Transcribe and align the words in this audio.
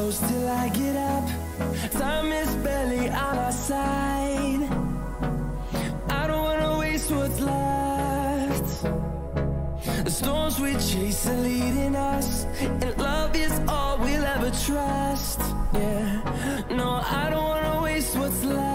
close 0.00 0.18
till 0.30 0.48
I 0.48 0.68
get 0.82 0.96
up. 1.14 1.26
Time 2.02 2.32
is 2.42 2.50
barely 2.64 3.06
on 3.26 3.34
our 3.46 3.52
side. 3.52 4.62
I 6.20 6.22
don't 6.28 6.44
wanna 6.48 6.78
waste 6.84 7.10
what's 7.18 7.40
left. 7.54 8.68
The 10.06 10.14
storms 10.20 10.56
we 10.64 10.72
chase 10.90 11.22
are 11.32 11.40
leading 11.50 11.94
us, 12.14 12.46
and 12.84 12.96
love 13.08 13.32
is 13.46 13.54
all 13.74 13.94
we'll 14.04 14.26
ever 14.34 14.50
trust. 14.66 15.40
Yeah, 15.74 16.08
no, 16.80 16.88
I 17.20 17.24
don't 17.32 17.48
wanna 17.54 17.76
waste 17.88 18.16
what's 18.20 18.42
left. 18.44 18.69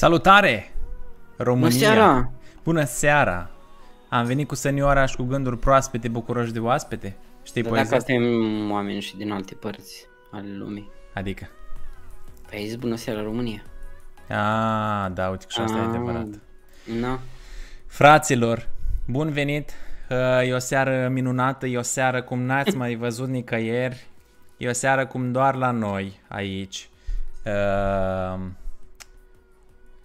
Salutare! 0.00 0.72
România! 1.36 1.68
Bună 1.68 1.78
seara! 1.78 2.32
Bună 2.62 2.84
seara! 2.84 3.50
Am 4.08 4.24
venit 4.24 4.48
cu 4.48 4.54
senioara 4.54 5.06
și 5.06 5.16
cu 5.16 5.22
gânduri 5.22 5.58
proaspete, 5.58 6.08
bucuroși 6.08 6.52
de 6.52 6.58
oaspete. 6.58 7.16
Știi 7.42 7.62
Dar 7.62 7.72
dacă 7.72 7.88
poezia? 7.88 8.14
suntem 8.14 8.70
oameni 8.70 9.00
și 9.00 9.16
din 9.16 9.32
alte 9.32 9.54
părți 9.54 10.06
ale 10.30 10.56
lumii. 10.56 10.90
Adică? 11.14 11.48
Păi 12.48 12.58
ai 12.58 12.66
zis 12.66 12.74
bună 12.74 12.96
seara 12.96 13.22
România. 13.22 13.62
A, 14.28 15.08
da, 15.08 15.28
uite 15.28 15.44
că 15.44 15.52
și 15.52 15.60
asta 15.60 15.76
e 15.76 15.80
Ah. 15.80 15.86
adevărat. 15.88 16.26
Na, 17.00 17.20
Fraților, 17.86 18.68
bun 19.06 19.30
venit! 19.30 19.70
Uh, 20.10 20.48
E 20.48 20.52
o 20.52 20.58
seară 20.58 21.08
minunată, 21.08 21.66
e 21.66 21.78
o 21.78 21.82
seară 21.82 22.22
cum 22.22 22.42
n-ați 22.42 22.76
mai 22.76 22.94
văzut 22.94 23.28
nicăieri, 23.28 24.06
e 24.56 24.68
o 24.68 24.72
seară 24.72 25.06
cum 25.06 25.32
doar 25.32 25.54
la 25.54 25.70
noi 25.70 26.20
aici 26.28 26.88
uh, 27.44 28.40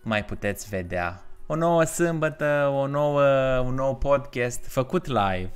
mai 0.06 0.26
puteți 0.26 0.70
vedea. 0.70 1.22
O 1.48 1.56
nouă 1.56 1.84
sâmbătă, 1.84 2.72
o 2.74 2.88
nouă, 2.88 3.24
un 3.60 3.74
nou 3.74 3.96
podcast 3.96 4.66
făcut 4.68 5.06
live. 5.06 5.52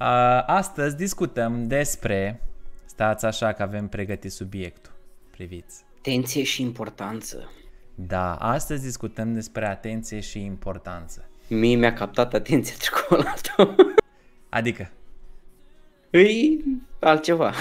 Uh, 0.00 0.42
Astăzi 0.46 0.96
discutăm 0.96 1.66
despre, 1.66 2.42
stați 2.84 3.24
așa 3.24 3.52
că 3.52 3.62
avem 3.62 3.88
pregătit 3.88 4.32
subiectul, 4.32 4.92
priviți. 5.30 5.84
atenție 5.98 6.42
și 6.42 6.62
importanță. 6.62 7.50
Da, 7.94 8.34
astăzi 8.34 8.82
discutăm 8.82 9.34
despre 9.34 9.66
atenție 9.66 10.20
și 10.20 10.44
importanță. 10.44 11.28
Mie 11.48 11.76
mi-a 11.76 11.92
captat 11.92 12.34
atenția 12.34 12.74
ciocolată. 12.78 13.74
Adică, 14.48 14.90
Îi 16.10 16.64
altceva. 17.00 17.52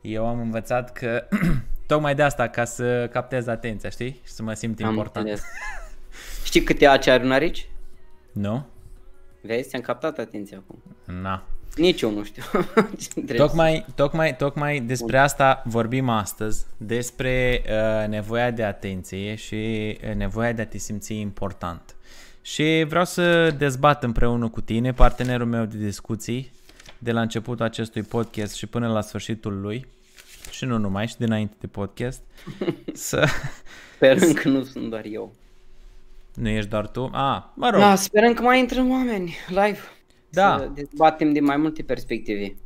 Eu 0.00 0.26
am 0.26 0.40
învățat 0.40 0.92
că 0.92 1.28
tocmai 1.86 2.14
de 2.14 2.22
asta, 2.22 2.48
ca 2.48 2.64
să 2.64 3.08
captez 3.12 3.46
atenția, 3.46 3.90
știi? 3.90 4.20
Și 4.24 4.32
să 4.32 4.42
mă 4.42 4.52
simt 4.52 4.82
Am 4.82 4.88
important. 4.88 5.28
înțeles. 5.28 5.50
Știi 6.44 6.62
câte 6.62 6.86
ace 6.86 7.10
are 7.10 7.24
un 7.24 7.32
arici? 7.32 7.68
Nu? 8.32 8.66
Vezi, 9.40 9.68
ți-am 9.68 9.80
captat 9.80 10.18
atenția 10.18 10.58
acum. 10.58 10.82
Na. 11.22 11.42
Nici 11.76 12.00
eu 12.00 12.10
nu 12.10 12.24
știu. 12.24 12.42
Ce 13.00 13.08
trebuie 13.08 13.36
Tocmai, 13.36 13.86
tocmai, 13.94 14.36
tocmai 14.36 14.80
despre 14.80 15.18
asta 15.18 15.62
vorbim 15.64 16.08
astăzi, 16.08 16.66
despre 16.76 17.62
uh, 17.64 18.08
nevoia 18.08 18.50
de 18.50 18.64
atenție 18.64 19.34
și 19.34 19.54
uh, 20.08 20.14
nevoia 20.14 20.52
de 20.52 20.62
a 20.62 20.66
te 20.66 20.78
simți 20.78 21.14
important. 21.14 21.96
Și 22.42 22.84
vreau 22.88 23.04
să 23.04 23.50
dezbat 23.50 24.02
împreună 24.02 24.48
cu 24.48 24.60
tine, 24.60 24.92
partenerul 24.92 25.46
meu 25.46 25.64
de 25.64 25.76
discuții, 25.76 26.50
de 26.98 27.12
la 27.12 27.20
începutul 27.20 27.64
acestui 27.64 28.02
podcast 28.02 28.54
și 28.54 28.66
până 28.66 28.88
la 28.88 29.00
sfârșitul 29.00 29.60
lui, 29.60 29.86
și 30.50 30.64
nu 30.64 30.78
numai, 30.78 31.06
și 31.06 31.16
dinainte 31.16 31.54
de 31.60 31.66
podcast, 31.66 32.22
să... 32.92 33.26
să... 33.26 33.28
Sperăm 33.94 34.32
că 34.32 34.48
nu 34.48 34.62
sunt 34.62 34.90
doar 34.90 35.04
eu. 35.04 35.32
Nu 36.34 36.48
ești 36.48 36.70
doar 36.70 36.86
tu? 36.86 37.10
A, 37.12 37.52
mă 37.56 37.70
rog. 37.70 37.80
Da, 37.80 37.94
sperăm 37.94 38.34
că 38.34 38.42
mai 38.42 38.58
intră 38.58 38.86
oameni 38.88 39.34
live. 39.48 39.78
Da. 40.28 40.56
Să 40.58 40.70
dezbatem 40.74 41.32
din 41.32 41.44
mai 41.44 41.56
multe 41.56 41.82
perspective. 41.82 42.56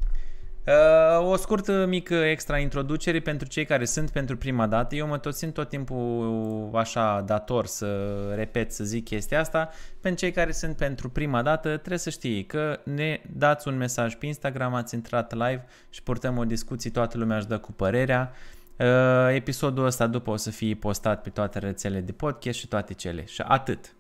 Uh, 0.71 1.27
o 1.31 1.37
scurtă 1.37 1.87
mică 1.87 2.15
extra 2.15 2.59
introducere 2.59 3.21
pentru 3.21 3.49
cei 3.49 3.65
care 3.65 3.85
sunt 3.85 4.11
pentru 4.11 4.37
prima 4.37 4.67
dată. 4.67 4.95
Eu 4.95 5.07
mă 5.07 5.19
tot 5.19 5.35
simt 5.35 5.55
tot 5.55 5.69
timpul 5.69 6.71
așa 6.75 7.21
dator 7.21 7.67
să 7.67 8.17
repet, 8.35 8.73
să 8.73 8.85
zic 8.85 9.05
chestia 9.05 9.41
asta. 9.41 9.71
Pentru 10.01 10.21
cei 10.21 10.33
care 10.33 10.53
sunt 10.53 10.77
pentru 10.77 11.09
prima 11.11 11.43
dată, 11.43 11.69
trebuie 11.69 11.99
să 11.99 12.11
știi 12.11 12.45
că 12.45 12.81
ne 12.85 13.21
dați 13.37 13.69
un 13.69 13.77
mesaj 13.77 14.15
pe 14.15 14.27
Instagram, 14.27 14.75
ați 14.75 14.95
intrat 14.95 15.33
live 15.33 15.65
și 15.91 16.03
purtăm 16.03 16.39
o 16.39 16.45
discuție, 16.45 16.91
toată 16.91 17.19
lumea 17.19 17.37
își 17.37 17.47
dă 17.47 17.59
cu 17.59 17.73
părerea. 17.73 18.33
Uh, 18.77 19.35
episodul 19.35 19.87
ăsta 19.87 20.07
după 20.07 20.31
o 20.31 20.37
să 20.37 20.51
fie 20.51 20.75
postat 20.75 21.23
pe 21.23 21.31
toate 21.31 21.59
rețelele 21.59 22.01
de 22.01 22.13
podcast 22.13 22.59
și 22.59 22.69
toate 22.69 22.95
cele. 22.95 23.25
Și 23.25 23.43
atât. 23.47 23.95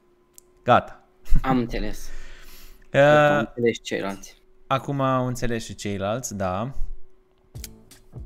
Gata. 0.64 1.04
Am 1.42 1.58
înțeles. 1.58 2.08
Uh, 2.92 3.00
Am 3.00 3.38
înțeles 3.38 3.76
ceilalți. 3.82 4.39
Acum 4.72 5.00
au 5.00 5.26
înțeles 5.26 5.64
și 5.64 5.74
ceilalți, 5.74 6.36
da. 6.36 6.70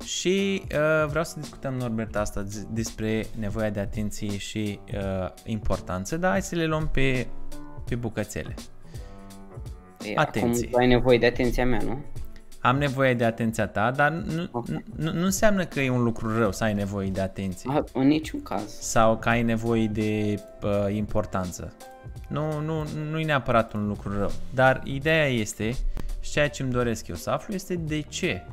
Și 0.03 0.61
uh, 0.63 1.07
vreau 1.07 1.23
să 1.23 1.39
discutăm, 1.39 1.73
Norbert, 1.73 2.15
asta 2.15 2.43
z- 2.43 2.67
despre 2.73 3.25
nevoia 3.37 3.69
de 3.69 3.79
atenție 3.79 4.37
și 4.37 4.79
uh, 4.93 5.29
importanță, 5.45 6.17
dar 6.17 6.31
hai 6.31 6.41
să 6.41 6.55
le 6.55 6.65
luăm 6.65 6.87
pe, 6.87 7.27
pe 7.85 7.95
bucățele. 7.95 8.53
E, 10.03 10.13
Atenție. 10.15 10.61
Acum 10.65 10.71
tu 10.71 10.77
ai 10.77 10.87
nevoie 10.87 11.17
de 11.17 11.25
atenția 11.25 11.65
mea, 11.65 11.79
nu? 11.85 11.97
Am 12.59 12.77
nevoie 12.77 13.13
de 13.13 13.25
atenția 13.25 13.67
ta, 13.67 13.91
dar 13.91 14.11
nu, 14.11 14.47
Ok. 14.51 14.67
nu, 14.67 15.11
nu 15.11 15.23
înseamnă 15.25 15.65
că 15.65 15.79
e 15.79 15.89
un 15.89 16.03
lucru 16.03 16.37
rău 16.37 16.51
să 16.51 16.63
ai 16.63 16.73
nevoie 16.73 17.09
de 17.09 17.21
atenție 17.21 17.69
A, 17.73 17.83
în 17.93 18.07
niciun 18.07 18.41
caz. 18.43 18.79
sau 18.79 19.17
că 19.17 19.29
ai 19.29 19.43
nevoie 19.43 19.87
de 19.87 20.39
uh, 20.63 20.95
importanță. 20.95 21.73
Nu, 22.27 22.59
nu, 22.59 22.83
nu 23.09 23.19
e 23.19 23.23
neapărat 23.25 23.73
un 23.73 23.87
lucru 23.87 24.17
rău. 24.17 24.31
Dar 24.53 24.81
ideea 24.83 25.25
este, 25.27 25.71
și 25.71 25.77
ceea 26.35 26.49
ce 26.49 26.63
îmi 26.63 26.71
doresc 26.71 27.07
eu 27.07 27.15
să 27.15 27.29
aflu, 27.29 27.53
este 27.53 27.75
de 27.75 28.01
ce 28.01 28.45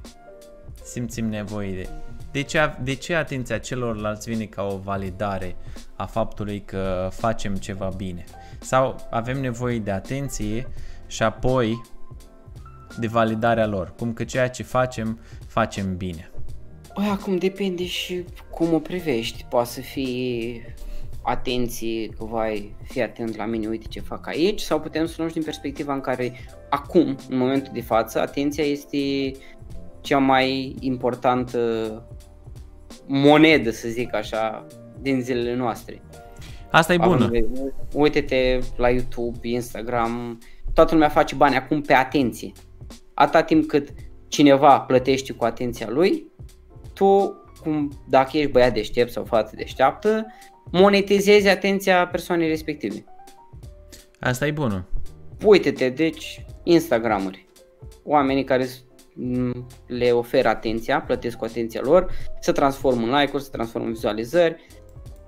simțim 0.84 1.28
nevoie 1.28 1.72
de... 1.74 1.88
De 2.32 2.42
ce, 2.42 2.76
de 2.82 2.94
ce 2.94 3.14
atenția 3.14 3.58
celorlalți 3.58 4.30
vine 4.30 4.44
ca 4.44 4.62
o 4.62 4.76
validare 4.76 5.56
a 5.96 6.06
faptului 6.06 6.62
că 6.64 7.08
facem 7.12 7.54
ceva 7.54 7.88
bine? 7.96 8.24
Sau 8.60 8.96
avem 9.10 9.40
nevoie 9.40 9.78
de 9.78 9.90
atenție 9.90 10.68
și 11.06 11.22
apoi 11.22 11.82
de 12.98 13.06
validarea 13.06 13.66
lor, 13.66 13.94
cum 13.98 14.12
că 14.12 14.24
ceea 14.24 14.48
ce 14.48 14.62
facem, 14.62 15.20
facem 15.46 15.96
bine. 15.96 16.30
Băi, 16.94 17.06
acum 17.06 17.36
depinde 17.36 17.86
și 17.86 18.24
cum 18.50 18.72
o 18.74 18.78
privești. 18.78 19.44
Poate 19.48 19.68
să 19.68 19.80
fie 19.80 20.74
atenție, 21.22 22.08
că 22.08 22.24
vai, 22.24 22.74
fii 22.82 23.02
atent 23.02 23.36
la 23.36 23.46
mine, 23.46 23.66
uite 23.66 23.86
ce 23.88 24.00
fac 24.00 24.26
aici, 24.26 24.60
sau 24.60 24.80
putem 24.80 25.06
să 25.06 25.14
luăm 25.16 25.28
și 25.28 25.34
din 25.34 25.44
perspectiva 25.44 25.94
în 25.94 26.00
care 26.00 26.32
acum, 26.72 27.16
în 27.28 27.36
momentul 27.36 27.72
de 27.74 27.80
față, 27.80 28.20
atenția 28.20 28.64
este 28.64 28.98
cea 30.00 30.18
mai 30.18 30.76
importantă 30.80 31.58
monedă, 33.06 33.70
să 33.70 33.88
zic 33.88 34.14
așa, 34.14 34.66
din 35.00 35.20
zilele 35.20 35.54
noastre. 35.54 36.02
Asta 36.70 36.92
e 36.92 36.96
bună. 36.96 37.24
Având- 37.24 37.74
Uite-te 37.94 38.58
la 38.76 38.88
YouTube, 38.90 39.48
Instagram, 39.48 40.38
toată 40.74 40.92
lumea 40.94 41.08
face 41.08 41.34
bani 41.34 41.56
acum 41.56 41.80
pe 41.80 41.92
atenție. 41.92 42.52
Atâta 43.14 43.42
timp 43.42 43.66
cât 43.66 43.88
cineva 44.28 44.80
plătește 44.80 45.32
cu 45.32 45.44
atenția 45.44 45.88
lui, 45.90 46.26
tu, 46.94 47.36
cum, 47.62 47.90
dacă 48.08 48.36
ești 48.38 48.50
băiat 48.50 48.74
deștept 48.74 49.10
sau 49.10 49.24
fată 49.24 49.52
deșteaptă, 49.56 50.26
monetizezi 50.70 51.48
atenția 51.48 52.06
persoanei 52.06 52.48
respective. 52.48 53.04
Asta 54.20 54.46
e 54.46 54.50
bună. 54.50 54.86
Uite-te, 55.44 55.88
deci, 55.88 56.44
Instagramuri. 56.62 57.46
Oamenii 58.04 58.44
care 58.44 58.64
s- 58.64 58.84
m, 59.14 59.66
le 59.86 60.10
oferă 60.10 60.48
atenția, 60.48 61.00
plătesc 61.00 61.36
cu 61.36 61.44
atenția 61.44 61.80
lor, 61.84 62.12
se 62.40 62.52
transformă 62.52 63.06
în 63.06 63.18
like-uri, 63.20 63.42
se 63.42 63.48
transformă 63.52 63.86
în 63.86 63.92
vizualizări, 63.92 64.56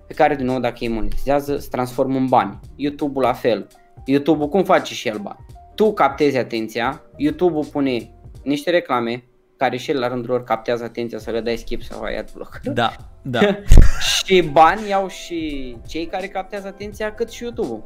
pe 0.07 0.15
care, 0.15 0.35
din 0.35 0.47
nou, 0.47 0.61
dacă 0.61 0.77
ei 0.81 0.89
monetizează, 0.89 1.59
se 1.59 1.69
transformă 1.71 2.17
în 2.19 2.27
bani. 2.27 2.59
YouTube-ul 2.77 3.23
la 3.23 3.33
fel. 3.33 3.67
YouTube-ul 4.07 4.49
cum 4.49 4.65
face 4.65 4.95
și 4.95 5.09
el 5.09 5.19
bani? 5.19 5.39
Tu 5.75 5.93
captezi 5.93 6.37
atenția, 6.37 7.03
YouTube-ul 7.17 7.65
pune 7.65 8.11
niște 8.43 8.71
reclame, 8.71 9.25
care 9.57 9.77
și 9.77 9.91
el 9.91 9.99
la 9.99 10.09
rândul 10.09 10.31
lor 10.31 10.45
captează 10.45 10.85
atenția 10.85 11.19
să 11.19 11.31
le 11.31 11.41
dai 11.41 11.57
skip 11.57 11.83
sau 11.83 12.03
ai 12.03 12.17
adblock. 12.17 12.61
Da, 12.65 12.93
da. 13.23 13.41
și 14.25 14.43
bani 14.43 14.89
iau 14.89 15.09
și 15.09 15.77
cei 15.87 16.07
care 16.07 16.29
captează 16.29 16.67
atenția, 16.67 17.15
cât 17.15 17.31
și 17.31 17.43
YouTube-ul. 17.43 17.85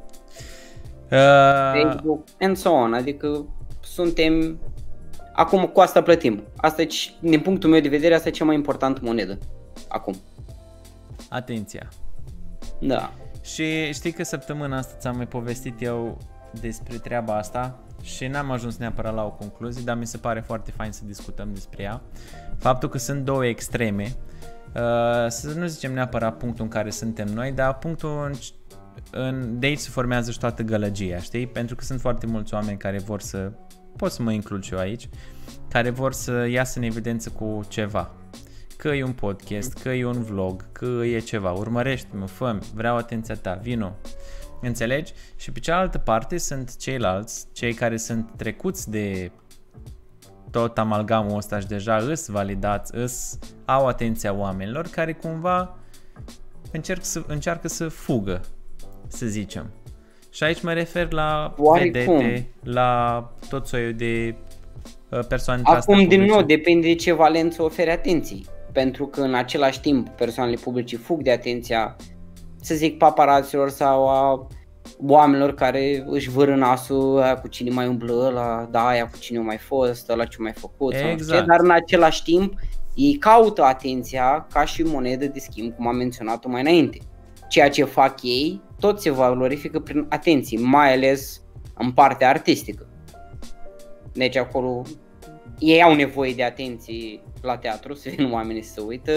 Uh, 1.10 1.82
Facebook 1.82 2.24
and 2.40 2.56
so 2.56 2.70
on, 2.70 2.94
adică 2.94 3.46
suntem 3.80 4.58
acum 5.32 5.64
cu 5.66 5.80
asta 5.80 6.02
plătim. 6.02 6.42
Asta 6.56 6.82
e, 6.82 6.86
c- 6.86 7.20
din 7.20 7.40
punctul 7.40 7.70
meu 7.70 7.80
de 7.80 7.88
vedere, 7.88 8.14
asta 8.14 8.28
e 8.28 8.32
cea 8.32 8.44
mai 8.44 8.54
importantă 8.54 9.00
monedă 9.02 9.38
acum. 9.88 10.14
atenția. 11.28 11.88
Da. 12.80 13.12
Și 13.42 13.92
știi 13.92 14.12
că 14.12 14.22
săptămâna 14.24 14.76
asta 14.76 14.96
ți-am 14.98 15.16
mai 15.16 15.26
povestit 15.26 15.82
eu 15.82 16.18
despre 16.60 16.96
treaba 16.96 17.36
asta 17.36 17.78
și 18.02 18.26
n-am 18.26 18.50
ajuns 18.50 18.76
neapărat 18.76 19.14
la 19.14 19.24
o 19.24 19.30
concluzie, 19.30 19.82
dar 19.84 19.96
mi 19.96 20.06
se 20.06 20.16
pare 20.16 20.40
foarte 20.40 20.70
fain 20.70 20.92
să 20.92 21.02
discutăm 21.06 21.48
despre 21.52 21.82
ea. 21.82 22.00
Faptul 22.58 22.88
că 22.88 22.98
sunt 22.98 23.24
două 23.24 23.46
extreme, 23.46 24.16
uh, 24.74 25.28
să 25.28 25.52
nu 25.56 25.66
zicem 25.66 25.92
neapărat 25.92 26.36
punctul 26.36 26.64
în 26.64 26.70
care 26.70 26.90
suntem 26.90 27.26
noi, 27.28 27.52
dar 27.52 27.78
punctul 27.78 28.30
în, 29.10 29.24
în, 29.24 29.58
de 29.58 29.66
aici 29.66 29.78
se 29.78 29.90
formează 29.90 30.30
și 30.30 30.38
toată 30.38 30.62
gălăgia, 30.62 31.18
știi? 31.18 31.46
Pentru 31.46 31.74
că 31.74 31.84
sunt 31.84 32.00
foarte 32.00 32.26
mulți 32.26 32.54
oameni 32.54 32.78
care 32.78 32.98
vor 32.98 33.20
să, 33.20 33.52
pot 33.96 34.12
să 34.12 34.22
mă 34.22 34.32
includ 34.32 34.62
și 34.62 34.72
eu 34.72 34.78
aici, 34.78 35.08
care 35.68 35.90
vor 35.90 36.12
să 36.12 36.46
iasă 36.46 36.78
în 36.78 36.84
evidență 36.84 37.30
cu 37.30 37.64
ceva. 37.68 38.10
Că 38.76 38.88
e 38.88 39.04
un 39.04 39.12
podcast, 39.12 39.72
că 39.72 39.88
e 39.88 40.04
un 40.04 40.22
vlog, 40.22 40.72
că 40.72 40.84
e 40.84 41.18
ceva, 41.18 41.50
urmărește-mă, 41.50 42.26
fă 42.26 42.58
vreau 42.74 42.96
atenția 42.96 43.34
ta, 43.34 43.54
vino. 43.62 43.96
Înțelegi? 44.60 45.12
Și 45.36 45.52
pe 45.52 45.60
cealaltă 45.60 45.98
parte 45.98 46.38
sunt 46.38 46.76
ceilalți, 46.76 47.46
cei 47.52 47.74
care 47.74 47.96
sunt 47.96 48.30
trecuți 48.36 48.90
de 48.90 49.30
tot 50.50 50.78
amalgamul 50.78 51.36
ăsta 51.36 51.60
și 51.60 51.66
deja 51.66 51.96
îs 51.96 52.28
validați, 52.28 52.94
îs, 52.94 53.38
au 53.64 53.86
atenția 53.86 54.32
oamenilor 54.32 54.86
care 54.86 55.12
cumva 55.12 55.78
încerc 56.72 57.04
să, 57.04 57.24
încearcă 57.26 57.68
să 57.68 57.88
fugă, 57.88 58.40
să 59.08 59.26
zicem. 59.26 59.70
Și 60.30 60.44
aici 60.44 60.62
mă 60.62 60.72
refer 60.72 61.12
la 61.12 61.54
Oarecum. 61.56 62.16
vedete, 62.16 62.48
la 62.62 63.22
tot 63.48 63.66
soiul 63.66 63.94
de 63.94 64.34
uh, 65.10 65.20
persoane 65.28 65.62
de 65.62 65.70
astea 65.70 65.94
Acum, 65.94 66.08
din 66.08 66.18
publice. 66.18 66.34
nou, 66.38 66.46
depinde 66.46 66.86
de 66.86 66.94
ce 66.94 67.12
valență 67.12 67.62
oferi 67.62 67.90
atenții. 67.90 68.46
Pentru 68.72 69.06
că 69.06 69.20
în 69.20 69.34
același 69.34 69.80
timp 69.80 70.08
persoanele 70.08 70.58
publice 70.62 70.96
fug 70.96 71.22
de 71.22 71.30
atenția, 71.30 71.96
să 72.60 72.74
zic, 72.74 72.98
paparaților 72.98 73.68
sau 73.68 74.08
a 74.08 74.46
oamenilor 75.06 75.54
care 75.54 76.04
își 76.06 76.30
vâră 76.30 76.54
nasul 76.54 77.20
aia 77.20 77.36
cu 77.38 77.48
cine 77.48 77.70
mai 77.70 77.86
umblă 77.86 78.12
ăla, 78.12 78.68
da, 78.70 78.86
aia 78.86 79.06
cu 79.06 79.18
cine 79.18 79.38
a 79.38 79.42
mai 79.42 79.56
fost, 79.58 80.10
ăla 80.10 80.24
ce 80.24 80.36
mai 80.40 80.52
făcut, 80.52 80.94
sau 80.94 81.02
nu 81.02 81.08
știu 81.10 81.22
Exact. 81.24 81.40
ce, 81.40 81.46
dar 81.46 81.60
în 81.60 81.70
același 81.70 82.22
timp 82.22 82.54
ei 82.94 83.14
caută 83.14 83.62
atenția 83.62 84.46
ca 84.52 84.64
și 84.64 84.82
monedă 84.82 85.26
de 85.26 85.38
schimb, 85.38 85.74
cum 85.74 85.86
am 85.86 85.96
menționat-o 85.96 86.48
mai 86.48 86.60
înainte. 86.60 86.98
Ceea 87.48 87.70
ce 87.70 87.84
fac 87.84 88.22
ei, 88.22 88.62
tot 88.78 89.00
se 89.00 89.10
valorifică 89.10 89.80
prin 89.80 90.06
atenție, 90.08 90.58
mai 90.60 90.92
ales 90.92 91.42
în 91.74 91.92
partea 91.92 92.28
artistică. 92.28 92.86
Deci 94.12 94.36
acolo 94.36 94.82
ei 95.58 95.82
au 95.82 95.94
nevoie 95.94 96.34
de 96.34 96.44
atenție 96.44 97.20
la 97.42 97.56
teatru, 97.56 97.94
să 97.94 98.08
vină 98.16 98.32
oamenii 98.32 98.62
să 98.62 98.72
se 98.72 98.80
uită. 98.80 99.12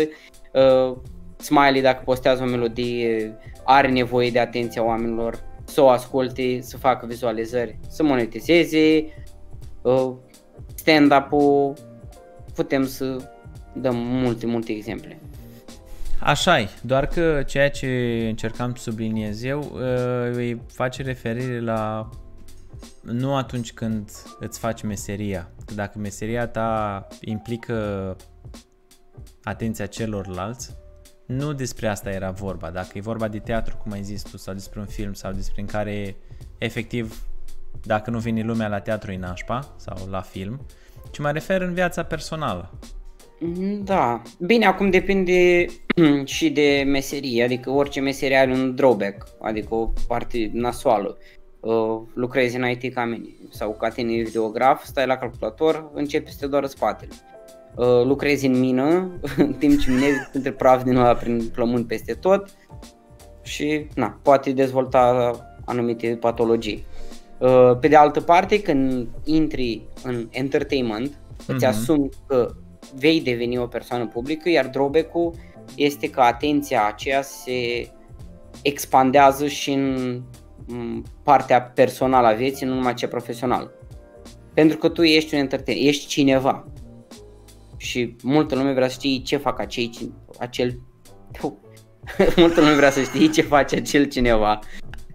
Uh, 0.53 0.97
Smiley 1.37 1.81
dacă 1.81 2.01
postează 2.05 2.43
o 2.43 2.45
melodie 2.45 3.37
are 3.63 3.89
nevoie 3.89 4.29
de 4.29 4.39
atenția 4.39 4.83
oamenilor 4.83 5.39
să 5.63 5.81
o 5.81 5.89
asculte, 5.89 6.61
să 6.61 6.77
facă 6.77 7.05
vizualizări, 7.05 7.79
să 7.87 8.03
monetizeze. 8.03 9.05
Uh, 9.81 10.13
stand-up-ul 10.75 11.73
putem 12.53 12.85
să 12.85 13.17
dăm 13.73 13.95
multe, 13.95 14.45
multe 14.45 14.71
exemple. 14.71 15.20
Așa 16.21 16.59
e, 16.59 16.69
doar 16.81 17.05
că 17.05 17.43
ceea 17.43 17.69
ce 17.69 17.87
încercam 18.29 18.75
să 18.75 18.81
subliniez 18.81 19.43
eu 19.43 19.59
uh, 19.59 20.35
îi 20.35 20.61
face 20.67 21.01
referire 21.03 21.59
la 21.59 22.09
nu 23.01 23.35
atunci 23.35 23.73
când 23.73 24.11
îți 24.39 24.59
faci 24.59 24.81
meseria. 24.81 25.51
Că 25.65 25.73
dacă 25.73 25.97
meseria 25.99 26.47
ta 26.47 27.07
implică 27.19 28.15
atenția 29.43 29.85
celorlalți, 29.85 30.75
nu 31.25 31.53
despre 31.53 31.87
asta 31.87 32.09
era 32.09 32.31
vorba. 32.31 32.69
Dacă 32.69 32.89
e 32.93 33.01
vorba 33.01 33.27
de 33.27 33.39
teatru, 33.39 33.77
cum 33.77 33.91
ai 33.91 34.03
zis 34.03 34.21
tu, 34.21 34.37
sau 34.37 34.53
despre 34.53 34.79
un 34.79 34.85
film, 34.85 35.13
sau 35.13 35.31
despre 35.31 35.61
în 35.61 35.67
care 35.67 36.15
efectiv, 36.57 37.25
dacă 37.83 38.09
nu 38.09 38.19
vine 38.19 38.41
lumea 38.41 38.67
la 38.67 38.79
teatru, 38.79 39.11
e 39.11 39.17
nașpa, 39.17 39.73
sau 39.77 40.07
la 40.09 40.21
film, 40.21 40.65
ci 41.11 41.19
mă 41.19 41.31
refer 41.31 41.61
în 41.61 41.73
viața 41.73 42.03
personală. 42.03 42.71
Mm, 43.43 43.83
Da, 43.83 44.21
bine, 44.39 44.65
acum 44.65 44.89
depinde 44.89 45.65
și 46.23 46.49
de 46.49 46.83
meserie, 46.87 47.43
adică 47.43 47.69
orice 47.69 47.99
meserie 47.99 48.35
are 48.37 48.51
un 48.51 48.75
drawback, 48.75 49.27
adică 49.41 49.75
o 49.75 49.89
parte 50.07 50.49
nasoală. 50.53 51.17
Uh, 51.59 52.01
lucrezi 52.13 52.55
în 52.55 52.69
IT 52.69 52.93
ca 52.93 53.05
mine 53.05 53.25
sau 53.49 53.71
ca 53.79 53.89
tine 53.89 54.21
videograf, 54.21 54.83
stai 54.83 55.05
la 55.05 55.17
calculator, 55.17 55.89
începi 55.93 56.31
să 56.31 56.37
te 56.39 56.47
doară 56.47 56.65
spatele. 56.65 57.11
Uh, 57.75 58.03
lucrezi 58.05 58.45
în 58.45 58.59
mină, 58.59 59.11
în 59.37 59.53
timp 59.53 59.79
ce 59.79 59.91
minezi 59.91 60.17
între 60.33 60.51
praf 60.51 60.83
din 60.83 60.95
ăla 60.95 61.13
prin 61.13 61.49
plămâni 61.53 61.83
peste 61.85 62.13
tot 62.13 62.49
și 63.43 63.87
na, 63.95 64.19
poate 64.21 64.51
dezvolta 64.51 65.31
anumite 65.65 66.17
patologii. 66.19 66.85
Uh, 67.37 67.77
Pe 67.79 67.87
de 67.87 67.95
altă 67.95 68.21
parte, 68.21 68.61
când 68.61 69.07
intri 69.23 69.81
în 70.03 70.27
entertainment, 70.31 71.19
îți 71.47 71.65
Mhm. 71.65 71.73
asumi 71.73 72.09
că 72.27 72.51
vei 72.95 73.21
deveni 73.21 73.57
o 73.57 73.67
persoană 73.67 74.07
publică, 74.07 74.49
iar 74.49 74.67
drawback-ul 74.67 75.33
este 75.75 76.09
că 76.09 76.21
atenția 76.21 76.85
aceea 76.87 77.21
se 77.21 77.89
expandează 78.61 79.47
și 79.47 79.71
în 79.71 80.15
m, 80.67 81.03
partea 81.23 81.61
personală 81.61 82.27
a 82.27 82.33
vieții, 82.33 82.65
nu 82.65 82.73
numai 82.73 82.93
cea 82.93 83.07
profesională. 83.07 83.71
Pentru 84.53 84.77
că 84.77 84.89
tu 84.89 85.03
ești 85.03 85.33
un 85.33 85.39
entertainer, 85.39 85.87
ești 85.87 86.07
cineva. 86.07 86.65
Și 87.77 88.15
multă 88.23 88.55
lume 88.55 88.73
vrea 88.73 88.87
să 88.87 88.93
știe 88.93 89.19
ce 89.19 89.37
fac 89.37 89.59
acei, 89.59 89.89
cin- 89.89 90.37
acel... 90.39 90.79
multă 92.35 92.59
lume 92.59 92.73
vrea 92.73 92.91
să 92.91 93.01
știe 93.01 93.27
ce 93.27 93.41
face 93.41 93.75
acel 93.75 94.05
cineva. 94.05 94.59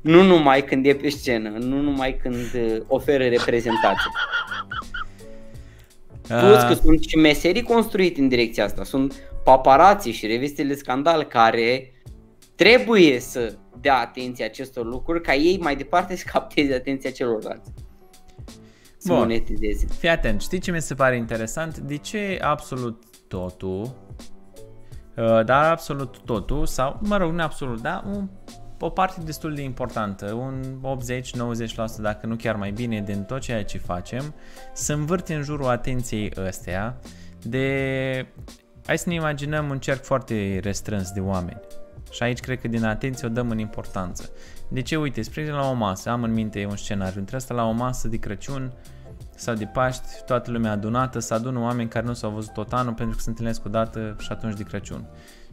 Nu 0.00 0.22
numai 0.22 0.64
când 0.64 0.86
e 0.86 0.94
pe 0.94 1.08
scenă, 1.08 1.48
nu 1.48 1.80
numai 1.80 2.16
când 2.16 2.54
uh, 2.54 2.80
oferă 2.86 3.24
reprezentație. 3.24 4.10
Plus 6.28 6.60
că 6.62 6.66
Ah, 6.70 6.76
sunt 6.82 7.02
și 7.02 7.16
meserii 7.16 7.62
construite 7.62 8.20
în 8.20 8.28
direcția 8.28 8.64
asta. 8.64 8.84
Sunt 8.84 9.14
paparații 9.44 10.12
și 10.12 10.26
revistele 10.26 10.74
scandal 10.74 11.22
care 11.22 11.92
trebuie 12.54 13.20
să 13.20 13.54
dea 13.80 13.96
atenție 13.98 14.44
acestor 14.44 14.84
lucruri 14.84 15.22
ca 15.22 15.34
ei 15.34 15.58
mai 15.58 15.76
departe 15.76 16.16
să 16.16 16.24
capteze 16.32 16.74
atenția 16.74 17.10
celorlalți. 17.10 17.70
Să 18.96 19.08
Bun. 19.08 19.16
monetizeze. 19.16 19.86
Fii 19.98 20.08
atent, 20.08 20.40
știi 20.40 20.58
ce 20.58 20.70
mi 20.70 20.80
se 20.80 20.94
pare 20.94 21.16
interesant? 21.16 21.78
De 21.78 21.96
ce 21.96 22.38
absolut 22.42 23.02
totul, 23.28 23.82
uh, 25.16 25.44
dar 25.44 25.70
absolut 25.70 26.18
totul, 26.24 26.66
sau, 26.66 26.98
mă 27.02 27.16
rog, 27.16 27.32
nu 27.32 27.42
absolut, 27.42 27.80
da, 27.80 28.04
un, 28.06 28.28
o 28.78 28.88
parte 28.88 29.20
destul 29.24 29.54
de 29.54 29.62
importantă, 29.62 30.32
un 30.32 30.62
80-90% 31.96 31.96
dacă 31.98 32.26
nu 32.26 32.36
chiar 32.36 32.56
mai 32.56 32.70
bine 32.70 33.00
din 33.00 33.22
tot 33.22 33.40
ceea 33.40 33.64
ce 33.64 33.78
facem, 33.78 34.34
se 34.72 34.92
învârte 34.92 35.34
în 35.34 35.42
jurul 35.42 35.68
atenției 35.68 36.32
ăstea 36.36 37.00
de... 37.42 38.26
Hai 38.86 38.98
să 38.98 39.08
ne 39.08 39.14
imaginăm 39.14 39.68
un 39.70 39.78
cerc 39.78 40.02
foarte 40.02 40.60
restrâns 40.62 41.10
de 41.10 41.20
oameni. 41.20 41.60
Și 42.10 42.22
aici 42.22 42.40
cred 42.40 42.60
că 42.60 42.68
din 42.68 42.84
atenție 42.84 43.26
o 43.26 43.30
dăm 43.30 43.50
în 43.50 43.58
importanță. 43.58 44.30
De 44.68 44.82
ce? 44.82 44.96
Uite, 44.96 45.22
spre 45.22 45.40
exemplu 45.40 45.64
la 45.64 45.70
o 45.70 45.74
masă, 45.74 46.10
am 46.10 46.22
în 46.22 46.32
minte 46.32 46.66
un 46.70 46.76
scenariu 46.76 47.20
între 47.20 47.36
asta 47.36 47.54
la 47.54 47.64
o 47.64 47.72
masă 47.72 48.08
de 48.08 48.16
Crăciun, 48.16 48.72
sau 49.36 49.54
de 49.54 49.64
Paști, 49.64 50.08
toată 50.26 50.50
lumea 50.50 50.70
adunată, 50.70 51.18
să 51.18 51.34
adună 51.34 51.60
oameni 51.60 51.88
care 51.88 52.06
nu 52.06 52.12
s-au 52.12 52.30
văzut 52.30 52.52
tot 52.52 52.72
anul 52.72 52.92
pentru 52.92 53.16
că 53.16 53.22
se 53.22 53.28
întâlnesc 53.28 53.64
o 53.64 53.68
dată 53.68 54.16
și 54.18 54.28
atunci 54.30 54.56
de 54.56 54.62
Crăciun. 54.62 55.06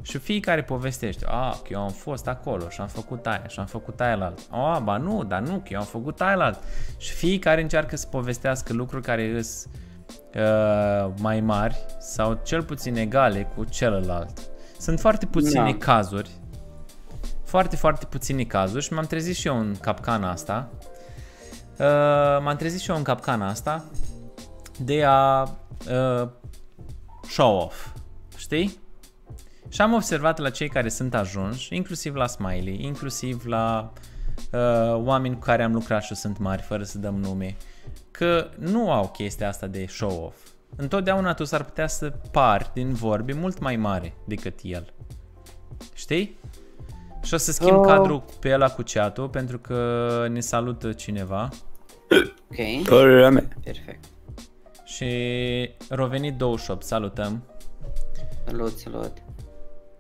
Și 0.03 0.17
fiecare 0.17 0.63
povestește, 0.63 1.25
a, 1.27 1.49
că 1.49 1.67
eu 1.71 1.81
am 1.81 1.89
fost 1.89 2.27
acolo 2.27 2.69
și 2.69 2.81
am 2.81 2.87
făcut 2.87 3.25
aia 3.25 3.43
și 3.47 3.59
am 3.59 3.65
făcut 3.65 4.01
aia 4.01 4.15
la 4.15 4.25
alt. 4.25 4.39
A, 4.49 4.79
ba 4.79 4.97
nu, 4.97 5.23
dar 5.23 5.39
nu, 5.39 5.55
că 5.57 5.67
eu 5.69 5.79
am 5.79 5.85
făcut 5.85 6.21
aia 6.21 6.35
la 6.35 6.45
alt. 6.45 6.59
Și 6.97 7.13
fiecare 7.13 7.61
încearcă 7.61 7.95
să 7.95 8.07
povestească 8.07 8.73
lucruri 8.73 9.03
care 9.03 9.37
îs 9.37 9.67
uh, 10.35 11.13
mai 11.19 11.41
mari 11.41 11.85
sau 11.99 12.39
cel 12.43 12.63
puțin 12.63 12.95
egale 12.95 13.51
cu 13.55 13.63
celălalt. 13.63 14.39
Sunt 14.79 14.99
foarte 14.99 15.25
puține 15.25 15.71
Da. 15.71 15.77
cazuri, 15.77 16.29
foarte, 17.43 17.75
foarte 17.75 18.05
puține 18.05 18.43
cazuri 18.43 18.83
și 18.83 18.93
m-am 18.93 19.05
trezit 19.05 19.35
și 19.35 19.47
eu 19.47 19.59
în 19.59 19.75
capcana 19.81 20.31
asta. 20.31 20.69
Uh, 21.79 22.41
m-am 22.43 22.55
trezit 22.55 22.79
și 22.79 22.89
eu 22.89 22.95
în 22.95 23.03
capcana 23.03 23.47
asta 23.47 23.85
de 24.79 25.03
a 25.03 25.41
uh, 25.41 26.29
show 27.29 27.57
off, 27.57 27.87
știi? 28.37 28.81
Și 29.73 29.81
am 29.81 29.93
observat 29.93 30.37
la 30.37 30.49
cei 30.49 30.69
care 30.69 30.89
sunt 30.89 31.13
ajunși, 31.15 31.75
inclusiv 31.75 32.15
la 32.15 32.27
Smiley, 32.27 32.83
inclusiv 32.83 33.45
la 33.45 33.93
uh, 34.51 34.59
oameni 34.93 35.33
cu 35.33 35.39
care 35.39 35.63
am 35.63 35.73
lucrat 35.73 36.03
și 36.03 36.15
sunt 36.15 36.37
mari, 36.37 36.61
fără 36.61 36.83
să 36.83 36.97
dăm 36.97 37.15
nume, 37.15 37.55
că 38.11 38.49
nu 38.57 38.91
au 38.91 39.07
chestia 39.07 39.47
asta 39.47 39.67
de 39.67 39.85
show 39.89 40.23
off. 40.25 40.47
Întotdeauna 40.75 41.33
tu 41.33 41.43
s-ar 41.43 41.63
putea 41.63 41.87
să 41.87 42.09
pari 42.31 42.69
din 42.73 42.93
vorbe 42.93 43.33
mult 43.33 43.59
mai 43.59 43.75
mare 43.75 44.13
decât 44.25 44.59
el. 44.63 44.93
Știi? 45.93 46.39
Și 47.23 47.33
o 47.33 47.37
să 47.37 47.51
schimb 47.51 47.77
Oh. 47.77 47.85
cadrul 47.85 48.23
pe 48.39 48.53
ăla 48.53 48.69
cu 48.69 48.83
chat 48.93 49.29
pentru 49.29 49.59
că 49.59 50.27
ne 50.31 50.39
salută 50.39 50.91
cineva 50.91 51.49
Ok, 52.49 52.85
Părerea 52.85 53.29
mea. 53.29 53.47
perfect. 53.63 54.03
și 54.83 55.05
Rovenit 55.89 56.37
28, 56.37 56.83
salutăm. 56.85 57.43
Salut, 58.45 58.77
salut. 58.77 59.11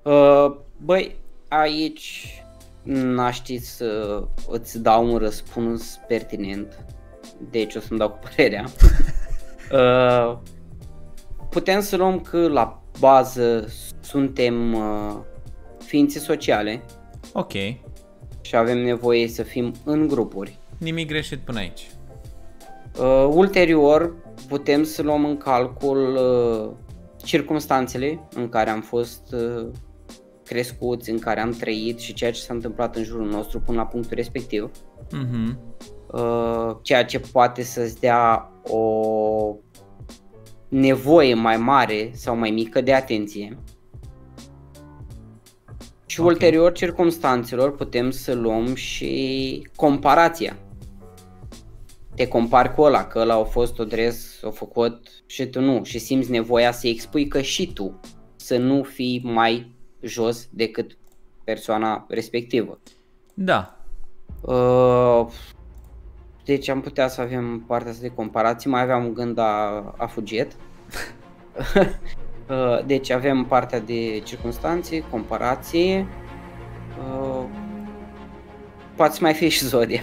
Uh, 0.03 0.55
băi, 0.77 1.15
aici 1.47 2.27
n-aș 2.83 3.35
ști 3.35 3.57
să 3.57 4.23
îți 4.49 4.81
dau 4.81 5.11
un 5.11 5.17
răspuns 5.17 5.99
pertinent. 6.07 6.85
Deci 7.49 7.75
o 7.75 7.79
să-mi 7.79 7.99
dau 7.99 8.09
cu 8.09 8.19
părerea. 8.29 8.65
uh, 9.71 10.37
putem 11.49 11.81
să 11.81 11.95
luăm 11.97 12.19
că 12.19 12.47
la 12.47 12.81
bază 12.99 13.67
suntem 13.99 14.73
uh, 14.73 15.15
ființe 15.85 16.19
sociale 16.19 16.81
Ok, 17.33 17.51
și 18.41 18.55
avem 18.55 18.77
nevoie 18.77 19.27
să 19.27 19.43
fim 19.43 19.73
în 19.85 20.07
grupuri. 20.07 20.57
nimic 20.77 21.07
greșit 21.07 21.39
până 21.39 21.59
aici. 21.59 21.91
Uh, 22.99 23.27
ulterior 23.29 24.15
putem 24.47 24.83
să 24.83 25.01
luăm 25.01 25.25
în 25.25 25.37
calcul 25.37 26.15
uh, 26.15 26.69
circumstanțele 27.23 28.19
în 28.35 28.49
care 28.49 28.69
am 28.69 28.81
fost 28.81 29.33
uh, 29.33 29.67
crescuți, 30.45 31.09
în 31.09 31.19
care 31.19 31.39
am 31.39 31.51
trăit 31.51 31.99
și 31.99 32.13
ceea 32.13 32.31
ce 32.31 32.41
s-a 32.41 32.53
întâmplat 32.53 32.95
în 32.95 33.03
jurul 33.03 33.29
nostru 33.29 33.59
până 33.59 33.77
la 33.77 33.85
punctul 33.85 34.15
respectiv. 34.15 34.71
Mhm. 35.11 35.59
Uh, 36.11 36.75
ceea 36.81 37.05
ce 37.05 37.19
poate 37.19 37.63
să-ți 37.63 37.99
dea 37.99 38.51
o 38.63 39.55
nevoie 40.67 41.33
mai 41.33 41.57
mare 41.57 42.11
sau 42.13 42.37
mai 42.37 42.51
mică 42.51 42.81
de 42.81 42.93
atenție. 42.93 43.57
Și 46.05 46.19
Ok. 46.19 46.27
ulterior 46.27 46.71
circumstanțelor 46.71 47.75
putem 47.75 48.11
să 48.11 48.33
luăm 48.33 48.75
și 48.75 49.67
comparația. 49.75 50.57
Te 52.15 52.27
compari 52.27 52.73
cu 52.73 52.81
ăla, 52.81 53.07
că 53.07 53.19
ăla 53.19 53.33
a 53.33 53.43
fost 53.43 53.79
o 53.79 53.83
dres, 53.83 54.39
o 54.43 54.51
făcut 54.51 55.23
și 55.25 55.45
tu 55.45 55.61
nu 55.61 55.83
și 55.83 55.99
simți 55.99 56.31
nevoia 56.31 56.71
să 56.71 56.87
expui 56.87 57.27
că 57.27 57.41
și 57.41 57.73
tu 57.73 57.99
să 58.35 58.57
nu 58.57 58.83
fii 58.83 59.21
mai 59.23 59.72
jos 60.03 60.47
decât 60.51 60.97
persoana 61.43 62.05
respectivă. 62.09 62.79
Da, 63.33 63.83
Uh, 64.43 65.27
deci 66.45 66.69
am 66.69 66.81
putea 66.81 67.07
să 67.07 67.21
avem 67.21 67.59
partea 67.67 67.91
asta 67.91 68.01
de 68.01 68.13
comparații, 68.13 68.69
mai 68.69 68.81
aveam 68.81 69.05
un 69.05 69.13
gând 69.13 69.37
a, 69.37 69.93
a 69.97 70.05
fuget. 70.07 70.51
Uh, 72.49 72.85
deci 72.85 73.09
avem 73.09 73.45
partea 73.45 73.79
de 73.79 74.19
circunstanțe, 74.19 75.03
comparație, 75.09 76.07
uh, 76.99 77.43
poate 78.95 79.13
să 79.13 79.19
mai 79.21 79.33
fie 79.33 79.47
și 79.49 79.65
Zodia. 79.65 80.01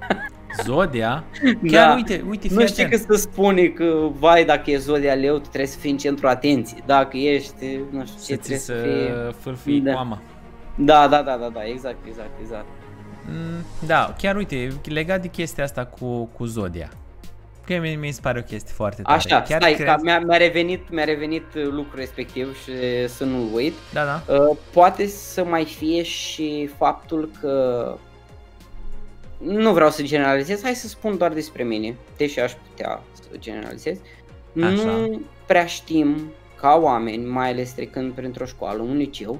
Zodia. 0.64 1.24
Chiar 1.66 1.88
Da. 1.88 1.94
uite, 1.94 2.24
uite, 2.28 2.48
fii 2.48 2.56
Nu 2.56 2.66
știi 2.66 2.84
atent. 2.84 3.06
că 3.06 3.14
să 3.14 3.20
spune 3.20 3.66
că, 3.66 4.08
vai, 4.18 4.44
dacă 4.44 4.70
e 4.70 4.76
Zodia 4.76 5.14
leu, 5.14 5.34
tu 5.34 5.48
trebuie 5.48 5.66
să 5.66 5.78
fii 5.78 5.90
în 5.90 5.96
centru 5.96 6.28
atenției. 6.28 6.82
Dacă 6.86 7.16
ești, 7.16 7.78
nu 7.90 8.04
știu 8.06 8.16
ce, 8.16 8.34
să 8.34 8.34
ți 8.34 8.36
trebuie 8.36 8.58
să 8.58 8.64
să 8.64 8.72
fie... 8.82 9.34
fâlfâi 9.40 9.80
Da. 9.80 9.92
coama. 9.92 10.22
Da, 10.76 11.08
da, 11.08 11.22
da, 11.22 11.36
da, 11.36 11.48
da, 11.52 11.64
exact, 11.64 11.96
exact, 12.06 12.30
exact. 12.40 12.66
Mm, 13.28 13.64
Da, 13.86 14.14
chiar 14.18 14.36
uite, 14.36 14.68
legat 14.88 15.20
de 15.22 15.28
chestia 15.28 15.64
asta 15.64 15.84
cu, 15.84 16.24
cu 16.24 16.44
Zodia. 16.44 16.88
Că 17.66 17.78
mi, 17.80 17.94
mi 18.00 18.10
se 18.10 18.20
pare 18.22 18.38
o 18.38 18.42
chestie 18.42 18.72
foarte 18.74 19.02
tare. 19.02 19.16
Așa, 19.16 19.42
chiar 19.42 19.60
stai, 19.60 19.72
crezi- 19.74 19.84
că 19.94 19.96
mi-a, 20.02 20.18
mi-a, 20.20 20.36
revenit, 20.36 20.90
mi-a 20.90 21.04
revenit 21.04 21.44
uh, 21.56 21.62
lucrul 21.64 21.94
respectiv 21.98 22.56
și 22.62 22.72
să 23.08 23.24
nu-l 23.24 23.48
uit. 23.54 23.72
Da, 23.92 24.04
da. 24.04 24.34
Uh, 24.34 24.56
poate 24.72 25.06
să 25.06 25.44
mai 25.44 25.64
fie 25.64 26.02
și 26.02 26.70
faptul 26.78 27.30
că 27.40 27.84
nu 29.44 29.72
vreau 29.72 29.90
să 29.90 30.02
generalizez, 30.02 30.62
hai 30.62 30.74
să 30.74 30.88
spun 30.88 31.16
doar 31.16 31.32
despre 31.32 31.62
mine, 31.62 31.96
deși 32.16 32.40
aș 32.40 32.52
putea 32.52 33.02
să 33.12 33.38
generalizez. 33.38 33.98
Așa. 34.62 34.90
Nu 34.90 35.20
prea 35.46 35.66
știm 35.66 36.32
ca 36.60 36.78
oameni, 36.82 37.26
mai 37.26 37.50
ales 37.50 37.72
trecând 37.72 38.12
printr-o 38.12 38.44
școală, 38.44 38.82
un 38.82 38.96
liceu, 38.96 39.38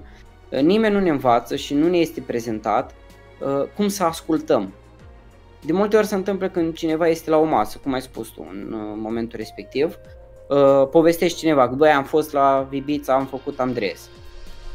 uh, 0.48 0.60
nimeni 0.60 0.94
nu 0.94 1.00
ne 1.00 1.10
învață 1.10 1.56
și 1.56 1.74
nu 1.74 1.88
ne 1.88 1.96
este 1.96 2.20
prezentat 2.20 2.94
uh, 3.40 3.64
cum 3.76 3.88
să 3.88 4.04
ascultăm. 4.04 4.72
De 5.64 5.72
multe 5.72 5.96
ori 5.96 6.06
se 6.06 6.14
întâmplă 6.14 6.48
când 6.48 6.74
cineva 6.74 7.08
este 7.08 7.30
la 7.30 7.36
o 7.36 7.44
masă, 7.44 7.80
cum 7.82 7.92
ai 7.92 8.02
spus 8.02 8.28
tu 8.28 8.46
în 8.50 8.72
uh, 8.72 8.80
momentul 8.96 9.38
respectiv, 9.38 9.98
uh, 10.48 10.88
povestești 10.90 11.38
cineva 11.38 11.68
că 11.68 11.74
băi 11.74 11.90
am 11.90 12.04
fost 12.04 12.32
la 12.32 12.68
Ibița, 12.70 13.14
am 13.14 13.26
făcut 13.26 13.60
Andres. 13.60 14.08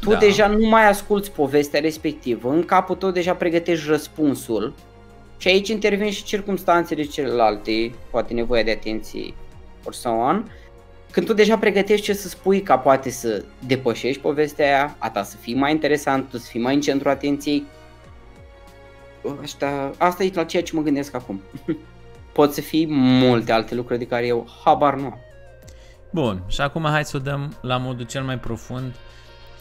Tu 0.00 0.10
Da. 0.10 0.18
deja 0.18 0.46
nu 0.46 0.68
mai 0.68 0.88
asculti 0.88 1.30
povestea 1.30 1.80
respectivă, 1.80 2.50
în 2.50 2.64
capul 2.64 2.96
tău 2.96 3.10
deja 3.10 3.34
pregătești 3.34 3.88
răspunsul 3.88 4.74
și 5.38 5.48
aici 5.48 5.68
intervin 5.68 6.10
și 6.10 6.24
circumstanțele 6.24 7.02
celelalte, 7.02 7.92
poate 8.10 8.34
nevoia 8.34 8.62
de 8.62 8.70
atenție 8.70 9.34
or 9.84 9.94
so 9.94 10.10
on. 10.10 10.50
Când 11.10 11.26
tu 11.26 11.32
deja 11.32 11.58
pregătești 11.58 12.04
ce 12.04 12.12
să 12.12 12.28
spui 12.28 12.60
ca 12.62 12.78
poate 12.78 13.10
să 13.10 13.44
depășești 13.66 14.20
povestea 14.20 14.66
aia, 14.66 14.96
a 14.98 15.10
ta 15.10 15.22
să 15.22 15.36
fii 15.36 15.54
mai 15.54 15.70
interesant, 15.70 16.28
tu 16.30 16.38
să 16.38 16.46
fii 16.50 16.60
mai 16.60 16.74
în 16.74 16.80
centru 16.80 17.08
atenției, 17.08 17.66
Asta, 19.42 19.90
asta 19.98 20.24
e 20.24 20.30
la 20.34 20.44
ceea 20.44 20.62
ce 20.62 20.74
mă 20.74 20.82
gândesc 20.82 21.14
acum. 21.14 21.42
Pot 22.32 22.52
să 22.52 22.60
fie 22.60 22.86
multe 22.88 23.52
alte 23.52 23.74
lucruri 23.74 23.98
de 23.98 24.06
care 24.06 24.26
eu 24.26 24.48
habar 24.64 24.94
nu 24.94 25.04
am. 25.04 25.18
Bun, 26.10 26.42
și 26.46 26.60
acum 26.60 26.84
hai 26.84 27.04
să 27.04 27.16
o 27.16 27.20
dăm 27.20 27.56
la 27.60 27.76
modul 27.76 28.06
cel 28.06 28.22
mai 28.22 28.38
profund. 28.38 28.94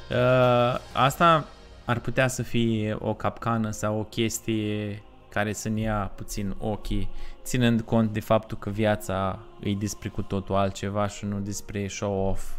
Uh, 0.10 0.79
asta 0.93 1.48
ar 1.86 2.00
putea 2.00 2.27
să 2.27 2.43
fie 2.43 2.98
o 3.00 3.13
capcană 3.13 3.69
sau 3.69 4.00
o 4.00 4.03
chestie 4.03 5.01
care 5.29 5.53
să 5.53 5.69
ne 5.69 5.81
ia 5.81 6.12
puțin 6.15 6.55
ochii, 6.60 7.10
ținând 7.43 7.81
cont 7.81 8.13
de 8.13 8.19
faptul 8.19 8.57
că 8.57 8.69
viața 8.69 9.39
e 9.60 9.74
despre 9.74 10.10
cu 10.10 10.22
totul 10.22 10.55
altceva 10.55 11.07
și 11.07 11.25
nu 11.25 11.39
despre 11.39 11.88
show-off 11.88 12.51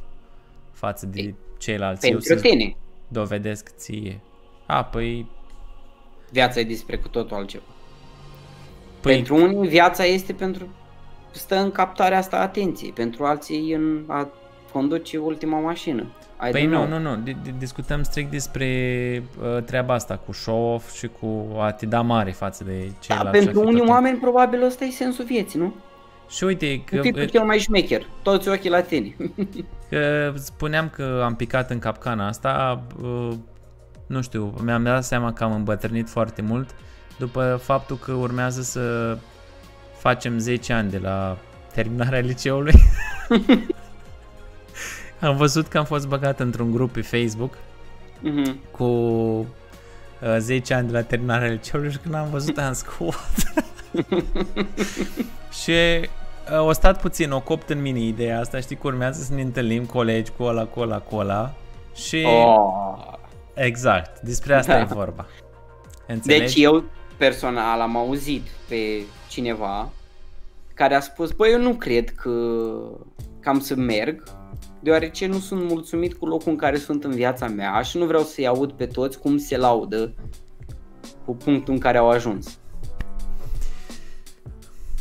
față 0.72 1.06
de 1.06 1.34
ceilalți. 1.58 2.06
Eu 2.06 2.18
Pentru 2.18 2.34
să 2.34 2.40
tine, 2.40 2.76
dovedesc 3.08 3.68
ție. 3.76 4.20
A, 4.66 4.84
păi... 4.84 5.26
viața 6.30 6.60
e 6.60 6.64
despre 6.64 6.96
cu 6.96 7.08
totul 7.08 7.36
altceva. 7.36 7.64
păi 9.00 9.14
Pentru 9.14 9.34
unii 9.34 9.68
viața 9.68 10.04
este 10.04 10.32
pentru 10.32 10.68
stă 11.30 11.56
în 11.56 11.70
captarea 11.70 12.18
asta 12.18 12.36
a 12.36 12.40
atenției, 12.40 12.92
pentru 12.92 13.24
alții 13.24 13.72
în 13.72 14.04
a 14.06 14.28
conduce 14.72 15.18
ultima 15.18 15.60
mașină. 15.60 16.06
I 16.46 16.50
Păi 16.50 16.64
don't 16.66 16.68
nu, 16.68 16.86
know. 16.86 16.98
nu, 17.00 17.16
nu, 17.16 17.22
d- 17.22 17.34
d- 17.48 17.58
discutăm 17.58 18.02
strict 18.02 18.30
despre 18.30 18.66
uh, 19.42 19.62
treaba 19.62 19.94
asta 19.94 20.16
cu 20.16 20.32
show-off 20.32 20.92
și 20.94 21.10
cu 21.20 21.46
a 21.60 21.70
te 21.72 21.86
da 21.86 22.00
mare 22.00 22.30
față 22.30 22.64
de 22.64 22.72
Da, 22.86 22.92
ceilalți. 23.00 23.30
pentru 23.30 23.50
și 23.50 23.58
a 23.58 23.60
fi 23.60 23.66
unii 23.66 23.80
tot 23.80 23.88
oameni 23.88 24.18
probabil 24.18 24.62
ăsta 24.64 24.84
e 24.84 24.90
sensul 24.90 25.24
vieții, 25.24 25.58
nu? 25.60 25.74
Și 26.28 26.44
uite, 26.44 26.80
Că, 26.84 26.96
că, 26.96 27.00
tipul 27.02 27.24
cel 27.28 27.44
mai 27.44 27.58
șmecher, 27.58 28.06
toți 28.22 28.48
ochii 28.48 28.70
la 28.70 28.80
tine. 28.80 29.16
că 29.90 30.32
spuneam 30.36 30.88
că 30.88 31.22
am 31.24 31.34
picat 31.34 31.70
în 31.70 31.78
capcana 31.78 32.26
asta, 32.26 32.82
uh, 33.02 33.30
nu 34.06 34.22
știu, 34.22 34.54
mi-am 34.64 34.82
dat 34.82 35.04
seama 35.04 35.32
că 35.32 35.44
am 35.44 35.52
îmbătrânit 35.54 36.08
foarte 36.08 36.42
mult 36.42 36.70
după 37.18 37.60
faptul 37.62 37.96
că 37.96 38.12
urmează 38.12 38.62
să 38.62 39.16
facem 39.98 40.38
10 40.38 40.72
ani 40.72 40.90
de 40.90 40.98
la 40.98 41.36
terminarea 41.74 42.18
liceului. 42.20 42.74
am 45.20 45.36
văzut 45.36 45.66
că 45.66 45.78
am 45.78 45.84
fost 45.84 46.08
băgat 46.08 46.40
într-un 46.40 46.70
grup 46.72 46.92
pe 46.92 47.00
Facebook 47.02 47.54
Mhm. 48.20 48.56
cu 48.70 48.84
uh, 48.84 49.46
10 50.38 50.74
ani 50.74 50.86
de 50.86 50.92
la 50.92 51.02
terminarea 51.02 51.48
liceului 51.48 51.90
și 51.90 51.98
când 51.98 52.14
am 52.14 52.28
văzut 52.30 52.58
am 52.58 52.72
scuat. 52.72 53.52
și 55.62 55.70
uh, 56.52 56.66
o 56.66 56.72
stat 56.72 57.00
puțin, 57.00 57.30
o 57.30 57.40
copt 57.40 57.70
în 57.70 57.80
mine 57.82 57.98
ideea 58.00 58.40
asta, 58.40 58.60
știi, 58.60 58.76
că 58.76 58.86
urmează 58.86 59.22
să 59.22 59.34
ne 59.34 59.42
întâlnim 59.42 59.84
colegi 59.84 60.30
cu 60.36 60.42
ăla, 60.42 60.64
cu 60.64 60.80
ăla, 60.80 60.98
cu 60.98 61.16
ăla 61.16 61.54
și... 61.94 62.24
Oh. 62.26 63.16
Exact, 63.54 64.20
despre 64.20 64.54
asta 64.54 64.72
Da. 64.72 64.80
e 64.80 64.84
vorba. 64.84 65.26
Înțelegi? 66.06 66.40
Deci 66.54 66.64
eu 66.64 66.84
personal 67.16 67.80
am 67.80 67.96
auzit 67.96 68.46
pe 68.68 69.02
cineva 69.28 69.88
care 70.74 70.94
a 70.94 71.00
spus, 71.00 71.30
băi, 71.30 71.50
eu 71.52 71.60
nu 71.60 71.72
cred 71.74 72.10
că 72.10 72.30
cam 73.40 73.60
să 73.60 73.74
merg, 73.74 74.22
deoarece 74.80 75.26
nu 75.26 75.38
sunt 75.38 75.62
mulțumit 75.70 76.14
cu 76.14 76.26
locul 76.26 76.50
în 76.50 76.56
care 76.56 76.76
sunt 76.76 77.04
în 77.04 77.10
viața 77.10 77.46
mea 77.48 77.82
și 77.82 77.98
nu 77.98 78.04
vreau 78.06 78.22
să-i 78.22 78.46
aud 78.46 78.72
pe 78.72 78.86
toți 78.86 79.18
cum 79.18 79.38
se 79.38 79.56
laudă 79.56 80.14
cu 81.24 81.34
punctul 81.34 81.74
în 81.74 81.80
care 81.80 81.98
au 81.98 82.08
ajuns. 82.10 82.58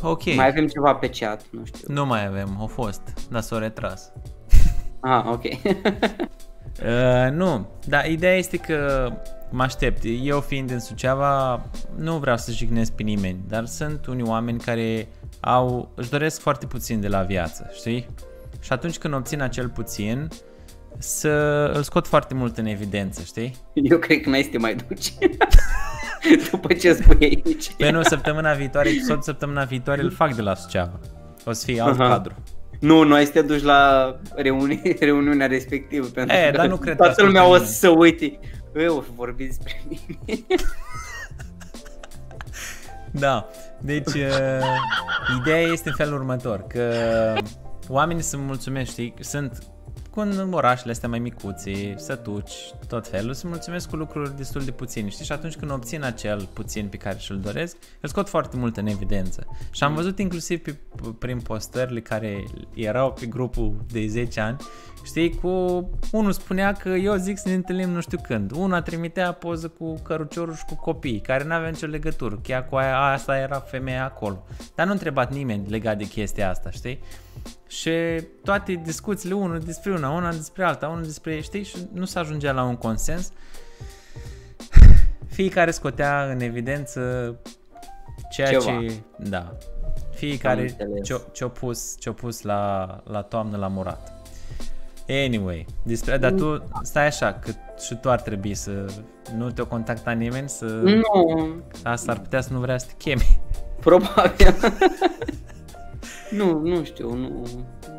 Ok, 0.01 0.35
Mai 0.35 0.47
avem 0.47 0.67
ceva 0.67 0.93
pe 0.95 1.09
chat, 1.09 1.45
nu 1.49 1.65
știu. 1.65 1.93
nu 1.93 2.05
mai 2.05 2.25
avem, 2.25 2.55
au 2.59 2.67
fost, 2.67 3.01
dar 3.31 3.41
s-au 3.41 3.59
retras. 3.59 4.11
Ah, 4.99 5.23
ok. 5.27 5.43
Uh, 6.83 7.31
nu, 7.31 7.67
dar 7.85 8.05
ideea 8.09 8.35
este 8.35 8.57
că 8.57 9.09
mă 9.49 9.63
aștept. 9.63 10.01
Eu 10.23 10.39
fiind 10.39 10.69
în 10.71 10.79
Suceava, 10.79 11.65
nu 11.95 12.17
vreau 12.17 12.37
să 12.37 12.51
jignesc 12.51 12.91
pe 12.91 13.03
nimeni, 13.03 13.39
dar 13.47 13.65
sunt 13.65 14.05
unii 14.05 14.23
oameni 14.23 14.59
care 14.59 15.07
au, 15.39 15.91
își 15.95 16.09
doresc 16.09 16.39
foarte 16.41 16.65
puțin 16.65 16.99
de 16.99 17.07
la 17.07 17.21
viață, 17.21 17.69
știi? 17.73 18.07
Și 18.67 18.73
atunci 18.73 18.97
când 18.97 19.13
obțin 19.13 19.41
acel 19.41 19.69
puțin, 19.69 20.27
să 20.97 21.29
îl 21.73 21.83
scot 21.83 22.07
foarte 22.07 22.33
mult 22.33 22.57
în 22.57 22.65
evidență, 22.65 23.21
știi? 23.25 23.55
eu 23.91 23.97
cred 23.97 24.21
că 24.21 24.29
n-ai 24.29 24.43
să 24.43 24.49
te 24.49 24.57
mai 24.57 24.75
duci. 24.87 25.13
După 26.51 26.73
ce 26.73 26.93
spui 26.93 27.17
aici. 27.21 27.73
Pe 27.77 27.89
nu, 27.89 28.03
săptămâna 28.03 28.53
viitoare, 28.53 28.89
episod 28.89 29.21
săptămâna 29.23 29.63
viitoare 29.63 30.01
îl 30.01 30.11
fac 30.11 30.35
de 30.35 30.41
la 30.41 30.55
Suceava. 30.55 30.99
O 31.45 31.51
să 31.51 31.65
fie 31.65 31.81
alt 31.81 31.99
Aha. 31.99 32.09
cadru. 32.09 32.33
Nu, 32.79 33.03
nu 33.03 33.13
ai 33.13 33.25
să 33.25 33.31
te 33.31 33.41
duci 33.41 33.61
la 33.63 34.15
reuni- 34.35 34.97
reuniunea 34.99 35.47
respectivă 35.47 36.07
pentru 36.07 36.35
E, 36.35 36.49
că 36.51 36.57
dar 36.57 36.67
nu 36.67 36.77
cred 36.77 36.89
că 36.95 37.03
toată 37.03 37.11
ascultă 37.11 37.31
lumea 37.31 37.43
o 37.49 37.51
nimeni. 37.53 37.65
să 37.65 37.73
se 37.73 37.87
uite. 37.87 38.39
Eu 38.75 38.97
o 38.97 39.01
să 39.01 39.07
vorbi 39.15 39.43
despre 39.45 39.81
mine. 39.87 40.19
Da, 43.11 43.47
deci 43.79 44.13
uh, 44.13 44.65
ideea 45.39 45.61
este 45.61 45.89
în 45.89 45.95
felul 45.95 46.13
următor, 46.13 46.63
că 46.67 46.93
oamenii 47.87 48.23
sunt 48.23 48.43
mulțumesc, 48.43 48.91
știi, 48.91 49.13
sunt 49.19 49.67
cu 50.17 50.23
în 50.23 50.53
orașele 50.53 50.91
astea 50.91 51.09
mai 51.09 51.19
micuțe, 51.19 51.93
sătuci, 51.97 52.53
tot 52.87 53.07
felul, 53.07 53.33
se 53.33 53.47
mulțumesc 53.47 53.89
cu 53.89 53.95
lucruri 53.95 54.37
destul 54.37 54.61
de 54.61 54.71
puține, 54.71 55.09
știi, 55.09 55.25
și 55.25 55.31
atunci 55.31 55.55
când 55.55 55.71
obțin 55.71 56.03
acel 56.03 56.49
puțin 56.53 56.87
pe 56.87 56.97
care 56.97 57.17
și-l 57.17 57.39
doresc, 57.39 57.75
îl 58.01 58.09
scot 58.09 58.29
foarte 58.29 58.57
mult 58.57 58.77
în 58.77 58.87
evidență. 58.87 59.47
Și 59.71 59.83
am 59.83 59.93
văzut 59.93 60.19
inclusiv 60.19 60.59
pe, 60.59 60.77
prin 61.19 61.39
postările 61.39 62.01
care 62.01 62.43
erau 62.73 63.13
pe 63.13 63.25
grupul 63.25 63.75
de 63.91 64.07
10 64.07 64.39
ani, 64.39 64.57
știi, 65.07 65.35
cu 65.35 65.49
unul 66.11 66.31
spunea 66.31 66.73
că 66.73 66.89
eu 66.89 67.15
zic 67.15 67.37
să 67.37 67.47
ne 67.47 67.53
întâlnim 67.53 67.89
nu 67.89 68.01
știu 68.01 68.17
când, 68.23 68.51
una 68.51 68.81
trimitea 68.81 69.31
poză 69.31 69.67
cu 69.67 69.93
căruciorul 69.93 70.55
și 70.55 70.65
cu 70.65 70.75
copii, 70.75 71.19
care 71.19 71.43
nu 71.43 71.53
avea 71.53 71.69
nicio 71.69 71.85
legătură, 71.85 72.39
chiar 72.43 72.65
cu 72.65 72.75
aia, 72.75 72.97
asta 72.97 73.37
era 73.37 73.59
femeia 73.59 74.03
acolo. 74.03 74.43
Dar 74.75 74.85
nu 74.85 74.91
a 74.91 74.93
întrebat 74.93 75.33
nimeni 75.33 75.69
legat 75.69 75.97
de 75.97 76.03
chestia 76.03 76.49
asta, 76.49 76.69
știi? 76.69 76.99
Și 77.67 77.91
toate 78.43 78.73
discuțiile, 78.73 79.35
unul 79.35 79.59
despre 79.59 79.91
una, 79.91 80.09
una 80.09 80.31
despre 80.31 80.63
alta, 80.63 80.87
unul 80.87 81.03
despre, 81.03 81.41
știi, 81.41 81.63
și 81.63 81.77
nu 81.93 82.05
se 82.05 82.19
ajungea 82.19 82.51
la 82.51 82.63
un 82.63 82.75
consens. 82.75 83.31
Fiecare 85.27 85.71
scotea 85.71 86.23
în 86.31 86.39
evidență 86.39 87.35
ceea 88.29 88.49
Ceva. 88.49 88.63
ce, 88.63 88.93
da, 89.17 89.57
fiecare 90.13 90.61
înțeles. 90.61 91.03
ce-o, 91.03 91.17
ce-o 91.31 91.47
pus, 91.47 91.95
ce-o 91.99 92.11
pus 92.11 92.41
la, 92.41 93.01
la 93.05 93.21
toamnă 93.21 93.57
la 93.57 93.67
murat. 93.67 94.16
Anyway, 95.09 95.65
despre, 95.83 96.17
dar 96.17 96.31
tu 96.31 96.63
stai 96.83 97.05
așa, 97.05 97.33
că 97.33 97.51
și 97.85 97.95
tu 97.95 98.09
ar 98.09 98.21
trebui 98.21 98.53
să 98.53 98.85
nu 99.37 99.51
te-o 99.51 99.65
contacta 99.65 100.11
nimeni, 100.11 100.49
să 100.49 100.65
Nu, 100.65 101.53
asta 101.83 102.11
ar 102.11 102.19
putea 102.19 102.41
să 102.41 102.53
nu 102.53 102.59
vrea 102.59 102.77
să 102.77 102.85
te 102.87 102.93
chemi. 102.97 103.39
probabil. 103.79 104.55
nu, 106.29 106.59
nu 106.63 106.83
știu, 106.83 107.13
nu, 107.13 107.47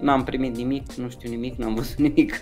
n-am 0.01 0.25
primit 0.25 0.57
nimic, 0.57 0.92
nu 0.92 1.09
știu 1.11 1.31
nimic, 1.31 1.57
n-am 1.57 1.75
văzut 1.75 1.97
nimic. 1.99 2.40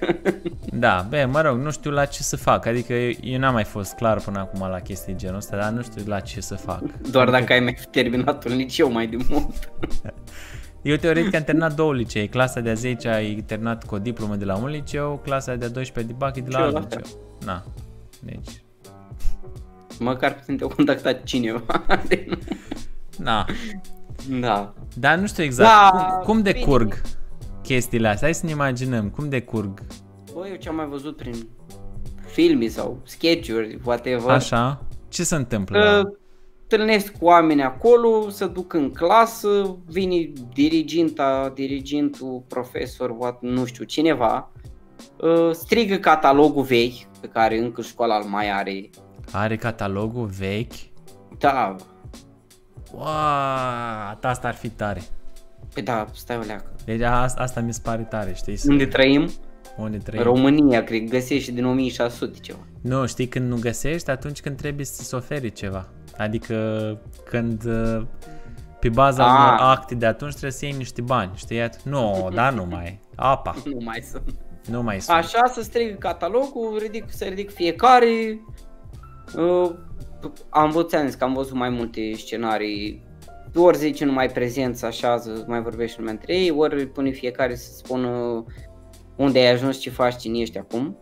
Da, 0.72 1.06
bă, 1.08 1.28
mă 1.32 1.40
rog, 1.40 1.58
nu 1.58 1.70
știu 1.70 1.90
la 1.90 2.04
ce 2.04 2.22
să 2.22 2.36
fac, 2.36 2.66
adică 2.66 2.92
eu, 2.92 3.12
eu 3.22 3.38
n-am 3.38 3.52
mai 3.52 3.64
fost 3.64 3.94
clar 3.94 4.20
până 4.20 4.38
acum 4.38 4.68
la 4.68 4.80
chestii 4.80 5.16
genul 5.16 5.36
ăsta, 5.36 5.56
dar 5.56 5.70
nu 5.70 5.82
știu 5.82 6.02
la 6.06 6.20
ce 6.20 6.40
să 6.40 6.54
fac. 6.54 6.82
Doar 7.10 7.30
dacă 7.30 7.52
ai 7.52 7.60
mai 7.60 7.76
fi 7.80 7.86
terminat 7.86 8.44
un 8.44 8.56
liceu 8.56 8.92
mai 8.92 9.06
de 9.06 9.16
mult. 9.28 9.54
Eu 10.86 10.96
teoretic 10.96 11.34
am 11.34 11.42
terminat 11.42 11.74
două 11.74 11.94
licee, 11.94 12.26
clasa 12.26 12.60
de-a 12.60 12.74
10 12.74 13.08
ai 13.08 13.42
terminat 13.46 13.84
cu 13.84 13.94
o 13.94 13.98
diplomă 13.98 14.36
de 14.36 14.44
la 14.44 14.56
un 14.56 14.68
liceu, 14.68 15.20
clasa 15.24 15.54
de-a 15.54 15.68
12 15.68 16.12
de 16.12 16.18
bac 16.18 16.36
e 16.36 16.40
de 16.40 16.50
la 16.50 16.58
Și 16.58 16.64
eu 16.64 16.64
alt 16.64 16.74
la 16.74 16.80
liceu. 16.80 17.20
Na, 17.44 17.64
deci, 18.20 18.62
Măcar 19.98 20.34
putem 20.34 20.56
te-o 20.56 20.68
contacta 20.68 21.12
cineva. 21.12 21.62
na. 23.18 23.46
da. 24.40 24.74
Dar 24.94 25.18
nu 25.18 25.26
știu 25.26 25.42
exact, 25.44 25.70
Da, 25.92 25.98
cum, 25.98 26.24
cum 26.24 26.42
bine. 26.42 26.52
decurg 26.52 27.00
chestiile 27.62 28.08
astea, 28.08 28.26
hai 28.26 28.34
să 28.34 28.44
ne 28.46 28.50
imaginăm, 28.50 29.08
cum 29.08 29.28
decurg, 29.28 29.82
Bă, 30.34 30.46
eu 30.48 30.54
ce 30.56 30.68
am 30.68 30.74
mai 30.74 30.86
văzut 30.86 31.16
prin 31.16 31.34
filme 32.26 32.68
sau 32.68 33.00
sketch-uri, 33.04 33.78
whatever. 33.84 34.30
așa, 34.30 34.84
ce 35.08 35.24
se 35.24 35.34
întâmplă? 35.34 35.80
Că 35.80 36.02
întâlnesc 36.70 37.12
cu 37.18 37.24
oameni 37.24 37.62
acolo, 37.62 38.28
să 38.30 38.46
duc 38.46 38.72
în 38.72 38.90
clasă, 38.92 39.76
vine 39.86 40.32
diriginta, 40.54 41.52
dirigintul, 41.54 42.42
profesor, 42.48 43.10
what, 43.18 43.40
nu 43.40 43.64
știu, 43.64 43.84
cineva, 43.84 44.50
uh, 45.20 45.50
strigă 45.52 45.96
catalogul 45.96 46.62
vechi 46.62 47.04
pe 47.20 47.26
care 47.26 47.58
încă 47.58 47.82
școala 47.82 48.16
îl 48.16 48.24
mai 48.24 48.50
are. 48.50 48.90
Are 49.32 49.56
catalogul 49.56 50.26
vechi? 50.38 50.72
Da, 51.38 51.76
Wow, 52.92 53.04
asta 54.22 54.48
ar 54.48 54.54
fi 54.54 54.68
tare. 54.68 55.02
pe 55.74 55.80
da, 55.80 56.06
stai 56.14 56.36
o 56.36 56.40
leacă. 56.46 56.74
Deci 56.84 57.00
asta, 57.00 57.42
asta 57.42 57.60
mi 57.60 57.72
se 57.72 57.80
pare 57.82 58.02
tare, 58.02 58.32
știi? 58.36 58.56
Să, 58.56 58.70
Unde 58.70 58.86
trăim? 58.86 59.28
unde 59.78 59.96
trăim. 59.98 60.22
România, 60.22 60.84
cred, 60.84 61.08
găsești 61.08 61.52
din 61.52 61.64
1600 61.64 62.38
ceva. 62.38 62.58
Nu, 62.80 63.06
știi 63.06 63.26
când 63.26 63.48
nu 63.48 63.56
găsești, 63.60 64.10
atunci 64.10 64.40
când 64.40 64.56
trebuie 64.56 64.84
să-ți 64.84 65.14
oferi 65.14 65.52
ceva. 65.52 65.88
Adică 66.18 66.98
când 67.24 67.64
uh, 67.64 68.02
pe 68.80 68.88
baza 68.88 69.24
Ah. 69.24 69.30
unor 69.30 69.70
acte 69.70 69.94
de 69.94 70.06
atunci 70.06 70.30
trebuie 70.30 70.52
să 70.52 70.64
iei 70.64 70.74
niște 70.76 71.02
bani, 71.02 71.30
știi? 71.34 71.68
Nu, 71.84 72.28
dar 72.34 72.52
nu 72.52 72.66
mai. 72.70 73.00
Apa, 73.14 73.54
Nu 73.74 73.78
mai 73.84 74.00
sunt. 74.10 74.34
nu 74.70 74.82
mai 74.82 75.00
sunt. 75.00 75.16
Așa 75.16 75.46
să 75.46 75.62
strigă 75.62 75.94
catalogul, 75.98 76.78
ridic, 76.82 77.04
să 77.08 77.24
ridic 77.24 77.50
fiecare. 77.50 78.40
Uh, 79.36 79.70
am 80.48 80.70
văzut, 80.70 80.90
că 80.90 81.24
am 81.24 81.32
văzut 81.34 81.54
mai 81.54 81.68
multe 81.68 82.12
scenarii. 82.12 83.04
Ori 83.54 83.76
zice 83.76 84.04
numai 84.04 84.28
prezent, 84.28 84.76
să 84.76 84.86
așează, 84.86 85.44
mai 85.46 85.62
vorbește 85.62 85.96
lumea 85.98 86.12
între 86.12 86.34
ei, 86.36 86.50
ori 86.50 86.74
îi 86.78 86.86
pune 86.86 87.10
fiecare 87.10 87.54
să 87.54 87.70
spună 87.74 88.44
unde 89.16 89.38
ai 89.38 89.50
ajuns, 89.52 89.78
ce 89.78 89.90
faci, 89.90 90.16
cine 90.16 90.38
ești 90.38 90.58
acum. 90.58 90.96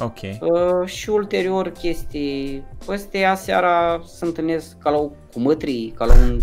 Ok. 0.00 0.18
Uh, 0.40 0.86
și 0.86 1.10
ulterior 1.10 1.68
chestii, 1.68 2.64
ăstea 2.88 3.34
seara 3.34 4.00
se 4.04 4.24
întâlnesc 4.24 4.78
ca 4.78 4.90
la 4.90 4.96
o, 4.98 5.08
cu 5.08 5.40
mătrii, 5.40 5.92
ca 5.96 6.04
la 6.04 6.14
un 6.14 6.40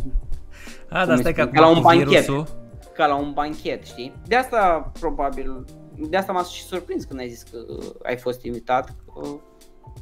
A, 0.89 0.97
cum 0.99 1.07
dar 1.07 1.07
îi 1.07 1.19
stai 1.19 1.33
că 1.33 1.41
spun, 1.41 1.41
acum 1.41 1.53
ca 1.53 1.61
la 1.61 1.67
un 1.67 1.75
cu 1.75 1.81
banchet. 1.81 2.07
virusul, 2.07 2.47
ca 2.93 3.05
la 3.05 3.15
un 3.15 3.33
banchet, 3.33 3.85
știi? 3.85 4.13
De 4.27 4.35
asta 4.35 4.91
probabil, 4.99 5.65
de 6.09 6.17
asta 6.17 6.31
m-a 6.31 6.43
și 6.43 6.63
surprins 6.63 7.03
când 7.03 7.19
ai 7.19 7.29
zis 7.29 7.43
că 7.43 7.57
ai 8.03 8.17
fost 8.17 8.43
invitat, 8.43 8.95
că 9.13 9.27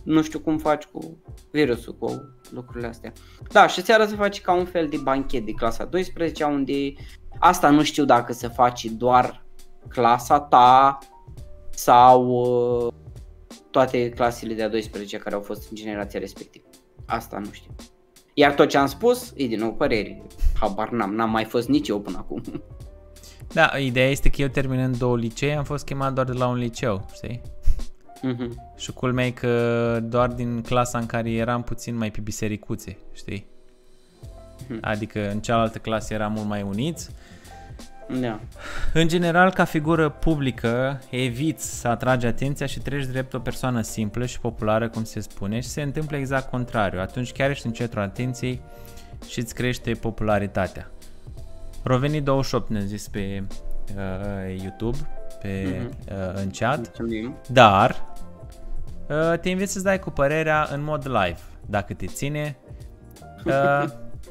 nu 0.03 0.21
știu 0.21 0.39
cum 0.39 0.57
faci 0.57 0.83
cu 0.83 1.17
virusul, 1.51 1.95
cu 1.99 2.35
lucrurile 2.49 2.87
astea. 2.87 3.11
Da, 3.51 3.67
și 3.67 3.81
seara 3.81 4.07
se 4.07 4.15
face 4.15 4.41
ca 4.41 4.53
un 4.53 4.65
fel 4.65 4.87
de 4.87 4.97
banchet 4.97 5.45
de 5.45 5.51
clasa 5.51 5.85
12, 5.85 6.43
unde 6.43 6.93
asta 7.39 7.69
nu 7.69 7.83
știu 7.83 8.05
dacă 8.05 8.33
se 8.33 8.47
face 8.47 8.89
doar 8.89 9.45
clasa 9.87 10.39
ta 10.39 10.97
sau 11.69 12.27
uh, 12.27 12.93
toate 13.73 14.09
clasele 14.09 14.53
de 14.53 14.63
a 14.63 14.69
12 14.69 15.17
care 15.17 15.35
au 15.35 15.41
fost 15.41 15.69
în 15.69 15.75
generația 15.75 16.19
respectivă. 16.19 16.65
Asta 17.05 17.37
nu 17.37 17.51
știu. 17.51 17.71
Iar 18.33 18.53
tot 18.53 18.69
ce 18.69 18.77
am 18.77 18.87
spus 18.87 19.33
e 19.35 19.47
din 19.47 19.59
nou 19.59 19.73
păreri. 19.73 20.21
Habar 20.59 20.89
n-am, 20.89 21.15
n-am 21.15 21.29
mai 21.29 21.43
fost 21.43 21.67
nici 21.67 21.87
eu 21.87 22.01
până 22.01 22.17
acum. 22.17 22.41
Da, 23.53 23.77
ideea 23.77 24.09
este 24.09 24.29
că 24.29 24.41
eu 24.41 24.47
terminând 24.47 24.97
două 24.97 25.17
licee 25.17 25.55
am 25.55 25.63
fost 25.63 25.85
chemat 25.85 26.13
doar 26.13 26.25
de 26.25 26.31
la 26.31 26.47
un 26.47 26.57
liceu, 26.57 27.05
știi? 27.13 27.41
Mhm. 28.21 28.73
Și 28.77 28.91
culmea 28.91 29.25
e 29.25 29.31
că 29.31 29.99
doar 30.03 30.29
din 30.29 30.61
clasa 30.61 30.97
în 30.97 31.05
care 31.05 31.31
eram 31.31 31.63
puțin 31.63 31.95
mai 31.95 32.11
pe 32.11 32.21
bisericuțe, 32.21 32.97
știi? 33.13 33.45
Mhm. 34.67 34.77
Adică 34.81 35.29
în 35.29 35.39
cealaltă 35.39 35.77
clasă 35.77 36.13
eram 36.13 36.31
mult 36.31 36.47
mai 36.47 36.61
uniți. 36.61 37.09
Da. 38.21 38.39
În 38.93 39.07
general, 39.07 39.51
ca 39.53 39.63
figură 39.63 40.09
publică, 40.09 40.99
eviți 41.09 41.79
să 41.79 41.87
atragi 41.87 42.25
atenția 42.25 42.65
și 42.65 42.79
treci 42.79 43.05
drept 43.05 43.33
o 43.33 43.39
persoană 43.39 43.81
simplă 43.81 44.25
și 44.25 44.39
populară, 44.39 44.89
cum 44.89 45.03
se 45.03 45.19
spune, 45.19 45.59
și 45.59 45.67
se 45.67 45.81
întâmplă 45.81 46.17
exact 46.17 46.49
contrariu. 46.49 46.99
Atunci 46.99 47.31
chiar 47.31 47.49
ești 47.49 47.65
în 47.65 47.71
centrul 47.73 48.01
atenției 48.01 48.61
și 49.27 49.39
îți 49.39 49.53
crește 49.53 49.91
popularitatea. 49.93 50.91
Revenit 51.83 52.23
28 52.23 52.69
ne 52.69 52.83
zis 52.85 53.07
pe 53.07 53.43
uh, 53.95 54.61
YouTube, 54.61 54.97
pe 55.41 55.81
uh, 56.11 56.41
în 56.43 56.49
chat, 56.49 56.77
Mulțumim. 56.77 57.35
dar 57.49 58.05
uh, 59.09 59.39
te 59.39 59.49
invit 59.49 59.69
să-ți 59.69 59.83
dai 59.83 59.99
cu 59.99 60.09
părerea 60.09 60.67
în 60.73 60.83
mod 60.83 61.05
live, 61.07 61.39
dacă 61.65 61.93
te 61.93 62.05
ține. 62.05 62.55
Uh, 63.45 63.83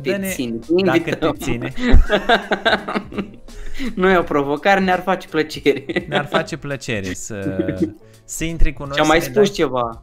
Te 0.02 0.11
dă-ne- 0.11 0.28
ține, 0.28 0.56
te 0.56 0.82
dacă 0.85 0.98
te 0.98 1.08
invităm. 1.11 1.35
ține, 1.35 1.72
Nu 3.94 4.11
e 4.11 4.16
o 4.16 4.22
provocare, 4.22 4.80
ne-ar 4.80 5.00
face 5.00 5.28
plăcere. 5.28 5.85
ne-ar 6.08 6.26
face 6.26 6.56
plăcere 6.56 7.12
să, 7.14 7.64
să 8.24 8.44
intri 8.44 8.72
cu 8.72 8.82
noi. 8.85 8.92
Și-am 8.94 9.04
să 9.06 9.11
mai 9.12 9.18
ne 9.18 9.24
spus 9.24 9.35
dai- 9.46 9.54
ceva. 9.56 10.02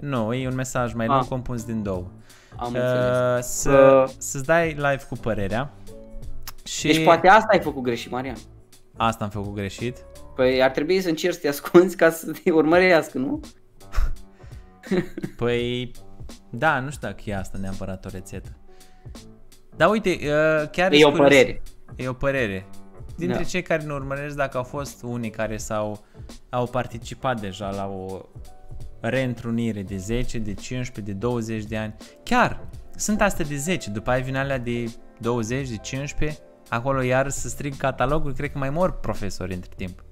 Nu, 0.00 0.32
e 0.34 0.46
un 0.48 0.54
mesaj 0.54 0.92
mai 0.92 1.06
Ah. 1.06 1.12
lung 1.12 1.24
compus 1.28 1.64
din 1.64 1.82
două. 1.82 2.06
Am 2.56 2.66
înțeles. 2.66 3.36
Uh, 3.36 3.38
să, 3.40 4.02
Uh. 4.06 4.12
să-ți 4.18 4.44
dai 4.44 4.66
live 4.68 5.00
cu 5.08 5.14
părerea. 5.16 5.70
Și 6.64 6.86
Deci 6.86 7.04
poate 7.04 7.28
asta 7.28 7.46
ai 7.50 7.60
făcut 7.60 7.82
greșit, 7.82 8.10
Marian. 8.10 8.36
asta 8.96 9.24
am 9.24 9.30
făcut 9.30 9.54
greșit. 9.54 9.96
Păi 10.34 10.62
ar 10.62 10.70
trebui 10.70 11.00
să 11.00 11.08
încerci 11.08 11.34
să 11.34 11.40
te 11.40 11.48
ascunzi 11.48 11.96
ca 11.96 12.10
să 12.10 12.32
te 12.44 12.50
urmărească, 12.50 13.18
nu? 13.18 13.40
Păi, 15.36 15.90
da, 16.50 16.80
nu 16.80 16.90
știu 16.90 17.08
dacă 17.08 17.20
e 17.24 17.36
asta 17.36 17.58
neapărat 17.60 18.04
o 18.04 18.08
rețetă. 18.12 18.48
Dar 19.76 19.90
uite, 19.90 20.08
uh, 20.10 20.68
chiar 20.70 20.92
E 20.92 20.96
sunt 20.98 21.04
o 21.04 21.10
curios. 21.10 21.28
părere. 21.28 21.62
E 21.96 22.08
o 22.08 22.12
părere. 22.12 22.66
Dintre 23.16 23.38
Da. 23.38 23.44
cei 23.44 23.62
care 23.62 23.82
ne 23.82 23.92
urmăresc, 23.92 24.36
dacă 24.36 24.56
au 24.56 24.62
fost 24.62 25.02
unii 25.02 25.30
care 25.30 25.56
s-au 25.56 26.04
au 26.50 26.66
participat 26.66 27.40
deja 27.40 27.70
la 27.70 27.86
o 27.86 28.20
reîntrunire 29.00 29.82
de 29.82 29.96
10, 29.96 30.38
de 30.38 30.54
15, 30.54 31.12
de 31.12 31.18
20 31.18 31.64
de 31.64 31.76
ani, 31.76 31.94
chiar 32.22 32.60
sunt 32.96 33.20
astea 33.20 33.44
de 33.44 33.56
10, 33.56 33.90
după 33.90 34.10
aia 34.10 34.22
vine 34.22 34.38
alea 34.38 34.58
de 34.58 34.84
20, 35.18 35.68
de 35.68 35.76
15, 35.76 36.38
acolo 36.68 37.02
iar 37.02 37.28
să 37.28 37.48
strig 37.48 37.76
catalogul, 37.76 38.32
cred 38.32 38.52
că 38.52 38.58
mai 38.58 38.70
mor 38.70 38.98
profesori 39.00 39.54
între 39.54 39.70
timp. 39.76 40.04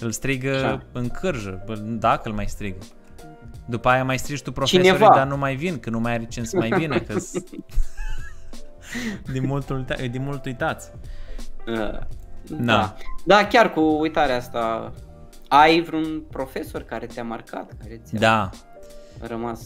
Îl 0.00 0.10
strigă 0.10 0.54
Așa. 0.56 0.82
în 0.92 1.08
cârjă, 1.08 1.62
bă, 1.66 1.74
dacă 1.76 2.28
îl 2.28 2.34
mai 2.34 2.46
strigă. 2.46 2.78
După 3.68 3.88
aia 3.88 4.04
mai 4.04 4.18
strigi 4.18 4.42
tu 4.42 4.52
profesorii, 4.52 4.86
Cineva. 4.90 5.14
dar 5.14 5.26
nu 5.26 5.36
mai 5.36 5.54
vin, 5.54 5.78
că 5.78 5.90
nu 5.90 6.00
mai 6.00 6.12
are 6.12 6.24
cine 6.24 6.44
să 6.44 6.56
mai 6.56 6.68
vină, 6.68 7.00
că 7.00 7.16
din 9.32 9.46
mult, 9.46 9.70
uita- 9.70 10.10
din 10.10 10.22
mult 10.22 10.44
uitați. 10.44 10.90
Uh, 11.66 11.74
Na. 12.58 12.64
Da. 12.64 12.94
da, 13.24 13.46
chiar 13.46 13.72
cu 13.72 13.80
uitarea 13.80 14.36
asta, 14.36 14.92
ai 15.48 15.80
vreun 15.82 16.22
profesor 16.30 16.82
care 16.82 17.06
te-a 17.06 17.24
marcat, 17.24 17.70
care 17.82 18.00
ți-a 18.04 18.18
Da. 18.18 18.50
rămas? 19.20 19.60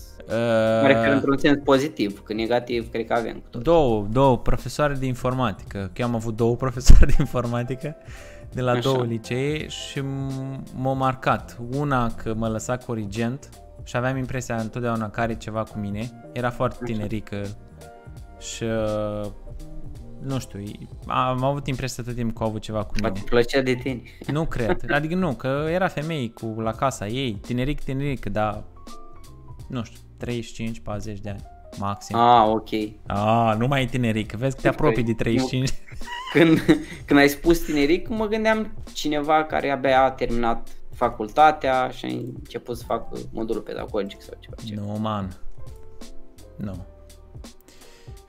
Mă 0.81 0.87
refer 0.87 1.09
Uh, 1.09 1.15
într-un 1.15 1.39
sens 1.39 1.59
pozitiv, 1.65 2.23
că 2.23 2.33
negativ 2.33 2.91
cred 2.91 3.07
că 3.07 3.13
avem 3.13 3.35
cu 3.35 3.49
tot. 3.51 3.63
două, 3.63 4.07
două 4.11 4.39
profesoare 4.39 4.95
de 4.95 5.07
informatică. 5.07 5.79
Că 5.93 6.01
eu 6.01 6.07
am 6.07 6.15
avut 6.15 6.37
două 6.37 6.57
profesoare 6.65 7.07
de 7.07 7.15
informatică 7.19 7.97
de 8.53 8.61
la 8.61 8.71
Așa. 8.71 8.81
două 8.81 9.03
licee 9.05 9.69
și 9.69 9.99
m- 10.01 10.61
m-au 10.75 10.95
marcat. 10.97 11.59
Una 11.77 12.11
că 12.15 12.35
mă 12.35 12.49
lăsa 12.49 12.77
corigent 12.77 13.49
și 13.85 13.97
aveam 13.97 14.17
impresia 14.17 14.57
întotdeauna 14.57 15.11
că 15.11 15.21
are 15.21 15.35
ceva 15.35 15.63
cu 15.63 15.79
mine. 15.79 16.11
Era 16.33 16.51
foarte 16.51 16.85
tinerică 16.85 17.43
și 18.39 18.63
uh, 18.65 19.27
nu 20.23 20.39
știu, 20.39 20.63
am 21.07 21.45
avut 21.45 21.67
impresia 21.67 22.03
tot 22.05 22.15
timpul 22.15 22.33
că 22.37 22.43
au 22.43 22.49
avut 22.49 22.61
ceva 22.61 22.85
cu 22.85 22.95
Poate 23.01 23.15
mine. 23.19 23.31
plăcea 23.31 23.61
de 23.61 23.75
tine. 23.75 24.03
Nu 24.27 24.45
cred. 24.45 24.85
Adică 24.97 25.15
nu, 25.15 25.35
că 25.35 25.67
era 25.71 25.89
femei 25.89 26.33
cu 26.33 26.47
la 26.61 26.73
casa 26.73 27.07
ei, 27.07 27.33
tineric, 27.33 27.81
tineric, 27.81 28.27
dar 28.27 28.63
nu 29.69 29.83
știu, 29.83 30.01
35-40 31.17 31.21
de 31.23 31.31
ani 31.31 31.43
maxim. 31.79 32.17
Ah, 32.17 32.47
ok. 32.49 32.69
Ah, 33.07 33.55
nu 33.59 33.67
mai 33.67 33.83
e 33.83 33.87
tineric, 33.87 34.33
vezi 34.33 34.55
că 34.55 34.61
te 34.63 34.69
apropii 34.69 35.03
de 35.03 35.13
35. 35.13 35.71
Când, 36.33 36.59
când 37.05 37.21
ai 37.21 37.29
spus 37.29 37.59
tineric, 37.59 38.09
mă 38.09 38.27
gândeam 38.27 38.73
cineva 38.93 39.45
care 39.45 39.71
abia 39.71 40.03
a 40.03 40.11
terminat 40.11 40.69
facultatea 40.95 41.89
și 41.89 42.05
a 42.05 42.09
început 42.09 42.77
să 42.77 42.85
facă 42.85 43.19
modulul 43.33 43.63
pedagogic 43.63 44.23
sau 44.23 44.35
ceva. 44.41 44.57
ceva. 44.65 44.83
Nu, 44.83 44.99
man. 44.99 45.37
Nu. 46.57 46.85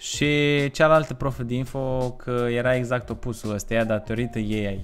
Și 0.02 0.70
cealaltă 0.72 1.14
profă 1.14 1.44
de 1.44 1.54
info 1.54 2.12
că 2.12 2.48
era 2.50 2.76
exact 2.76 3.10
opusul 3.10 3.54
ăsteia, 3.54 3.84
datorită 3.84 4.40
ei 4.40 4.84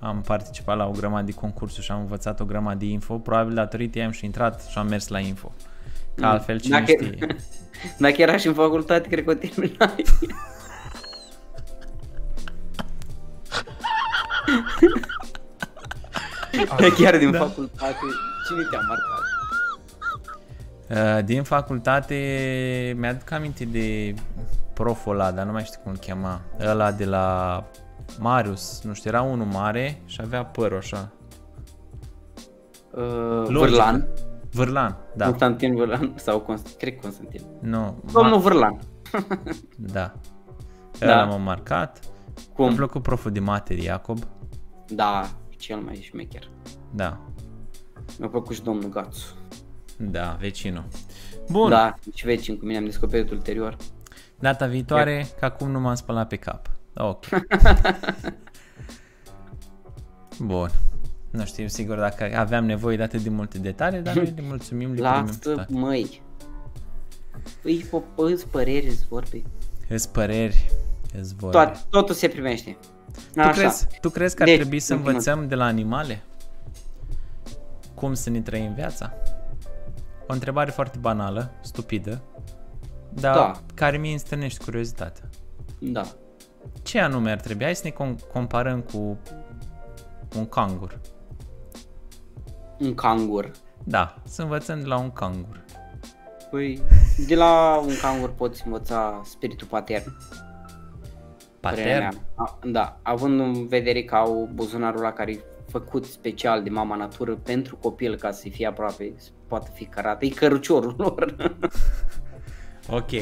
am 0.00 0.20
participat 0.20 0.76
la 0.76 0.86
o 0.86 0.90
grămadă 0.90 1.24
de 1.24 1.32
concursuri 1.32 1.84
și 1.84 1.92
am 1.92 2.00
învățat 2.00 2.40
o 2.40 2.44
grămadă 2.44 2.78
de 2.78 2.84
info, 2.86 3.18
probabil 3.18 3.54
datorită 3.54 3.98
ei 3.98 4.04
am 4.04 4.10
și 4.10 4.24
intrat 4.24 4.64
și 4.70 4.78
am 4.78 4.86
mers 4.86 5.08
la 5.08 5.18
info. 5.18 5.52
Că 6.14 6.24
Mm. 6.24 6.30
altfel 6.30 6.60
cine 6.60 6.78
Dacă- 6.78 6.92
știe. 7.04 7.36
Dacă 7.98 8.22
era 8.22 8.36
și 8.36 8.46
în 8.46 8.54
facultate, 8.54 9.08
cred 9.08 9.24
că 9.24 9.30
o 9.30 9.34
terminai. 9.34 10.04
Chiar 16.98 17.18
din 17.18 17.30
Da. 17.30 17.38
facultate, 17.38 17.96
cine 18.48 18.62
te-a 18.70 18.80
marcat? 18.88 19.24
Uh, 21.18 21.24
Din 21.24 21.42
facultate 21.42 22.16
mi-aduc 22.98 23.30
aminte 23.30 23.64
de 23.64 24.14
proful 24.76 25.12
ăla, 25.20 25.30
dar 25.32 25.46
nu 25.46 25.52
mai 25.52 25.64
știu 25.64 25.80
cum 25.82 25.90
îl 25.92 25.98
chema. 25.98 26.40
Ăla 26.60 26.92
de 26.92 27.04
la 27.04 27.64
Marius, 28.18 28.82
nu 28.82 28.92
știu, 28.92 29.10
era 29.10 29.22
unul 29.22 29.46
mare 29.46 30.02
și 30.04 30.20
avea 30.24 30.44
păr 30.44 30.72
așa. 30.72 31.12
Uh, 32.90 33.02
Logică. 33.02 33.58
Vârlan, 33.58 34.08
Vârlan, 34.52 34.96
da. 35.16 35.26
Constantin 35.26 35.74
Vârlan 35.74 36.12
sau 36.16 36.40
Const- 36.40 36.76
cred 36.78 36.92
că 36.94 36.98
Constantin. 37.02 37.40
Nu, 37.60 38.02
Domnul 38.12 38.38
ma- 38.38 38.42
Vârlan. 38.42 38.78
da. 39.92 40.12
Da. 40.98 41.12
Ăla 41.12 41.24
m-a 41.24 41.36
marcat. 41.36 42.00
Cum? 42.54 42.66
Mi-a 42.66 42.76
plăcut 42.76 43.02
proful 43.02 43.30
de 43.30 43.40
mate 43.40 43.74
de 43.74 43.82
Iacob. 43.82 44.18
Da, 44.88 45.28
cel 45.58 45.76
mai 45.78 45.94
șmecher. 45.94 46.48
Da, 46.94 47.18
Mi-a 48.18 48.28
plăcut 48.28 48.54
și 48.54 48.62
domnul 48.62 48.88
Gațu. 48.88 49.24
da, 49.98 50.36
vecinul. 50.40 50.84
Bun, 51.50 51.70
Da, 51.70 51.94
și 52.14 52.24
vecin 52.24 52.58
cu 52.58 52.64
mine 52.64 52.78
am 52.78 52.84
descoperit 52.84 53.30
ulterior. 53.30 53.76
Data 54.38 54.66
viitoare, 54.66 55.26
că 55.38 55.44
acum 55.44 55.70
nu 55.70 55.80
m-am 55.80 55.94
spălat 55.94 56.28
pe 56.28 56.36
cap. 56.36 56.70
Ok. 56.94 57.24
Bun. 60.38 60.70
Nu 61.30 61.44
știu 61.44 61.66
sigur 61.66 61.96
dacă 61.96 62.36
aveam 62.36 62.64
nevoie 62.64 62.96
de 62.96 63.02
atât 63.02 63.20
de 63.20 63.28
multe 63.28 63.58
detalii, 63.58 64.00
dar 64.00 64.14
noi 64.14 64.32
le 64.36 64.42
mulțumim, 64.42 64.88
le 64.88 64.94
primim 64.94 65.24
Lasă, 65.24 65.38
toate. 65.54 65.72
măi. 65.72 66.22
Îi 67.62 67.86
îți 68.16 68.46
păreri, 68.46 68.86
îți 68.86 69.06
vorbi. 69.08 69.42
Îți 69.88 70.12
păreri, 70.12 70.70
îți 71.18 71.34
vorbe. 71.34 71.56
Toate, 71.56 71.78
totul 71.90 72.14
se 72.14 72.28
primește. 72.28 72.76
Tu 73.32 73.40
Așa. 73.40 73.50
crezi, 73.50 73.86
tu 74.00 74.10
crezi 74.10 74.34
că 74.36 74.42
ar 74.42 74.48
Deci, 74.48 74.58
trebui 74.58 74.78
să 74.78 74.92
în 74.92 74.98
primul 74.98 75.14
învățăm 75.14 75.48
de 75.48 75.54
la 75.54 75.64
animale? 75.64 76.22
Cum 77.94 78.14
să 78.14 78.30
ne 78.30 78.40
trăim 78.40 78.74
viața? 78.74 79.12
O 80.26 80.32
întrebare 80.32 80.70
foarte 80.70 80.98
banală, 81.00 81.52
stupidă, 81.60 82.22
dar 83.20 83.34
Da. 83.34 83.52
care 83.74 83.96
mi-e 83.96 84.12
înstârnește 84.12 84.64
curiozitatea. 84.64 85.24
Da. 85.78 86.02
Ce 86.82 87.00
anume 87.00 87.30
ar 87.30 87.40
trebui? 87.40 87.64
Hai 87.64 87.74
să 87.76 87.82
ne 87.84 87.90
com- 87.92 88.32
comparăm 88.32 88.80
cu 88.80 89.18
un 90.36 90.46
cangur. 90.48 91.00
Un 92.78 92.94
cangur. 92.94 93.50
Da, 93.84 94.16
să 94.24 94.42
învățăm 94.42 94.80
de 94.80 94.86
la 94.86 94.98
un 94.98 95.10
cangur. 95.10 95.64
Păi, 96.50 96.82
de 97.26 97.34
la 97.34 97.78
un 97.86 97.92
cangur 98.02 98.30
poți 98.32 98.62
învăța 98.66 99.20
spiritul 99.24 99.66
patern. 99.66 100.16
părerea 101.60 101.94
Patern? 102.08 102.16
mea. 102.16 102.22
A, 102.34 102.58
da, 102.64 102.98
având 103.02 103.40
în 103.40 103.66
vedere 103.66 104.02
că 104.02 104.14
au 104.14 104.48
buzunarul 104.54 105.00
ăla 105.00 105.12
care 105.12 105.32
e 105.32 105.40
făcut 105.68 106.04
special 106.04 106.62
de 106.62 106.70
mama 106.70 106.96
natură 106.96 107.34
pentru 107.36 107.76
copil 107.76 108.16
ca 108.16 108.30
să 108.30 108.48
fie 108.50 108.66
aproape, 108.66 109.12
să 109.16 109.28
poată 109.46 109.70
fi 109.74 109.84
cărat. 109.84 110.22
E 110.22 110.28
căruciorul 110.28 110.94
lor. 110.98 111.34
Ok. 112.90 113.10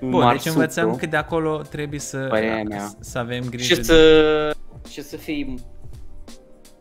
Bun, 0.00 0.10
deci 0.10 0.10
Marsuplu. 0.10 0.52
învățăm 0.52 0.96
că 0.96 1.06
de 1.06 1.16
acolo 1.16 1.56
trebuie 1.70 2.00
să, 2.00 2.26
Părerea 2.28 2.62
mea. 2.62 2.90
să 3.00 3.18
avem 3.18 3.44
grijă 3.50 3.74
Și 3.74 3.82
să, 3.84 4.56
și 4.90 5.02
să 5.02 5.16
fii 5.16 5.54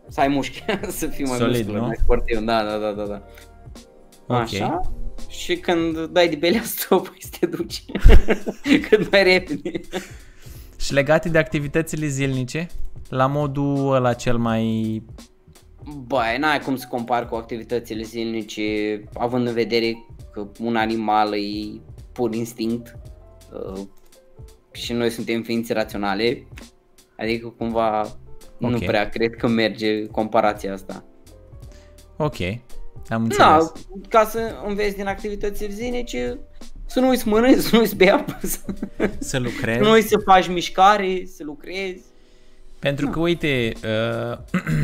să 0.07 0.19
ai 0.19 0.27
mușchi, 0.27 0.63
să 0.99 1.07
fii 1.07 1.25
mai 1.25 1.37
Solid, 1.37 1.55
musculos, 1.55 1.79
nu? 1.81 1.85
mai 1.85 1.97
sportiv, 2.03 2.39
da, 2.39 2.63
da, 2.63 2.77
da, 2.77 2.91
da, 2.91 3.03
da. 3.05 3.21
Ok. 4.27 4.39
Așa? 4.41 4.81
Și 5.29 5.55
când 5.57 6.05
dai 6.05 6.29
de 6.29 6.35
belea 6.35 6.61
stop, 6.63 7.13
să 7.19 7.29
te 7.39 7.45
duci 7.45 7.83
cât 8.89 9.11
mai 9.11 9.23
repede. 9.23 9.71
Și 10.79 10.93
legate 10.93 11.29
de 11.29 11.37
activitățile 11.37 12.07
zilnice, 12.07 12.67
la 13.09 13.27
modul 13.27 13.93
ăla 13.93 14.13
cel 14.13 14.37
mai... 14.37 15.03
Băi, 16.05 16.37
n-ai 16.39 16.59
cum 16.59 16.75
să 16.75 16.87
compari 16.89 17.27
cu 17.29 17.35
activitățile 17.35 18.03
zilnice, 18.03 18.63
având 19.13 19.47
în 19.47 19.53
vedere 19.53 20.05
că 20.33 20.47
un 20.59 20.75
animal 20.75 21.33
e 21.33 21.81
pur 22.13 22.33
instinct 22.33 22.97
uh, 23.53 23.79
și 24.71 24.93
noi 24.93 25.09
suntem 25.09 25.41
ființe 25.41 25.73
raționale, 25.73 26.47
adică 27.17 27.47
cumva 27.57 28.17
nu 28.57 28.75
Ok. 28.75 28.85
prea 28.85 29.09
cred 29.09 29.35
că 29.35 29.47
merge 29.47 30.05
comparația 30.05 30.73
asta. 30.73 31.03
Ok, 32.17 32.37
am 33.09 33.23
înțeles. 33.23 33.37
Da, 33.37 33.71
ca 34.09 34.25
să 34.25 34.39
înveți 34.67 34.95
din 34.95 35.07
activitățile 35.07 35.69
zilnice, 35.69 36.39
Să 36.85 36.99
nu 36.99 37.07
uiți 37.07 37.21
să 37.21 37.29
mănânci, 37.29 37.59
să 37.63 37.69
nu 37.71 37.79
uiți 37.79 37.89
să 37.89 37.95
bei 37.95 38.09
apă, 38.09 38.37
să, 38.41 38.59
Să 38.97 39.09
să 39.19 39.39
lucrezi. 39.39 39.79
nu 39.85 39.91
uiți 39.91 40.07
să 40.07 40.17
faci 40.25 40.47
mișcare, 40.47 41.23
să 41.25 41.43
lucrezi. 41.43 42.01
Pentru 42.79 43.07
că, 43.07 43.19
uite, 43.19 43.71
uh, 43.83 44.37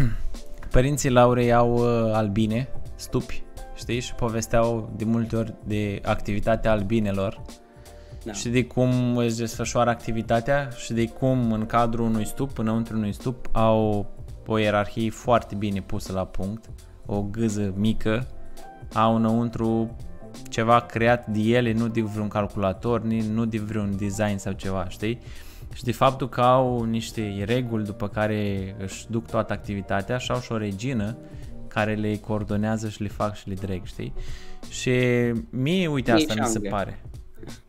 părinții 0.71 1.09
Laurei 1.09 1.53
au 1.53 1.73
uh, 1.73 2.13
albine, 2.13 2.69
stupi, 2.95 3.43
știi? 3.77 3.99
Și 3.99 4.13
povesteau 4.13 4.89
de 4.95 5.03
multe 5.05 5.35
ori 5.35 5.53
de 5.63 6.01
activitatea 6.05 6.71
albinelor 6.71 7.41
Da. 8.23 8.33
și 8.33 8.49
de 8.49 8.65
cum 8.65 9.17
își 9.17 9.37
desfășoară 9.37 9.89
activitatea 9.89 10.69
și 10.77 10.93
de 10.93 11.07
cum 11.07 11.51
în 11.51 11.65
cadrul 11.65 12.05
unui 12.05 12.25
stup, 12.25 12.57
înăuntru 12.57 12.97
unui 12.97 13.13
stup, 13.13 13.49
au 13.51 14.05
o 14.47 14.57
ierarhie 14.57 15.09
foarte 15.09 15.55
bine 15.55 15.81
pusă 15.81 16.11
la 16.13 16.25
punct, 16.25 16.69
o 17.05 17.21
gâză 17.21 17.73
mică, 17.75 18.27
au 18.93 19.15
înăuntru 19.15 19.95
ceva 20.49 20.79
creat 20.79 21.27
de 21.27 21.39
ele, 21.39 21.73
nu 21.73 21.87
de 21.87 22.01
vreun 22.01 22.27
calculator, 22.27 23.01
ni- 23.01 23.33
nu 23.33 23.45
de 23.45 23.57
vreun 23.57 23.95
design 23.97 24.37
sau 24.37 24.51
ceva, 24.53 24.85
știi? 24.89 25.19
Și 25.73 25.83
de 25.83 25.91
faptul 25.91 26.29
că 26.29 26.41
au 26.41 26.83
niște 26.83 27.43
reguli 27.45 27.83
după 27.85 28.07
care 28.07 28.75
își 28.79 29.05
duc 29.09 29.27
toată 29.27 29.53
activitatea 29.53 30.17
și 30.17 30.31
au 30.31 30.39
și 30.39 30.51
o 30.51 30.57
regină 30.57 31.17
care 31.77 31.93
le 31.93 32.15
coordonează 32.17 32.89
și 32.89 33.01
le 33.01 33.07
fac 33.07 33.35
și 33.35 33.47
le 33.49 33.53
dreg, 33.53 33.85
știi? 33.85 34.13
Și 34.69 34.91
mie, 35.49 35.87
uite, 35.87 36.11
Mie 36.11 36.21
asta 36.21 36.33
și 36.33 36.39
mi 36.39 36.45
se 36.45 36.55
Anglia. 36.55 36.71
pare. 36.71 37.01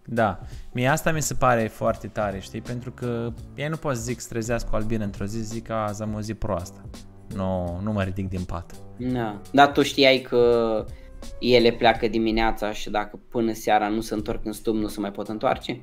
Da, 0.05 0.40
mie 0.73 0.88
asta 0.88 1.12
mi 1.12 1.23
se 1.23 1.35
pare 1.35 1.66
foarte 1.66 2.07
tare, 2.07 2.38
știi? 2.40 2.61
Pentru 2.61 2.90
că 2.90 3.33
ei 3.55 3.68
nu 3.68 3.77
pot 3.77 3.97
să 3.97 4.03
zic 4.03 4.21
să 4.21 4.29
trezească 4.29 4.68
o 4.73 4.77
albină 4.77 5.05
într-o 5.05 5.25
zi, 5.25 5.38
zic 5.42 5.66
că 5.66 5.73
azi 5.73 6.03
am 6.03 6.14
o 6.14 6.21
zi 6.21 6.35
proastă. 6.35 6.81
Nu, 7.35 7.81
nu 7.83 7.92
mă 7.92 8.03
ridic 8.03 8.29
din 8.29 8.42
pat. 8.44 8.73
Da. 8.99 9.40
Dar 9.53 9.73
tu 9.73 9.83
știai 9.83 10.18
că 10.18 10.85
ele 11.40 11.71
pleacă 11.73 12.09
dimineața 12.09 12.73
și 12.73 12.90
dacă 12.90 13.21
până 13.29 13.53
seara 13.53 13.88
nu 13.88 14.01
se 14.01 14.14
întorc 14.14 14.44
în 14.44 14.53
stup, 14.53 14.75
nu 14.75 14.87
se 14.88 15.01
mai 15.01 15.11
pot 15.11 15.29
întoarce? 15.29 15.83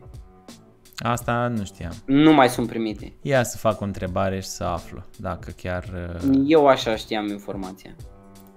Asta 0.97 1.47
nu 1.47 1.63
știam. 1.63 1.91
Nu 2.05 2.33
mai 2.33 2.49
sunt 2.49 2.67
primite. 2.67 3.13
Ia 3.21 3.43
să 3.43 3.57
fac 3.57 3.81
o 3.81 3.83
întrebare 3.83 4.39
și 4.39 4.47
să 4.47 4.63
aflu 4.63 5.03
dacă 5.17 5.51
chiar... 5.61 5.83
uh, 6.23 6.43
Eu 6.47 6.67
așa 6.67 6.95
știam 6.95 7.27
informația. 7.27 7.95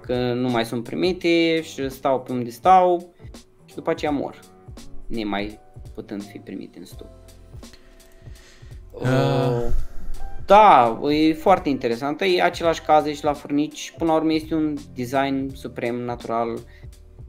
Că 0.08 0.32
nu 0.32 0.48
mai 0.48 0.64
sunt 0.64 0.82
primite 0.84 1.62
și 1.62 1.88
stau 1.88 2.20
pe 2.20 2.32
unde 2.32 2.50
stau 2.50 3.14
și 3.64 3.74
după 3.74 3.90
aceea 3.90 4.10
mor. 4.10 4.40
Nemai 5.06 5.60
putând 5.94 6.22
fi 6.22 6.38
primite 6.38 6.78
în 6.78 6.84
stup. 6.84 7.08
Ah. 9.02 9.08
Uh, 9.10 9.72
Da, 10.46 11.00
e 11.10 11.34
foarte 11.34 11.68
interesant. 11.68 12.20
E 12.20 12.42
același 12.42 12.82
caz 12.82 13.06
și 13.06 13.24
la 13.24 13.32
furnici. 13.32 13.94
Până 13.98 14.10
la 14.10 14.16
urmă 14.16 14.32
este 14.32 14.54
un 14.54 14.76
design 14.94 15.54
suprem 15.54 15.94
natural. 15.94 16.58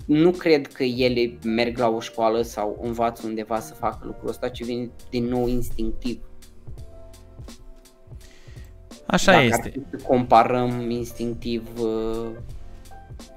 Nu 0.06 0.32
cred 0.32 0.68
că 0.68 0.84
ele 0.84 1.38
merg 1.44 1.78
la 1.78 1.88
o 1.88 2.00
școală 2.00 2.42
sau 2.42 2.80
învață 2.82 3.22
undeva 3.26 3.60
să 3.60 3.74
facă 3.74 4.00
lucrul 4.02 4.30
ăsta, 4.30 4.50
ci 4.50 4.64
vine 4.64 4.90
din 5.10 5.26
nou 5.26 5.48
instinctiv. 5.48 6.20
Așa 9.06 9.32
Dacă 9.32 9.44
ar 9.44 9.52
este. 9.52 9.70
fi 9.70 9.98
să 9.98 10.06
comparăm 10.08 10.90
instinctiv 10.90 11.70
uh, 11.82 12.30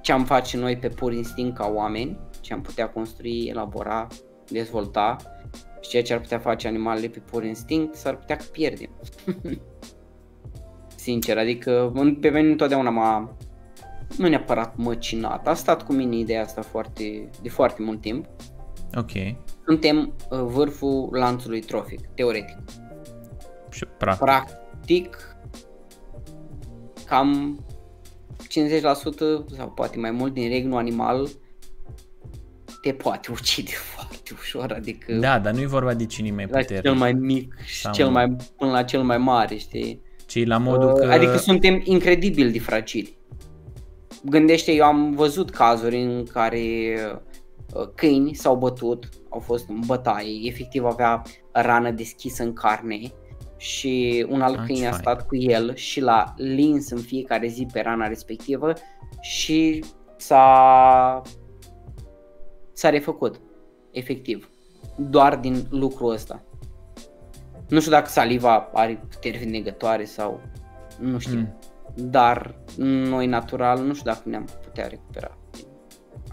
ce 0.03 0.13
am 0.13 0.25
face 0.25 0.57
noi 0.57 0.77
pe 0.77 0.89
pur 0.89 1.13
instinct 1.13 1.57
ca 1.57 1.71
oameni, 1.75 2.19
ce 2.41 2.53
am 2.53 2.61
putea 2.61 2.89
construi, 2.89 3.47
elabora, 3.49 4.07
dezvolta 4.51 5.17
și 5.81 5.91
ceea 5.91 6.03
ce 6.03 6.13
ar 6.13 6.21
putea 6.21 6.39
face 6.39 6.69
animalele 6.69 7.07
pe 7.09 7.19
pur 7.19 7.45
instinct, 7.45 7.95
s-ar 7.95 8.17
putea 8.17 8.37
că 8.37 8.45
pierdem. 8.53 8.91
Sincer, 10.97 11.39
adică 11.39 11.91
în- 11.95 12.15
pe 12.15 12.29
mine 12.29 12.51
întotdeauna 12.51 12.91
m-a 12.91 13.37
nu 14.19 14.29
neapărat 14.29 14.77
măcinat. 14.77 15.47
A 15.47 15.55
stat 15.55 15.83
cu 15.87 15.93
mine 15.93 16.17
ideea 16.17 16.43
asta 16.43 16.63
foarte, 16.63 17.31
de 17.43 17.49
foarte 17.49 17.83
mult 17.83 18.01
timp. 18.01 18.27
Ok. 18.95 19.11
Suntem 19.67 19.99
uh, 20.31 20.39
vârful 20.41 21.09
lanțului 21.13 21.61
trofic, 21.61 22.01
teoretic. 22.15 22.57
Și 23.71 23.85
practic. 23.99 24.25
Practic, 24.25 25.37
cam 27.07 27.59
50% 28.53 29.57
sau 29.57 29.69
poate 29.75 29.99
mai 29.99 30.11
mult 30.11 30.33
din 30.35 30.49
regnul 30.49 30.79
animal 30.79 31.29
te 32.83 32.93
poate 32.93 33.31
ucide 33.33 33.71
foarte 33.95 34.35
ușor, 34.39 34.73
adică 34.73 35.13
Da, 35.13 35.39
dar 35.39 35.53
nu 35.53 35.61
e 35.61 35.67
vorba 35.67 35.95
de 35.95 36.07
cine 36.07 36.29
e 36.29 36.33
mai 36.33 36.47
la 36.51 36.59
puternic. 36.59 36.83
cel 36.85 36.95
mai 36.95 37.13
mic 37.13 37.55
și 37.65 37.81
Sau- 37.81 37.93
cel 37.93 38.09
mai, 38.09 38.37
până 38.57 38.71
la 38.71 38.83
cel 38.83 39.03
mai 39.03 39.19
mare, 39.19 39.57
știi? 39.57 40.01
Ci 40.27 40.45
la 40.47 40.59
modul 40.59 40.93
că... 40.93 41.05
Adică 41.13 41.37
suntem 41.37 41.81
incredibil 41.85 42.51
de 42.51 42.59
fragili. 42.59 43.17
Gândește, 44.25 44.73
eu 44.73 44.85
am 44.85 45.11
văzut 45.15 45.51
cazuri 45.51 46.03
în 46.03 46.25
care 46.33 46.61
uh, 47.75 47.89
câini 47.95 48.35
s-au 48.35 48.57
bătut, 48.57 49.09
au 49.29 49.39
fost 49.41 49.69
în 49.69 49.81
bătaie, 49.87 50.41
efectiv 50.49 50.85
avea 50.85 51.23
rană 51.53 51.91
deschisă 51.91 52.43
în 52.43 52.53
carne 52.53 53.01
și 53.63 54.27
un 54.29 54.41
alt 54.43 54.59
Ah, 54.59 54.65
câine 54.65 54.81
ce 54.81 54.87
a 54.87 54.91
fain. 54.91 55.01
stat 55.03 55.27
cu 55.27 55.37
el 55.37 55.75
și 55.75 56.01
l-a 56.01 56.35
lins 56.37 56.91
în 56.91 56.99
fiecare 56.99 57.47
zi 57.47 57.67
pe 57.73 57.81
rana 57.81 58.07
respectivă 58.07 58.73
și 59.21 59.85
s-a 60.17 61.23
s-a 62.73 62.89
refăcut, 62.91 63.41
efectiv, 63.91 64.51
doar 64.97 65.37
din 65.37 65.67
lucrul 65.71 66.13
ăsta. 66.13 66.43
Nu 67.69 67.79
știu 67.81 67.93
dacă 67.93 68.09
saliva 68.09 68.71
are 68.73 69.05
puteri 69.11 69.39
vindecătoare 69.39 70.05
sau 70.05 70.41
nu 71.01 71.19
știu, 71.19 71.39
Mm. 71.39 71.59
dar 72.11 72.55
noi 72.77 73.27
natural 73.27 73.79
nu 73.85 73.95
știu 73.95 74.11
dacă 74.11 74.23
ne-am 74.25 74.49
putea 74.65 74.87
recupera 74.87 75.39
din 75.53 75.65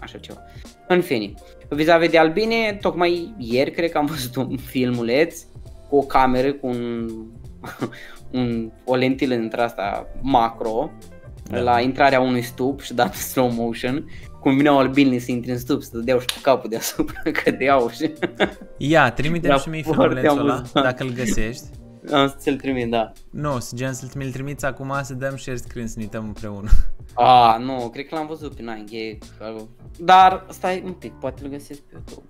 așa 0.00 0.18
ceva. 0.18 0.40
În 0.88 1.00
fine, 1.00 1.32
vis-a-vis 1.68 2.10
de 2.10 2.18
albine, 2.18 2.78
tocmai 2.80 3.34
ieri 3.38 3.70
cred 3.70 3.90
că 3.90 3.98
am 3.98 4.06
văzut 4.06 4.36
un 4.36 4.56
filmuleț 4.56 5.44
cu 5.90 5.96
o 5.96 6.02
cameră 6.02 6.52
cu 6.52 6.66
un, 6.66 7.08
un 8.40 8.70
o 8.84 8.94
lentilă 8.94 9.34
dintre 9.34 9.62
asta 9.62 10.06
macro 10.20 10.90
Da. 11.50 11.60
la 11.60 11.80
intrarea 11.80 12.20
unui 12.20 12.42
stup 12.42 12.80
și 12.80 12.94
dat 12.94 13.14
slow 13.14 13.50
motion 13.52 14.10
cum 14.40 14.56
vineau 14.56 14.78
albinele 14.78 15.18
să 15.18 15.30
intre 15.30 15.52
în 15.52 15.58
stup, 15.58 15.82
să 15.82 15.90
dădeau 15.92 16.18
și 16.18 16.26
cu 16.26 16.38
capul 16.42 16.70
deasupra, 16.70 17.20
cădeau 17.44 17.88
și 17.88 18.12
Ia, 18.76 19.10
trimitem 19.10 19.50
Era 19.50 19.58
și 19.58 19.68
mie 19.68 19.82
foarte 19.82 20.02
filmulețul 20.04 20.38
ăla, 20.40 20.54
amuzant. 20.54 20.84
dacă 20.84 21.02
îl 21.02 21.12
găsești. 21.12 21.64
am 22.12 22.28
să 22.28 22.34
ți-l 22.38 22.56
trimit, 22.56 22.90
da. 22.90 23.12
Nu, 23.30 23.58
să 23.58 23.76
gen 23.76 23.92
să 23.92 24.06
mi-l 24.16 24.30
trimiți 24.32 24.64
acum 24.64 24.92
să 25.02 25.14
dăm 25.14 25.36
share 25.36 25.56
screen 25.56 25.86
să 25.86 25.94
ne 25.96 26.02
uităm 26.02 26.24
împreună. 26.24 26.68
A, 27.14 27.56
nu, 27.58 27.88
cred 27.92 28.06
că 28.06 28.14
l-am 28.14 28.26
văzut 28.26 28.54
pe 28.54 28.62
9gag, 28.62 29.18
dar 29.98 30.46
stai 30.48 30.82
un 30.84 30.92
pic, 30.92 31.12
poate 31.12 31.42
îl 31.44 31.50
găsesc 31.50 31.80
pe 31.80 31.92
YouTube. 31.92 32.26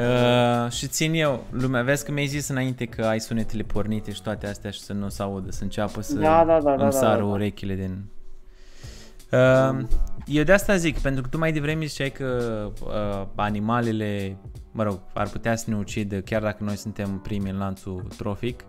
Uh, 0.00 0.70
și 0.70 0.86
țin 0.86 1.14
eu, 1.14 1.44
lumea, 1.50 1.82
vezi 1.82 2.04
că 2.04 2.12
mi-ai 2.12 2.26
zis 2.26 2.48
înainte 2.48 2.84
că 2.84 3.04
ai 3.04 3.20
sunetele 3.20 3.62
pornite 3.62 4.12
și 4.12 4.22
toate 4.22 4.46
astea 4.46 4.70
și 4.70 4.80
să 4.80 4.92
nu 4.92 5.08
se 5.08 5.22
audă, 5.22 5.50
să 5.50 5.62
înceapă 5.62 6.00
să 6.02 6.14
Da, 6.14 6.44
da, 6.46 6.60
da, 6.60 6.70
îmi 6.70 6.78
da, 6.78 6.84
da, 6.84 6.90
sară 6.90 7.18
da. 7.18 7.24
urechile 7.24 7.74
din... 7.74 8.04
Uh, 9.30 9.86
eu 10.26 10.42
de 10.42 10.52
asta 10.52 10.76
zic, 10.76 10.98
pentru 10.98 11.22
că 11.22 11.28
tu 11.28 11.38
mai 11.38 11.52
devreme 11.52 11.84
ziceai 11.84 12.10
că 12.10 12.70
uh, 12.84 13.26
animalele, 13.34 14.36
mă 14.72 14.82
rog, 14.82 15.00
ar 15.14 15.28
putea 15.28 15.56
să 15.56 15.64
ne 15.70 15.76
ucidă 15.76 16.20
chiar 16.20 16.42
dacă 16.42 16.64
noi 16.64 16.76
suntem 16.76 17.18
primi 17.18 17.50
în 17.50 17.58
lanțul 17.58 18.06
trofic, 18.16 18.64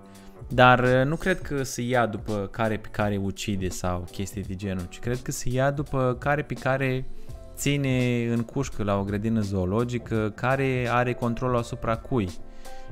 dar 0.47 0.79
uh, 0.79 1.05
nu 1.05 1.15
cred 1.15 1.41
că 1.41 1.63
se 1.63 1.81
ia 1.81 2.05
după 2.05 2.47
care 2.51 2.77
pe 2.77 2.87
care 2.91 3.17
ucide 3.17 3.69
sau 3.69 4.05
chestii 4.11 4.43
de 4.43 4.55
genul, 4.55 4.85
ci 4.89 4.99
cred 4.99 5.21
că 5.21 5.31
se 5.31 5.49
ia 5.49 5.71
după 5.71 6.15
care 6.19 6.41
pe 6.41 6.53
care 6.53 7.05
ține 7.57 8.25
în 8.29 8.43
cușcă 8.43 8.83
la 8.83 8.99
o 8.99 9.03
grădină 9.03 9.39
zoologică, 9.39 10.31
care 10.35 10.87
are 10.91 11.13
controlul 11.13 11.57
asupra 11.57 11.97
cui. 11.97 12.29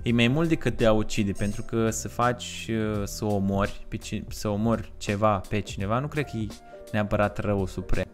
E 0.03 0.11
mai 0.11 0.27
mult 0.27 0.47
decât 0.47 0.77
de 0.77 0.85
a 0.85 0.91
ucide, 0.91 1.31
pentru 1.31 1.63
că 1.63 1.89
să 1.89 2.07
faci 2.07 2.69
uh, 2.69 3.01
să 3.03 3.25
omori, 3.25 3.85
pe 3.87 3.97
ci- 3.97 4.23
să 4.27 4.47
omori 4.47 4.91
ceva 4.97 5.41
pe 5.49 5.59
cineva, 5.59 5.99
nu 5.99 6.07
cred 6.07 6.25
că 6.25 6.37
e 6.37 6.47
neapărat 6.91 7.37
rău 7.37 7.65
suprem. 7.65 8.05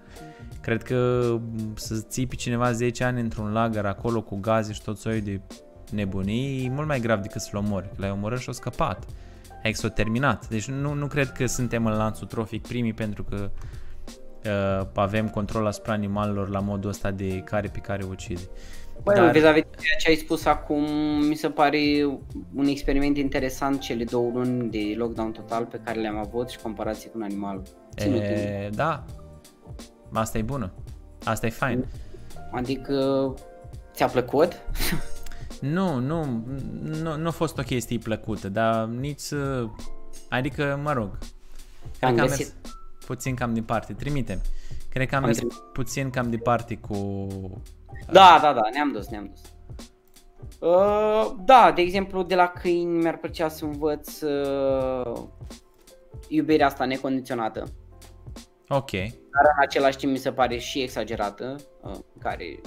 Cred 0.61 0.83
că 0.83 1.29
m, 1.55 1.73
să 1.75 1.95
ții 2.07 2.27
pe 2.27 2.35
cineva 2.35 2.71
10 2.71 3.03
ani 3.03 3.19
într-un 3.19 3.51
lagăr 3.51 3.85
acolo 3.85 4.21
cu 4.21 4.39
gaze 4.39 4.73
și 4.73 4.81
tot 4.81 4.97
soiul 4.97 5.21
de 5.21 5.41
nebunii 5.91 6.65
e 6.65 6.69
mult 6.69 6.87
mai 6.87 6.99
grav 6.99 7.21
decât 7.21 7.41
să-l 7.41 7.59
omori. 7.65 7.87
Că 7.87 7.95
L-ai 7.95 8.11
omorât 8.11 8.39
și 8.39 8.49
o 8.49 8.51
scăpat. 8.51 9.05
Ai 9.63 9.73
s-o 9.73 9.87
terminat. 9.87 10.47
Deci 10.47 10.67
nu, 10.67 10.93
nu 10.93 11.07
cred 11.07 11.31
că 11.31 11.45
suntem 11.45 11.85
în 11.85 11.93
lanțul 11.93 12.27
trofic 12.27 12.67
primii 12.67 12.93
pentru 12.93 13.23
că 13.23 13.51
uh, 14.45 14.87
avem 14.95 15.29
control 15.29 15.65
asupra 15.65 15.93
animalelor 15.93 16.49
la 16.49 16.59
modul 16.59 16.89
ăsta 16.89 17.11
de 17.11 17.39
care 17.45 17.67
pe 17.67 17.79
care 17.79 18.03
ucide. 18.03 18.41
Băi, 19.03 19.15
Dar- 19.15 19.23
Dar... 19.23 19.33
vis-a-vis 19.33 19.61
de 19.61 19.67
ceea 19.81 19.97
ce 19.99 20.09
ai 20.09 20.15
spus 20.15 20.45
acum, 20.45 20.83
mi 21.27 21.35
se 21.35 21.49
pare 21.49 21.79
un 22.55 22.65
experiment 22.65 23.17
interesant 23.17 23.79
cele 23.79 24.03
două 24.03 24.31
luni 24.33 24.69
de 24.69 24.93
lockdown 24.97 25.31
total 25.31 25.65
pe 25.65 25.79
care 25.83 25.99
le-am 25.99 26.17
avut 26.17 26.49
și 26.49 26.57
comparație 26.59 27.09
cu 27.09 27.17
un 27.17 27.23
animal. 27.23 27.61
Ținut 27.97 28.17
în- 28.17 28.23
E, 28.23 28.69
da, 28.73 29.03
asta 30.13 30.37
e 30.37 30.41
bună. 30.41 30.71
Asta 31.23 31.45
e 31.45 31.49
fain. 31.49 31.85
Adică, 32.51 33.33
ți-a 33.93 34.07
plăcut? 34.07 34.51
Nu, 35.61 35.99
nu, 35.99 36.43
nu, 37.01 37.17
nu 37.17 37.27
a 37.27 37.31
fost 37.31 37.57
o 37.57 37.61
chestie 37.61 37.97
plăcută, 37.97 38.49
dar 38.49 38.85
nici 38.85 39.19
să... 39.19 39.65
Adică, 40.29 40.79
mă 40.83 40.93
rog, 40.93 41.17
cred 41.97 42.09
Am 42.09 42.15
că 42.15 42.21
am 42.21 42.27
găsit. 42.27 42.53
mers 42.63 42.75
puțin 43.05 43.35
cam 43.35 43.53
departe. 43.53 43.93
Trimitem. 43.93 44.41
Cred 44.89 45.07
că 45.07 45.15
am 45.15 45.21
Am 45.21 45.25
mers 45.27 45.37
trimis. 45.37 45.55
puțin 45.73 46.09
cam 46.09 46.29
departe 46.29 46.77
cu... 46.77 47.27
Da, 48.11 48.39
da, 48.41 48.53
da, 48.53 48.61
ne-am 48.73 48.91
dus, 48.91 49.07
ne-am 49.07 49.29
dus. 49.29 49.41
Uh, 50.59 51.31
da, 51.45 51.71
de 51.75 51.81
exemplu, 51.81 52.23
de 52.23 52.35
la 52.35 52.47
câini 52.47 53.01
mi-ar 53.01 53.17
plăcea 53.17 53.47
să 53.49 53.65
învăț 53.65 54.21
uh, 54.21 55.13
iubirea 56.27 56.65
asta 56.65 56.85
necondiționată, 56.85 57.63
Ok. 58.67 58.91
dar 58.91 59.43
în 59.55 59.61
același 59.61 59.97
timp 59.97 60.11
mi 60.11 60.17
se 60.17 60.31
pare 60.31 60.57
și 60.57 60.81
exagerată, 60.81 61.55
uh, 61.81 61.95
care 62.19 62.61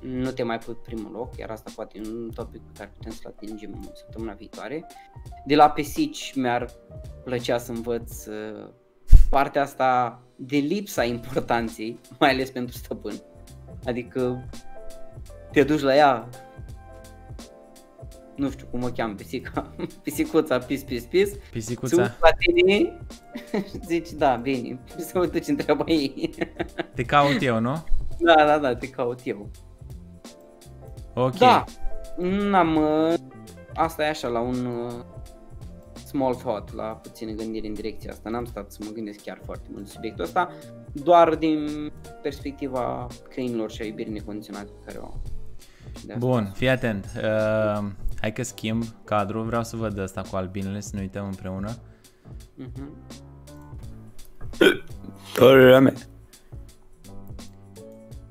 nu 0.00 0.30
te 0.30 0.42
mai 0.42 0.58
pui 0.58 0.74
primul 0.74 1.12
loc, 1.12 1.36
iar 1.36 1.50
asta 1.50 1.70
poate 1.74 1.98
e 1.98 2.08
un 2.08 2.30
topic 2.34 2.60
pe 2.60 2.70
care 2.78 2.92
putem 2.96 3.12
să-l 3.12 3.34
atingem 3.36 3.90
săptămâna 3.94 4.32
viitoare. 4.32 4.86
De 5.46 5.54
la 5.54 5.70
pisici 5.70 6.32
mi-ar 6.34 6.70
plăcea 7.24 7.58
să 7.58 7.72
învăț 7.72 8.26
uh, 8.26 8.68
partea 9.30 9.62
asta 9.62 10.20
de 10.36 10.56
lipsa 10.56 11.04
importanței, 11.04 11.98
mai 12.20 12.30
ales 12.30 12.50
pentru 12.50 12.76
stăpân. 12.76 13.14
Adică 13.86 14.48
te 15.52 15.62
duci 15.62 15.80
la 15.80 15.96
ea, 15.96 16.28
nu 18.36 18.50
știu 18.50 18.66
cum 18.70 18.82
o 18.82 18.88
cheamă 18.88 19.14
pisica, 19.14 19.72
pisicuța, 20.02 20.58
pis, 20.58 20.82
pis, 20.82 21.04
pis, 21.04 21.30
se 21.30 21.40
Pisicuța, 21.50 21.96
uită 21.96 22.16
la 22.20 22.30
tine 22.30 22.98
și 23.68 23.80
zici, 23.84 24.10
da, 24.10 24.34
bine, 24.34 24.78
se 24.96 25.18
uită 25.18 25.38
ce 25.38 25.50
întreabă 25.50 25.84
ei. 25.86 26.34
te 26.94 27.02
caut 27.02 27.42
eu, 27.42 27.60
nu? 27.60 27.84
da, 28.18 28.34
da, 28.34 28.58
da, 28.58 28.76
te 28.76 28.88
caut 28.88 29.20
eu. 29.24 29.50
Ok. 31.14 31.38
Da, 31.38 31.64
n-am, 32.16 32.76
uh, 32.76 33.14
asta 33.74 34.04
e 34.04 34.08
așa 34.08 34.28
la 34.28 34.40
un 34.40 34.66
uh, 34.66 34.92
small 36.08 36.34
thought, 36.34 36.72
la 36.74 36.84
puțină 36.84 37.30
gândire 37.32 37.66
în 37.66 37.74
direcția 37.74 38.10
asta. 38.12 38.28
N-am 38.30 38.44
stat 38.44 38.72
să 38.72 38.78
mă 38.84 38.90
gândesc 38.90 39.20
chiar 39.20 39.40
foarte 39.44 39.68
mult 39.72 39.88
subiectul 39.88 40.24
ăsta, 40.24 40.52
doar 40.92 41.34
din 41.34 41.92
perspectiva 42.22 43.06
câinilor 43.30 43.70
și 43.70 43.82
a 43.82 43.84
iubirii 43.84 44.12
necondiționate 44.12 44.64
pe 44.78 44.84
care 44.86 44.98
o 44.98 45.02
au. 45.04 45.20
Și 45.98 46.06
de 46.06 46.12
asta- 46.12 46.26
Bun, 46.26 46.50
fii 46.54 46.68
atent. 46.68 47.04
Uh, 47.16 47.84
hai 48.20 48.32
că 48.32 48.42
schimb 48.42 48.84
cadrul, 49.04 49.44
vreau 49.44 49.64
să 49.64 49.76
văd 49.76 49.98
asta 49.98 50.22
cu 50.30 50.36
albinele, 50.36 50.80
să 50.80 50.90
ne 50.94 51.00
uităm 51.00 51.26
împreună. 51.26 51.70
Mhm. 52.54 52.90
Părerea 55.34 55.80
mea. 55.80 55.94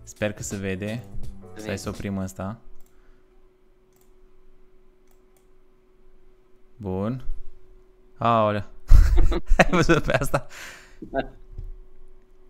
Sper 0.04 0.34
că 0.34 0.44
se 0.44 0.56
vede. 0.56 1.04
Stai 1.56 1.78
să 1.78 1.90
oprim 1.90 2.18
asta. 2.18 2.60
Bun. 6.78 7.24
Aoleu. 8.18 8.64
Ai 9.58 9.70
văzut 9.70 10.04
pe 10.04 10.14
asta? 10.14 10.48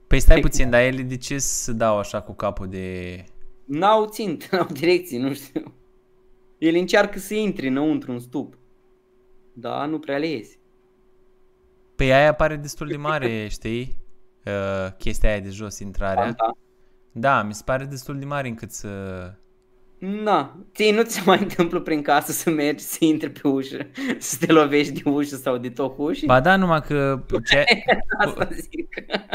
Păi 0.08 0.19
stai 0.19 0.39
puțin, 0.39 0.69
dar 0.69 0.82
ele 0.82 1.01
de 1.01 1.17
ce 1.17 1.38
să 1.38 1.73
dau 1.73 1.97
așa 1.97 2.21
cu 2.21 2.34
capul 2.34 2.67
de... 2.67 3.23
N-au 3.65 4.06
țintă, 4.06 4.45
n-au 4.56 4.67
direcții, 4.71 5.17
nu 5.17 5.34
știu. 5.34 5.73
El 6.58 6.75
încearcă 6.75 7.19
să 7.19 7.34
intre 7.34 7.67
înăuntru 7.67 8.12
în 8.12 8.19
stup. 8.19 8.58
Da, 9.53 9.86
nu 9.86 9.99
prea 9.99 10.17
le 10.17 10.27
iese. 10.27 10.56
Păi 11.95 12.13
aia 12.13 12.34
pare 12.34 12.56
destul 12.56 12.88
de 12.88 12.97
mare, 12.97 13.47
știi? 13.47 13.97
Uh, 14.45 14.91
chestia 14.97 15.30
aia 15.30 15.39
de 15.39 15.49
jos, 15.49 15.80
intrarea. 15.80 16.32
Da. 16.32 16.51
Da, 17.12 17.43
mi 17.43 17.53
se 17.53 17.62
pare 17.65 17.86
destul 17.86 18.19
de 18.19 18.25
mare 18.25 18.47
încât 18.47 18.71
să... 18.71 18.89
Na, 19.99 20.65
ție 20.73 20.93
nu 20.93 21.03
ți 21.03 21.13
se 21.13 21.21
mai 21.25 21.39
întâmplă 21.41 21.79
prin 21.79 22.01
casă 22.01 22.31
să 22.31 22.49
mergi, 22.49 22.83
să 22.83 22.97
intri 22.99 23.29
pe 23.29 23.47
ușă, 23.47 23.88
să 24.17 24.45
te 24.45 24.51
lovești 24.51 25.01
de 25.01 25.10
ușă 25.10 25.36
sau 25.36 25.57
de 25.57 25.69
tot 25.69 25.95
ușii? 25.97 26.27
Ba 26.27 26.39
da, 26.39 26.55
numai 26.55 26.81
că... 26.81 27.25
Ce... 27.49 27.63
Asta 28.25 28.49
zic. 28.51 28.88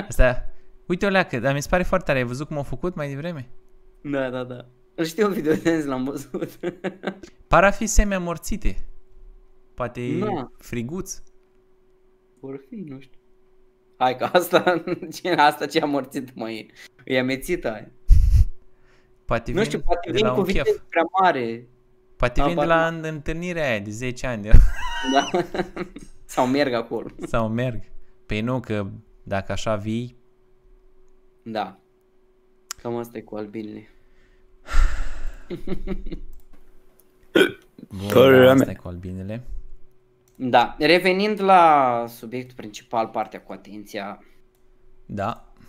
Asta... 0.09 0.47
Uite 0.87 1.07
o 1.07 1.09
leacă, 1.09 1.39
dar 1.39 1.55
mi 1.55 1.63
se 1.63 1.69
pare 1.71 1.83
foarte 1.83 2.07
tare. 2.07 2.19
Ai 2.19 2.25
văzut 2.25 2.47
cum 2.47 2.57
au 2.57 2.63
făcut 2.63 2.95
mai 2.95 3.09
devreme? 3.09 3.49
Da, 4.03 4.31
da, 4.31 4.45
da. 4.45 4.67
Îl 4.95 5.05
știu 5.05 5.29
video 5.29 5.55
de 5.55 5.85
l-am 5.87 6.05
văzut. 6.05 6.59
Par 7.49 7.65
a 7.65 7.71
fi 7.71 7.87
semi-amorțite. 7.87 8.77
Poate 9.75 10.19
Da. 10.19 10.51
friguț. 10.59 11.23
Vor 12.41 12.65
fi, 12.69 12.75
nu 12.75 13.01
știu. 13.01 13.19
Hai 13.97 14.17
că 14.17 14.25
asta, 14.33 14.83
ce, 15.23 15.29
asta 15.31 15.67
ce 15.67 15.81
amorțit 15.81 16.35
mai 16.35 16.57
e. 16.57 16.67
E 17.05 17.19
amețită 17.19 17.73
aia. 17.73 17.91
Poate 19.33 19.51
Nu 19.51 19.57
vin 19.57 19.67
știu, 19.67 19.81
poate 19.81 20.11
de 20.11 20.17
vin 20.17 20.27
la 20.27 20.33
cu 20.33 20.39
un 20.41 20.45
chef. 20.47 20.57
viteză 20.65 20.85
prea 20.89 21.03
mare. 21.21 21.67
Poate 22.17 22.43
vin 22.43 22.55
de 22.55 22.61
Habar 22.61 22.67
la 22.77 22.91
n-am. 22.91 23.15
întâlnirea 23.15 23.69
aia 23.69 23.79
de 23.79 23.91
10 23.91 24.27
ani 24.27 24.49
Da. 25.13 25.29
Sau 26.25 26.47
merg 26.47 26.73
acolo. 26.73 27.07
sau 27.27 27.49
merg. 27.49 27.83
Păi 28.27 28.41
nu, 28.41 28.61
că 28.61 28.87
dacă 29.23 29.53
așa 29.53 29.77
vii, 29.77 30.17
Da. 31.43 31.79
Cam 32.83 32.97
asta 32.97 33.19
e 33.19 33.21
cu 33.21 33.37
albinele. 33.37 33.89
bun, 37.89 38.09
Părerea 38.13 38.45
da, 38.47 38.53
asta 38.53 38.65
mea. 38.65 38.75
e 38.77 38.81
cu 38.83 38.89
albinele. 38.89 39.43
Da, 40.37 40.77
revenind 40.79 41.41
la 41.43 42.05
subiectul 42.09 42.57
principal, 42.57 43.07
partea 43.09 43.41
cu 43.43 43.53
atenția. 43.53 44.19
Da, 45.07 45.53
uh, 45.57 45.67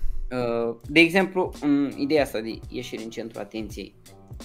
De 0.88 1.00
exemplu, 1.00 1.54
în 1.62 1.93
ideea 1.98 2.24
asta 2.24 2.39
de 2.39 2.60
ieșire 2.67 3.04
în 3.04 3.10
centrul 3.10 3.41
atenției. 3.41 3.96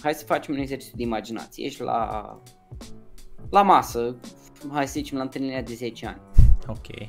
Hai 0.03 0.15
să 0.15 0.25
facem 0.25 0.55
un 0.55 0.61
exercițiu 0.61 0.97
de 0.97 1.03
imaginație. 1.03 1.65
Ești 1.65 1.83
la, 1.83 2.41
la 3.51 3.63
masă, 3.63 4.17
hai 4.73 4.87
să 4.87 4.93
zicem 4.93 5.17
la 5.17 5.23
întâlnirea 5.23 5.63
de 5.63 5.75
10 5.75 6.07
ani. 6.07 6.21
ok. 6.67 7.09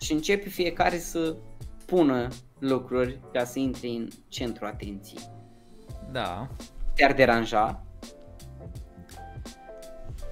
Și 0.00 0.12
începe 0.12 0.48
fiecare 0.48 0.98
să 0.98 1.36
pună 1.86 2.28
lucruri 2.58 3.20
ca 3.32 3.44
să 3.44 3.58
intri 3.58 3.88
în 3.88 4.08
centrul 4.28 4.66
atenției. 4.66 5.22
Da. 6.12 6.48
Te-ar 6.94 7.12
deranja? 7.12 7.84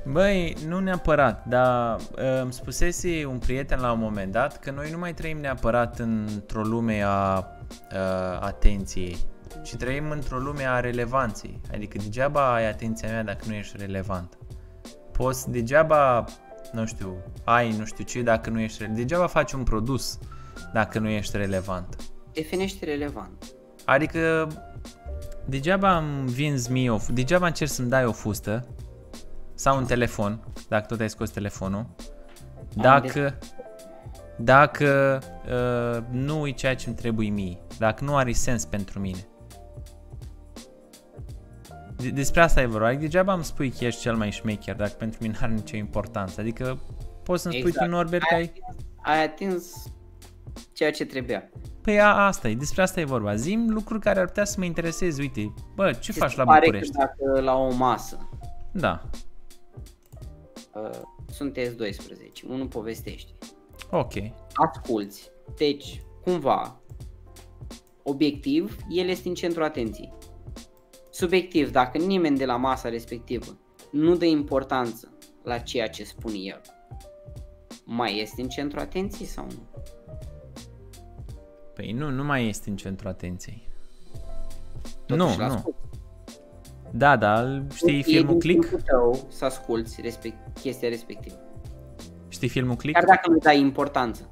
Băi, 0.07 0.57
nu 0.67 0.79
neapărat, 0.81 1.45
dar 1.47 1.97
uh, 1.97 2.41
îmi 2.43 2.53
spusese 2.53 3.25
un 3.25 3.39
prieten 3.39 3.81
la 3.81 3.93
un 3.93 3.99
moment 3.99 4.33
dat 4.33 4.59
că 4.59 4.71
noi 4.71 4.91
nu 4.91 4.99
mai 4.99 5.15
trăim 5.15 5.39
neapărat 5.39 5.99
într-o 5.99 6.63
lume 6.63 7.03
a 7.05 7.47
uh, 7.93 8.39
atenției, 8.41 9.17
ci 9.65 9.75
trăim 9.75 10.11
într-o 10.11 10.39
lume 10.39 10.67
a 10.67 10.81
relevanței. 10.81 11.61
Adică 11.73 11.99
degeaba 11.99 12.55
ai 12.55 12.69
atenția 12.69 13.09
mea 13.09 13.25
dacă 13.25 13.45
nu 13.47 13.55
ești 13.55 13.77
relevant. 13.77 14.39
Poți 15.13 15.51
degeaba, 15.51 16.25
nu 16.73 16.87
știu, 16.87 17.17
ai 17.45 17.77
nu 17.77 17.85
știu 17.85 18.05
ce 18.05 18.23
dacă 18.23 18.51
nu 18.51 18.61
ești 18.61 18.79
relevant. 18.79 19.01
Degeaba 19.01 19.27
faci 19.27 19.53
un 19.53 19.63
produs 19.63 20.19
dacă 20.73 20.99
nu 20.99 21.09
ești 21.09 21.37
relevant. 21.37 21.97
Definește 22.33 22.85
relevant. 22.85 23.45
Adică 23.85 24.49
degeaba 25.45 25.97
îmi 25.97 26.31
vinzi 26.31 26.73
mie 26.73 26.91
o, 26.91 26.99
degeaba 27.13 27.47
încerci 27.47 27.71
să-mi 27.71 27.89
dai 27.89 28.05
o 28.05 28.13
fustă 28.13 28.67
sau 29.55 29.77
un 29.77 29.85
telefon, 29.85 30.45
dacă 30.69 30.87
tot 30.87 31.01
ai 31.01 31.11
scos 31.11 31.31
telefonul, 31.31 31.87
dacă, 32.75 33.39
dacă 34.39 35.19
uh, 35.47 36.05
nu 36.11 36.47
e 36.47 36.51
ceea 36.51 36.77
ce 36.77 36.89
îmi 36.89 36.97
trebuie 36.97 37.29
mie, 37.29 37.59
dacă 37.79 38.05
nu 38.05 38.17
are 38.17 38.33
sens 38.33 38.65
pentru 38.65 39.01
mine. 39.01 39.27
De- 41.97 42.11
despre 42.11 42.41
asta 42.41 42.61
e 42.61 42.67
vorba, 42.67 42.87
adică 42.87 43.01
degeaba 43.03 43.33
îmi 43.33 43.45
spui 43.45 43.71
că 43.71 43.85
ești 43.85 44.01
cel 44.01 44.17
mai 44.17 44.31
șmecher 44.31 44.77
dacă 44.77 44.93
pentru 44.99 45.19
mine 45.23 45.33
nu 45.39 45.45
are 45.45 45.55
nicio 45.55 45.77
importanță, 45.77 46.41
adică 46.41 46.79
poți 47.23 47.43
să-mi 47.43 47.55
spui 47.55 47.69
Exact. 47.69 47.87
tu 47.87 47.95
Norbert 47.95 48.23
că 48.29 48.35
Ai 48.35 48.41
ai... 48.41 48.45
atins, 48.45 48.85
ai 49.03 49.25
atins 49.25 49.93
ceea 50.73 50.91
ce 50.91 51.05
trebuia. 51.05 51.51
Păi 51.83 52.01
a, 52.01 52.27
asta 52.27 52.49
e, 52.49 52.55
despre 52.55 52.83
asta 52.83 53.01
e 53.01 53.05
vorba. 53.05 53.35
Zim 53.35 53.67
lucruri 53.69 54.01
care 54.01 54.21
ar 54.21 54.27
putea 54.27 54.45
să 54.45 54.55
mă 54.59 54.65
intereseze. 54.65 55.23
Uite, 55.23 55.55
bă, 55.75 55.93
ce 55.93 56.13
Ți 56.13 56.19
faci 56.19 56.31
se 56.31 56.37
la 56.37 56.45
pare 56.45 56.61
București? 56.65 56.93
Că 56.93 56.99
dacă 56.99 57.41
la 57.41 57.57
o 57.57 57.73
masă 57.75 58.29
Da, 58.73 59.03
uh, 60.75 61.01
sunteți 61.31 61.77
12, 61.77 62.47
unul 62.49 62.67
povestește, 62.67 63.33
ok. 63.93 64.13
asculți, 64.55 65.31
deci 65.57 66.03
cumva 66.25 66.81
obiectiv, 68.03 68.77
el 68.91 69.09
este 69.09 69.29
în 69.29 69.35
centrul 69.35 69.65
atenției. 69.65 70.13
Subiectiv, 71.11 71.71
dacă 71.71 71.99
nimeni 71.99 72.37
de 72.37 72.45
la 72.45 72.57
masa 72.57 72.89
respectivă 72.89 73.59
nu 73.91 74.17
dă 74.17 74.25
importanță 74.25 75.19
la 75.43 75.59
ceea 75.59 75.89
ce 75.89 76.05
spune 76.05 76.37
el, 76.37 76.61
mai 77.85 78.21
este 78.21 78.43
în 78.43 78.49
centrul 78.49 78.81
atenției 78.81 79.29
sau 79.29 79.45
nu? 79.45 79.69
Păi 81.75 81.93
nu, 81.93 82.11
nu 82.11 82.25
mai 82.25 82.49
este 82.49 82.71
în 82.71 82.77
centrul 82.77 83.11
atenției. 83.11 83.69
Totuși 85.07 85.39
nu, 85.39 85.45
nu. 85.45 85.49
l-asculți. 85.49 85.79
Da, 86.91 87.17
da, 87.17 87.63
știi 87.75 87.99
E 87.99 88.03
filmul 88.03 88.31
din 88.31 88.39
Click? 88.39 88.61
timpul 88.61 88.81
tău 88.81 89.27
să 89.29 89.45
asculti 89.45 90.01
respect, 90.01 90.59
chestia 90.61 90.89
respectivă. 90.89 91.37
Știi 92.33 92.49
filmul 92.49 92.77
Click? 92.77 92.99
Chiar 92.99 93.09
dacă 93.09 93.31
nu 93.31 93.37
dai 93.39 93.61
importanță. 93.61 94.29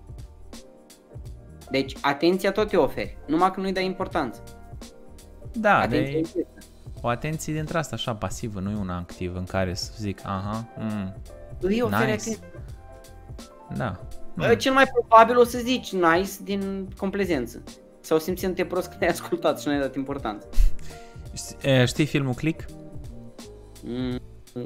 Deci 1.70 1.96
atenția 2.00 2.52
tot 2.52 2.68
te 2.68 2.76
oferi, 2.76 3.16
numai 3.26 3.50
că 3.50 3.60
nu-i 3.60 3.72
dai 3.72 3.84
importanță. 3.84 4.42
Da, 5.52 5.76
Atenția 5.78 6.10
de 6.12 6.18
există. 6.18 6.38
o 7.00 7.08
atenție 7.08 7.52
dintre 7.52 7.78
asta 7.78 7.94
așa 7.94 8.14
pasivă, 8.14 8.60
nu 8.60 8.70
e 8.70 8.74
una 8.80 8.96
activă 8.96 9.38
în 9.38 9.44
care 9.44 9.74
să 9.74 9.92
zic, 9.98 10.20
aha, 10.24 10.68
mm, 10.78 11.14
Îi 11.60 11.80
oferi 11.82 12.00
nice. 12.10 12.12
atenție. 12.12 12.36
Da. 13.76 14.00
Mm. 14.34 14.54
Cel 14.54 14.72
mai 14.72 14.84
probabil 14.86 15.38
o 15.38 15.44
să 15.44 15.58
zici 15.58 15.92
nice 15.92 16.30
din 16.42 16.88
complezență. 16.96 17.62
Sau 18.00 18.18
simțindu-te 18.18 18.64
prost 18.64 18.88
că 18.88 18.96
ai 19.00 19.08
ascultat 19.08 19.60
și 19.60 19.68
nu 19.68 19.74
ai 19.74 19.80
dat 19.80 19.94
importanță. 19.94 20.46
Știi- 21.34 21.56
e, 21.70 21.84
Știi 21.84 22.06
filmul 22.06 22.34
Click? 22.34 22.64
Mm, 23.84 24.18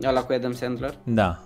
ăla 0.03 0.22
cu 0.24 0.32
Adam 0.32 0.53
Sandler? 0.53 0.95
Da. 1.05 1.43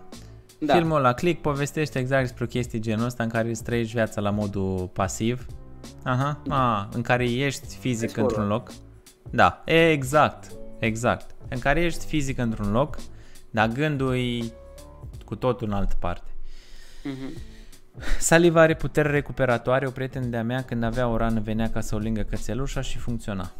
Da. 0.58 0.74
Filmul 0.74 1.00
la 1.00 1.12
click 1.12 1.40
povestește 1.40 1.98
exact 1.98 2.22
despre 2.22 2.44
o 2.44 2.46
chestie 2.46 2.78
genul 2.78 3.04
ăsta 3.04 3.22
în 3.22 3.28
care 3.28 3.48
îți 3.48 3.62
trăiești 3.62 3.92
viața 3.94 4.20
la 4.20 4.30
modul 4.30 4.90
pasiv. 4.92 5.46
Aha, 6.02 6.42
a, 6.48 6.88
în 6.92 7.02
care 7.02 7.30
ești 7.30 7.76
fizic 7.76 8.12
Deci 8.12 8.16
într-un 8.16 8.42
horror. 8.42 8.58
loc. 8.58 8.72
Da, 9.30 9.62
exact, 9.64 10.52
exact. 10.78 11.30
În 11.48 11.58
care 11.58 11.80
ești 11.80 12.06
fizic 12.06 12.38
într-un 12.38 12.70
loc, 12.70 12.98
dar 13.50 13.68
gândul 13.68 14.16
e 14.16 14.52
cu 15.24 15.36
totul 15.36 15.66
în 15.66 15.72
altă 15.72 15.94
parte. 15.98 16.30
Mhm. 17.04 17.32
Saliva 18.18 18.60
are 18.60 18.74
putere 18.74 19.10
recuperatoare, 19.10 19.86
o 19.86 19.90
prietenă 19.90 20.26
de-a 20.26 20.42
mea 20.42 20.62
când 20.62 20.82
avea 20.82 21.08
o 21.08 21.16
rană 21.16 21.40
venea 21.40 21.70
ca 21.70 21.80
să 21.80 21.94
o 21.94 21.98
lingă 21.98 22.22
cățelușa 22.22 22.80
și 22.80 22.98
funcționa. 22.98 23.52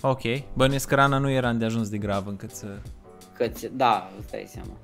Ok, 0.00 0.22
bănuiesc 0.54 0.88
că 0.88 0.94
rana 0.94 1.18
nu 1.18 1.30
era 1.30 1.48
îndeajuns 1.48 1.88
de 1.88 1.98
grav 1.98 2.26
încât 2.26 2.50
să... 2.50 2.66
Că 3.32 3.48
ți- 3.48 3.70
da, 3.76 4.10
îți 4.18 4.30
dai 4.30 4.44
seama. 4.48 4.78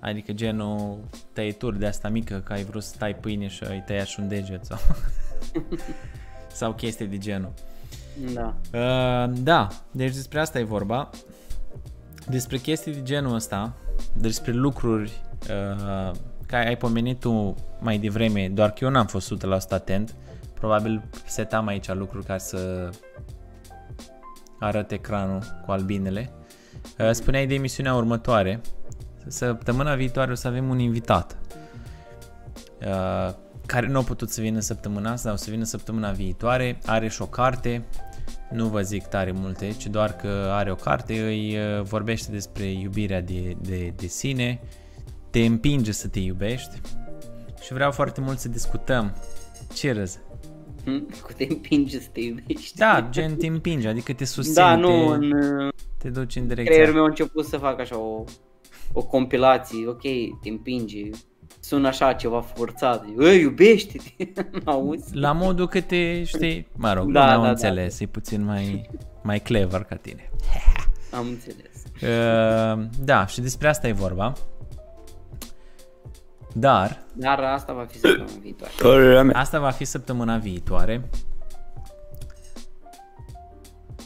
Adică 0.00 0.32
genul 0.32 0.98
tăieturi 1.32 1.78
de 1.78 1.86
asta 1.86 2.08
mică, 2.08 2.42
că 2.44 2.52
ai 2.52 2.64
vrut 2.64 2.82
să 2.82 2.94
tai 2.98 3.14
pâine 3.14 3.46
și 3.46 3.64
ai 3.64 3.82
tăiat 3.86 4.06
și 4.06 4.20
un 4.20 4.28
deget 4.28 4.64
sau... 4.64 4.78
sau 6.52 6.72
chestii 6.72 7.06
de 7.06 7.18
genul. 7.18 7.52
Da. 8.34 8.54
Uh, 8.72 9.32
da, 9.42 9.68
deci 9.90 10.14
despre 10.14 10.40
asta 10.40 10.58
e 10.58 10.64
vorba. 10.64 11.10
Despre 12.28 12.56
chestii 12.56 12.92
de 12.92 13.02
genul 13.02 13.34
ăsta, 13.34 13.72
despre 14.16 14.52
lucruri 14.52 15.20
uh, 15.40 16.10
care 16.46 16.68
ai 16.68 16.76
pomenit 16.76 17.20
tu 17.20 17.54
mai 17.80 17.98
devreme, 17.98 18.48
doar 18.48 18.70
că 18.70 18.84
eu 18.84 18.90
n-am 18.90 19.06
fost 19.06 19.34
100% 19.34 19.38
atent. 19.68 20.14
Probabil 20.54 21.02
setam 21.26 21.66
aici 21.66 21.92
lucruri 21.92 22.24
ca 22.24 22.38
să 22.38 22.90
arăt 24.60 24.90
ecranul 24.90 25.42
cu 25.64 25.70
albinele. 25.70 26.32
Uh, 26.98 27.10
spuneai 27.10 27.46
de 27.46 27.54
emisiunea 27.54 27.94
următoare. 27.94 28.60
Săptămâna 29.26 29.94
viitoare 29.94 30.32
o 30.32 30.34
să 30.34 30.48
avem 30.48 30.68
un 30.68 30.78
invitat. 30.78 31.36
Uh, 32.86 33.34
care 33.66 33.86
nu 33.86 33.98
a 33.98 34.02
putut 34.02 34.30
să 34.30 34.40
vină 34.40 34.60
săptămâna 34.60 35.10
asta, 35.10 35.28
dar 35.28 35.38
o 35.38 35.42
să 35.42 35.50
vină 35.50 35.64
săptămâna 35.64 36.10
viitoare. 36.10 36.78
Are 36.86 37.08
și 37.08 37.22
o 37.22 37.26
carte, 37.26 37.84
nu 38.50 38.66
vă 38.66 38.80
zic 38.80 39.04
tare 39.06 39.32
multe, 39.32 39.70
ci 39.70 39.86
doar 39.86 40.16
că 40.16 40.48
are 40.50 40.70
o 40.70 40.74
carte, 40.74 41.20
îi 41.20 41.56
uh, 41.56 41.82
vorbește 41.82 42.30
despre 42.30 42.64
iubirea 42.64 43.20
de, 43.20 43.56
de, 43.60 43.92
de 43.96 44.06
sine, 44.06 44.60
te 45.30 45.44
împinge 45.44 45.92
să 45.92 46.08
te 46.08 46.18
iubești 46.18 46.80
și 47.62 47.72
vreau 47.72 47.90
foarte 47.90 48.20
mult 48.20 48.38
să 48.38 48.48
discutăm. 48.48 49.16
Ce 49.74 49.92
râzi? 49.92 50.18
Hm? 50.18 50.49
Cu 51.22 51.32
te 51.36 51.46
împinge 51.48 51.98
să 52.00 52.08
te 52.12 52.20
iubești. 52.20 52.76
Da, 52.76 53.06
gen 53.10 53.36
te 53.36 53.46
împinge, 53.46 53.88
adică 53.88 54.12
te 54.12 54.24
susține, 54.24 54.54
Da, 54.64 54.76
nu, 54.76 54.88
te, 54.88 55.14
în 55.26 55.32
uh, 55.32 55.72
te 55.98 56.08
duci 56.10 56.36
în 56.36 56.42
direcția. 56.46 56.72
creierul 56.72 56.94
meu 56.94 57.04
a 57.04 57.08
început 57.08 57.44
să 57.44 57.56
fac 57.56 57.80
așa 57.80 57.98
o, 57.98 58.24
o 58.92 59.02
compilație, 59.02 59.86
ok, 59.88 60.02
te 60.42 60.48
împinge, 60.48 61.08
sună 61.60 61.88
așa 61.88 62.12
ceva 62.12 62.40
forțat, 62.40 63.04
Ei, 63.20 63.40
iubește-te, 63.40 64.32
auzi? 64.64 65.14
La 65.16 65.32
modul 65.32 65.68
că 65.68 65.80
te 65.80 66.24
știi, 66.24 66.66
mă 66.76 66.92
rog, 66.92 67.12
Da, 67.12 67.20
da, 67.20 67.32
am 67.32 67.36
da, 67.38 67.42
da. 67.44 67.50
înțeles, 67.50 68.00
e 68.00 68.06
puțin 68.06 68.44
mai, 68.44 68.90
mai 69.22 69.40
clever 69.40 69.82
ca 69.82 69.96
tine. 69.96 70.30
Am 71.10 71.26
înțeles. 71.26 71.64
Uh, 72.02 72.84
da, 73.04 73.26
și 73.26 73.40
despre 73.40 73.68
asta 73.68 73.88
e 73.88 73.92
vorba. 73.92 74.32
Dar, 76.54 77.02
Dar 77.12 77.38
asta 77.40 77.72
va 77.72 77.84
fi 77.84 77.98
săptămâna 77.98 78.38
viitoare. 78.40 79.30
asta 79.32 79.58
va 79.60 79.70
fi 79.70 79.84
săptămâna 79.84 80.36
viitoare. 80.36 81.08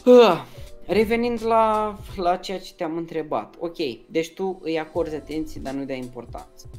Ah, 0.05 0.43
Revenind 0.87 1.45
la, 1.45 1.95
la 2.15 2.35
ceea 2.35 2.59
ce 2.59 2.73
te-am 2.73 2.97
întrebat. 2.97 3.55
Ok, 3.59 3.75
deci 4.09 4.33
tu 4.33 4.59
îi 4.63 4.79
acorzi 4.79 5.15
atenție, 5.15 5.61
dar 5.61 5.73
nu-i 5.73 5.85
dai 5.85 5.97
importanță. 5.97 6.69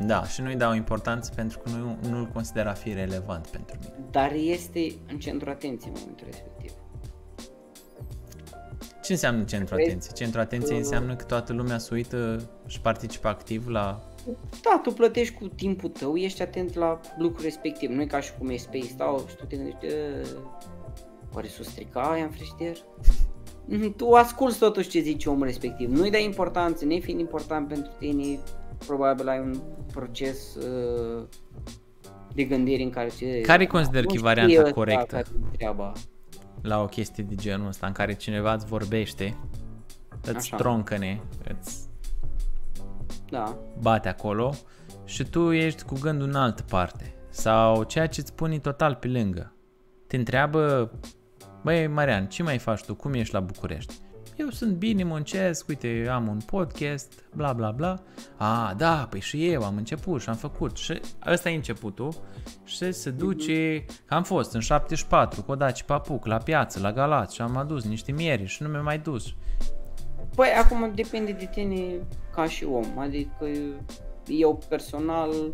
Da, 0.00 0.24
și 0.24 0.40
nu-i 0.40 0.56
dau 0.56 0.74
importanță 0.74 1.32
pentru 1.34 1.58
că 1.58 1.70
nu, 1.70 1.98
nu-l 2.10 2.26
consider 2.32 2.66
a 2.66 2.72
fi 2.72 2.92
relevant 2.92 3.46
pentru 3.46 3.76
mine. 3.80 3.94
Dar 4.10 4.32
este 4.32 4.94
în 5.12 5.18
centru 5.18 5.50
atenției 5.50 5.92
în 5.94 6.00
momentul 6.00 6.26
respectiv. 6.30 6.70
Ce 9.02 9.12
înseamnă 9.12 9.44
centru 9.44 9.74
Crezi? 9.74 9.88
atenție? 9.90 10.12
Centru 10.14 10.40
atenție 10.40 10.76
înseamnă 10.76 11.16
că 11.16 11.24
toată 11.24 11.52
lumea 11.52 11.78
se 11.78 11.94
uită 11.94 12.50
și 12.66 12.80
participă 12.80 13.28
activ 13.28 13.68
la... 13.68 14.07
Da, 14.62 14.80
tu 14.82 14.90
plătești 14.92 15.34
cu 15.34 15.46
timpul 15.48 15.88
tău, 15.88 16.16
ești 16.16 16.42
atent 16.42 16.74
la 16.74 17.00
lucrul 17.18 17.44
respectiv. 17.44 17.90
Nu 17.90 18.00
e 18.00 18.06
ca 18.06 18.20
și 18.20 18.32
cum 18.38 18.48
e 18.48 18.56
Space 18.56 18.86
Stau 18.86 19.24
și 19.28 19.36
tu 19.36 19.44
te 19.44 19.56
gândești, 19.56 19.86
"E, 19.86 20.22
oare 21.34 21.46
s-o 21.46 21.62
strica 21.62 22.00
aia 22.00 22.24
în 22.24 22.30
frigider? 22.30 22.76
Mhm, 23.64 23.94
Tu 23.96 24.10
asculti 24.12 24.58
totuși 24.58 24.88
ce 24.88 25.00
zice 25.00 25.28
omul 25.28 25.46
respectiv. 25.46 25.90
Nu-i 25.90 26.10
dai 26.10 26.24
importanță, 26.24 26.84
nefiind 26.84 27.20
important 27.20 27.68
pentru 27.68 27.90
tine, 27.98 28.38
probabil 28.86 29.28
ai 29.28 29.38
un 29.40 29.60
proces 29.92 30.54
uh, 30.54 31.22
de 32.34 32.44
gândire 32.44 32.82
în 32.82 32.90
care... 32.90 33.08
Ce, 33.18 33.40
Care 33.40 33.66
consider 33.66 34.04
că 34.04 34.12
e 34.12 34.16
Nu 34.16 34.22
varianta 34.22 34.50
știe 34.52 34.62
ăsta 34.62 34.74
corectă? 34.74 35.04
care 35.06 35.26
e 35.52 35.56
treaba. 35.56 35.92
la 36.62 36.82
o 36.82 36.86
chestie 36.86 37.24
de 37.24 37.34
genul 37.34 37.66
ăsta 37.68 37.86
în 37.86 37.92
care 37.92 38.14
cineva 38.14 38.52
îți 38.54 38.66
vorbește, 38.66 39.36
îți 40.22 40.36
Așa. 40.36 40.56
troncăne, 40.56 41.20
îți 41.60 41.87
Da. 43.30 43.56
bate 43.80 44.08
acolo 44.08 44.54
și 45.04 45.24
tu 45.24 45.52
ești 45.52 45.82
cu 45.82 45.94
gândul 46.00 46.28
în 46.28 46.34
altă 46.34 46.62
parte. 46.68 47.14
Sau 47.30 47.82
ceea 47.82 48.06
ce 48.06 48.20
îți 48.20 48.34
pune 48.34 48.58
total 48.58 48.94
pe 48.94 49.08
lângă. 49.08 49.52
Te 50.06 50.16
întreabă, 50.16 50.90
băi 51.62 51.86
Marian, 51.86 52.26
ce 52.26 52.42
mai 52.42 52.58
faci 52.58 52.84
tu? 52.84 52.94
Cum 52.94 53.12
ești 53.12 53.34
la 53.34 53.40
București? 53.40 53.94
Eu 54.36 54.48
sunt 54.48 54.74
bine, 54.74 55.04
muncesc, 55.04 55.68
uite, 55.68 56.08
am 56.10 56.28
un 56.28 56.38
podcast, 56.46 57.24
bla 57.34 57.52
bla 57.52 57.70
bla. 57.70 57.94
A, 58.36 58.74
da, 58.76 59.06
păi 59.10 59.20
și 59.20 59.48
eu 59.48 59.62
am 59.62 59.76
început 59.76 60.20
și 60.20 60.28
am 60.28 60.34
făcut. 60.34 60.76
Și 60.76 61.00
ăsta 61.26 61.50
e 61.50 61.54
începutul 61.54 62.14
și 62.64 62.92
se 62.92 63.10
duce, 63.10 63.84
că 64.04 64.14
am 64.14 64.22
fost 64.22 64.54
în 64.54 64.60
74 64.60 65.42
cu 65.42 65.50
Odaci 65.50 65.82
Papuc 65.82 66.26
la 66.26 66.36
piață, 66.36 66.80
la 66.80 66.92
Galați 66.92 67.34
și 67.34 67.40
am 67.40 67.56
adus 67.56 67.84
niște 67.84 68.12
miere 68.12 68.44
și 68.44 68.62
nu 68.62 68.68
mi-am 68.68 68.84
mai 68.84 68.98
dus. 68.98 69.34
Păi 70.38 70.48
acum 70.48 70.92
depinde 70.94 71.32
de 71.32 71.48
tine 71.52 71.94
ca 72.34 72.44
și 72.46 72.64
om, 72.64 72.98
adică 72.98 73.50
eu 74.26 74.58
personal 74.68 75.52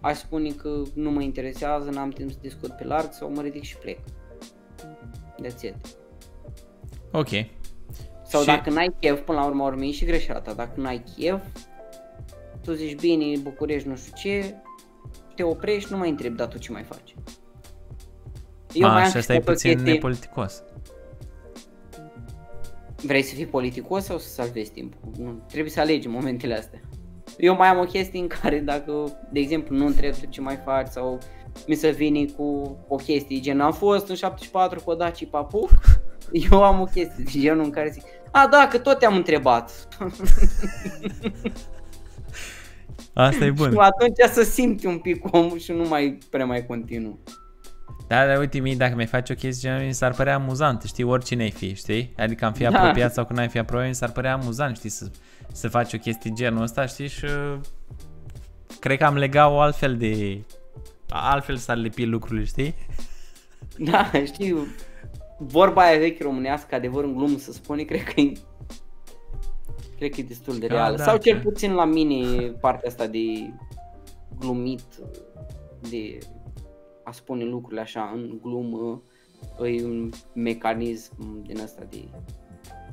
aș 0.00 0.16
spune 0.16 0.50
că 0.50 0.82
nu 0.94 1.10
mă 1.10 1.22
interesează, 1.22 1.90
n-am 1.90 2.10
timp 2.10 2.30
să 2.30 2.36
discut 2.40 2.70
pe 2.70 2.84
larg 2.84 3.12
sau 3.12 3.30
mă 3.30 3.42
ridic 3.42 3.62
și 3.62 3.76
plec. 3.76 3.98
That's 5.42 5.60
it. 5.62 5.74
Ok. 7.12 7.28
Sau 8.26 8.40
Și- 8.40 8.46
dacă 8.46 8.70
n-ai 8.70 8.94
chef, 9.00 9.20
până 9.20 9.38
la 9.38 9.44
urmă 9.46 9.64
urmei 9.64 9.92
și 9.92 10.04
greșeala 10.04 10.40
ta, 10.40 10.52
dacă 10.52 10.80
n-ai 10.80 11.04
chef, 11.16 11.42
tu 12.62 12.72
zici 12.72 13.00
bine, 13.00 13.38
București, 13.38 13.88
nu 13.88 13.96
știu 13.96 14.12
ce, 14.16 14.54
te 15.34 15.42
oprești, 15.42 15.92
nu 15.92 15.98
mai 15.98 16.08
întrebi, 16.10 16.36
dar 16.36 16.46
tu 16.46 16.58
ce 16.58 16.72
mai 16.72 16.82
faci? 16.82 17.14
Eu 18.72 18.88
mai 18.88 19.00
A, 19.00 19.04
am 19.04 19.10
și 19.10 19.16
asta 19.16 19.34
e 19.34 19.36
o 19.36 19.40
puțin 19.40 19.70
chestie- 19.72 19.92
nepoliticos. 19.92 20.62
Vrei 23.02 23.22
să 23.22 23.34
fii 23.34 23.46
politicos 23.46 24.04
sau 24.04 24.18
să 24.18 24.28
salvezi 24.28 24.70
timpul? 24.70 25.10
Nu, 25.18 25.42
trebuie 25.48 25.70
să 25.70 25.80
alegi 25.80 26.06
în 26.06 26.12
momentele 26.12 26.54
astea. 26.54 26.80
Eu 27.38 27.56
mai 27.56 27.68
am 27.68 27.78
o 27.78 27.84
chestie 27.84 28.20
în 28.20 28.26
care 28.26 28.58
dacă, 28.58 29.18
de 29.32 29.40
exemplu, 29.40 29.76
nu 29.76 29.86
întreb 29.86 30.14
tu 30.14 30.26
ce 30.26 30.40
mai 30.40 30.60
faci 30.64 30.88
sau 30.88 31.18
mi 31.66 31.74
se 31.74 31.90
vine 31.90 32.24
cu 32.24 32.76
o 32.88 32.96
chestie 32.96 33.40
gen 33.40 33.60
am 33.60 33.72
fost 33.72 34.08
în 34.08 34.14
74 34.14 34.80
cu 34.80 34.94
Daci 34.94 35.26
Papuc, 35.30 35.70
eu 36.50 36.64
am 36.64 36.80
o 36.80 36.84
chestie 36.84 37.24
de 37.24 37.40
genul 37.40 37.64
în 37.64 37.70
care 37.70 37.90
zic 37.90 38.02
a, 38.36 38.46
da, 38.46 38.68
că 38.70 38.78
tot 38.78 38.98
te-am 38.98 39.16
întrebat. 39.16 39.88
Asta 43.12 43.44
e 43.44 43.48
Și 43.54 43.54
bun. 43.54 43.76
atunci 43.76 44.18
să 44.32 44.42
simți 44.42 44.86
un 44.86 44.98
pic 44.98 45.34
omul 45.34 45.58
și 45.58 45.72
nu 45.72 45.88
mai 45.88 46.18
prea 46.30 46.46
mai 46.46 46.66
continuu. 46.66 47.18
Da, 48.08 48.26
dar 48.26 48.38
uite, 48.38 48.58
mie, 48.58 48.74
dacă 48.74 48.94
mi 48.94 49.06
faci 49.06 49.30
o 49.30 49.34
chestie 49.34 49.68
genul, 49.70 49.86
mi 49.86 49.92
s-ar 49.94 50.12
părea 50.14 50.34
amuzant, 50.34 50.82
știi, 50.82 51.04
oricine 51.04 51.42
ai 51.42 51.50
fi, 51.50 51.74
știi? 51.74 52.12
Adică 52.16 52.44
am 52.44 52.52
fi 52.52 52.62
Da. 52.62 52.68
apropiat 52.80 53.12
sau 53.12 53.24
când 53.24 53.38
ai 53.38 53.48
fi 53.48 53.58
apropiat, 53.58 53.88
mi 53.88 53.94
s-ar 53.94 54.10
părea 54.12 54.32
amuzant, 54.32 54.76
știi, 54.76 54.90
să, 54.90 55.10
să 55.52 55.68
faci 55.68 55.92
o 55.92 55.98
chestie 55.98 56.30
genul 56.34 56.62
ăsta, 56.62 56.86
știi, 56.86 57.08
și 57.08 57.24
uh, 57.24 57.58
cred 58.80 58.98
că 58.98 59.04
am 59.04 59.16
legat 59.16 59.50
o 59.50 59.58
altfel 59.60 59.96
de... 59.96 60.40
Altfel 61.08 61.56
s-ar 61.56 61.76
lipi 61.76 62.04
lucrurile, 62.04 62.44
știi? 62.44 62.74
Da, 63.90 64.10
știu, 64.24 64.66
vorba 65.38 65.82
aia 65.82 65.98
veche 65.98 66.22
românească, 66.22 66.74
adevăr 66.74 67.04
în 67.04 67.14
glumă 67.16 67.38
să 67.38 67.52
spune, 67.52 67.82
cred 67.82 68.02
că 68.02 68.20
e 68.20 68.32
cred 69.96 70.10
că 70.10 70.20
e 70.20 70.24
destul 70.24 70.58
de 70.58 70.66
Da, 70.66 70.74
reală. 70.74 70.96
da, 70.96 71.04
Sau 71.04 71.16
cel 71.16 71.34
că- 71.36 71.48
puțin 71.48 71.72
la 71.72 71.84
mine 71.84 72.40
partea 72.60 72.88
asta 72.88 73.06
de 73.06 73.18
glumit, 74.38 74.82
de 75.90 76.18
a 77.06 77.12
spune 77.12 77.44
lucrurile 77.44 77.80
așa 77.80 78.10
în 78.14 78.38
glumă, 78.42 79.02
e 79.64 79.84
un 79.84 80.10
mecanism 80.32 81.42
din 81.42 81.60
asta 81.60 81.82
de, 81.90 82.08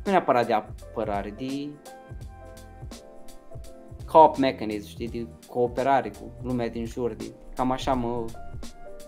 nu 0.06 0.12
neapărat 0.12 0.46
de 0.46 0.54
apărare, 0.54 1.34
de 1.38 1.70
co-op 4.06 4.38
mechanism, 4.38 4.88
știi, 4.88 5.08
de 5.10 5.28
cooperare 5.48 6.10
cu 6.10 6.32
lumea 6.42 6.70
din 6.70 6.86
jur, 6.86 7.14
de, 7.14 7.24
cam 7.56 7.72
așa 7.72 7.94
mă, 7.94 8.26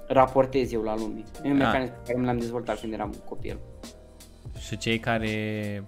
raportez 0.08 0.72
eu 0.72 0.82
la 0.82 0.96
lume. 0.96 1.24
E 1.44 1.50
un 1.52 1.58
Da. 1.58 1.66
mecanism 1.66 1.94
pe 1.94 2.00
care 2.06 2.20
mi 2.20 2.26
l-am 2.26 2.38
dezvoltat 2.38 2.80
când 2.80 2.94
eram 2.94 3.14
copil. 3.30 3.60
Și 4.60 4.78
cei 4.78 5.00
care... 5.00 5.84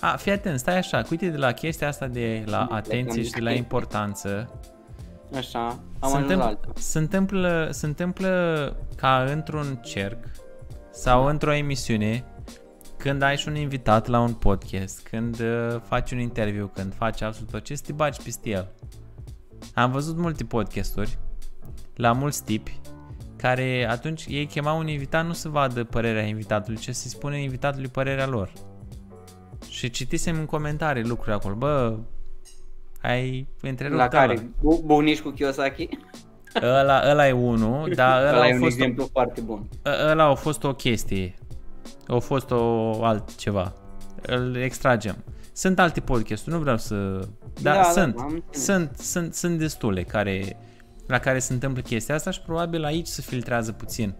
A, 0.00 0.16
fii 0.16 0.32
atent, 0.32 0.58
stai 0.58 0.76
așa, 0.76 1.02
uite 1.10 1.28
de 1.28 1.36
la 1.36 1.52
chestia 1.52 1.88
asta 1.88 2.06
de 2.06 2.42
la 2.46 2.60
Am 2.60 2.72
atenție 2.72 3.22
și 3.22 3.30
de 3.30 3.40
la 3.40 3.50
zis. 3.50 3.58
importanță, 3.58 4.60
Așa, 5.36 5.66
am 5.98 6.08
se 6.10 6.16
ajuns 6.16 6.16
la 6.16 6.18
întâmplă, 6.18 6.44
alta. 6.44 6.68
se, 6.74 6.98
întâmplă, 6.98 7.68
se 7.70 7.86
întâmplă 7.86 8.76
ca 8.96 9.22
într-un 9.22 9.80
cerc 9.84 10.24
sau 10.90 11.24
într-o 11.26 11.54
emisiune 11.54 12.24
când 12.96 13.22
ai 13.22 13.36
și 13.36 13.48
un 13.48 13.56
invitat 13.56 14.06
la 14.06 14.20
un 14.20 14.32
podcast, 14.32 15.08
când 15.08 15.40
uh, 15.40 15.80
faci 15.82 16.10
un 16.10 16.18
interviu, 16.18 16.70
când 16.74 16.94
faci 16.94 17.22
absolut 17.22 17.50
tot 17.50 17.64
ce, 17.64 17.74
să 17.74 17.82
te 17.86 17.92
bagi 17.92 18.22
peste 18.22 18.48
el. 18.48 18.68
Am 19.74 19.90
văzut 19.90 20.16
multe 20.16 20.44
podcasturi 20.44 21.18
la 21.94 22.12
mulți 22.12 22.44
tipi 22.44 22.80
care 23.36 23.86
atunci 23.88 24.26
ei 24.28 24.46
chemau 24.46 24.78
un 24.78 24.88
invitat 24.88 25.26
nu 25.26 25.32
să 25.32 25.48
vadă 25.48 25.84
părerea 25.84 26.22
invitatului, 26.22 26.78
ci 26.78 26.94
să-i 26.94 27.10
spune 27.10 27.42
invitatului 27.42 27.88
părerea 27.88 28.26
lor. 28.26 28.52
Și 29.68 29.90
citisem 29.90 30.38
în 30.38 30.46
comentarii 30.46 31.04
lucruri 31.04 31.36
acolo, 31.36 31.54
bă, 31.54 31.96
ai 33.02 33.48
întrerupt 33.62 33.98
La 33.98 34.02
ăla. 34.12 34.12
care? 34.26 34.50
Bu- 34.60 34.82
Bunici 34.84 35.20
cu 35.20 35.30
Kiyosaki? 35.30 35.88
Ăla, 36.62 37.02
ăla 37.10 37.28
e 37.28 37.32
unul, 37.32 37.92
dar 37.94 38.20
ăla, 38.20 38.36
Ăla 38.36 38.46
e 38.46 38.50
a 38.50 38.54
un 38.54 38.60
fost, 38.60 38.76
exemplu 38.76 39.08
foarte 39.12 39.40
bun. 39.40 39.68
ă- 39.86 40.10
ăla 40.10 40.24
a 40.24 40.34
fost 40.34 40.64
o 40.64 40.74
chestie. 40.74 41.34
A 42.06 42.16
fost 42.18 42.50
o 42.50 43.04
altceva. 43.04 43.72
Îl 44.22 44.56
extragem. 44.56 45.16
Sunt 45.52 45.78
alte 45.78 46.00
podcasturi, 46.00 46.54
nu 46.54 46.60
vreau 46.60 46.76
să... 46.76 46.94
Dar 47.62 47.74
Da, 47.74 47.82
da, 47.82 47.82
sunt, 47.82 48.18
am 48.18 48.30
înțeles. 48.32 48.64
sunt, 48.64 48.96
sunt, 48.98 49.34
sunt 49.34 49.58
destule 49.58 50.02
care, 50.02 50.56
la 51.06 51.18
care 51.18 51.38
se 51.38 51.52
întâmplă 51.52 51.82
chestia 51.82 52.14
asta 52.14 52.30
și 52.30 52.40
probabil 52.40 52.84
aici 52.84 53.06
se 53.06 53.22
filtrează 53.22 53.72
puțin. 53.72 54.14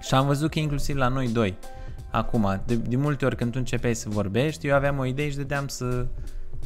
Și 0.00 0.14
am 0.14 0.26
văzut 0.26 0.50
că 0.50 0.58
inclusiv 0.58 0.96
la 0.96 1.08
noi 1.08 1.28
doi, 1.28 1.58
acum, 2.10 2.62
de, 2.66 2.74
de 2.74 2.96
multe 2.96 3.24
ori 3.24 3.36
când 3.36 3.50
tu 3.52 3.56
începeai 3.58 3.94
să 3.94 4.08
vorbești, 4.08 4.66
eu 4.66 4.74
aveam 4.74 4.98
o 4.98 5.04
idee 5.04 5.30
și 5.30 5.36
dădeam 5.36 5.68
să, 5.68 6.06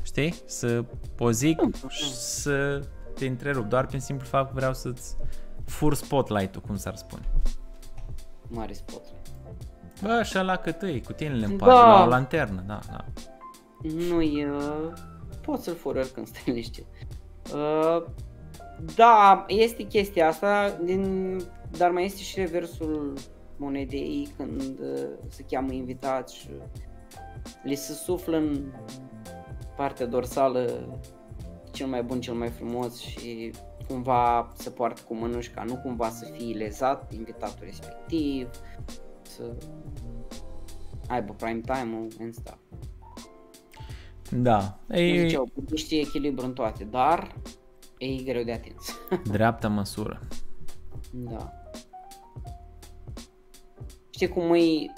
știi, 0.03 0.35
să 0.47 0.85
o 1.19 1.31
zic 1.31 1.61
și 1.89 2.15
să 2.15 2.81
te 3.15 3.27
întrerup, 3.27 3.65
doar 3.69 3.87
prin 3.87 4.01
simplu 4.01 4.27
fapt 4.27 4.47
că 4.49 4.53
vreau 4.55 4.75
să-ți 4.75 5.17
fur 5.65 5.95
spotlight-ul, 5.95 6.63
cum 6.67 6.77
s-ar 6.77 6.97
spune. 6.97 7.23
Mare 8.49 8.73
spot. 8.73 9.03
Bă, 10.03 10.23
și 10.23 10.39
ăla 10.39 10.57
cât 10.57 10.83
îi, 10.83 11.03
cu 11.03 11.13
tine 11.13 11.33
în 11.45 11.57
Da. 11.57 11.65
parte, 11.65 11.89
la 11.89 12.05
o 12.05 12.09
lanternă, 12.09 12.65
da, 12.67 12.79
da. 12.91 13.05
Nu 14.09 14.21
e... 14.23 14.51
Poți 15.41 15.65
să-l 15.65 15.75
furi 15.75 15.99
oricând 15.99 16.27
stai 16.29 16.43
liniștit. 16.47 16.87
Uh, 17.55 18.05
da, 18.95 19.45
este 19.49 19.83
chestia 19.83 20.29
asta, 20.29 20.79
din, 20.85 21.37
dar 21.71 21.91
mai 21.91 22.05
este 22.05 22.21
și 22.21 22.39
reversul 22.39 23.13
monedei 23.57 24.29
când 24.37 24.61
uh, 24.61 25.09
se 25.29 25.45
cheamă 25.51 25.73
invitați 25.73 26.37
și 26.37 26.49
li 27.65 27.75
se 27.75 27.93
suflă 27.93 28.37
în 28.37 28.73
partea 29.77 30.07
dorsală 30.07 30.89
cel 31.73 31.87
mai 31.87 32.03
bun, 32.03 32.21
cel 32.21 32.35
mai 32.35 32.51
frumos 32.51 32.99
și 32.99 33.53
cumva 33.89 34.53
se 34.57 34.71
poartă 34.71 35.03
cu 35.09 35.15
mânușca, 35.15 35.63
nu 35.63 35.77
cumva 35.77 36.11
să 36.11 36.31
fie 36.33 36.55
lezat 36.55 37.13
invitatul 37.13 37.65
respectiv, 37.65 38.51
să 39.23 39.57
aibă 41.09 41.33
prime 41.33 41.61
time-ul 41.61 42.09
and 42.21 42.35
stuff. 42.35 42.59
Da, 44.31 44.79
Cum 44.87 44.97
e 44.97 45.27
ziceau, 45.27 45.49
știe 45.75 46.01
echilibru 46.01 46.45
în 46.45 46.53
toate, 46.53 46.85
dar 46.85 47.35
e 47.99 48.23
greu 48.23 48.43
de 48.43 48.53
atins. 48.53 48.99
dreapta 49.33 49.69
măsură. 49.69 50.21
da. 51.11 51.53
Știi 54.11 54.29
cum 54.29 54.51
îi... 54.51 54.93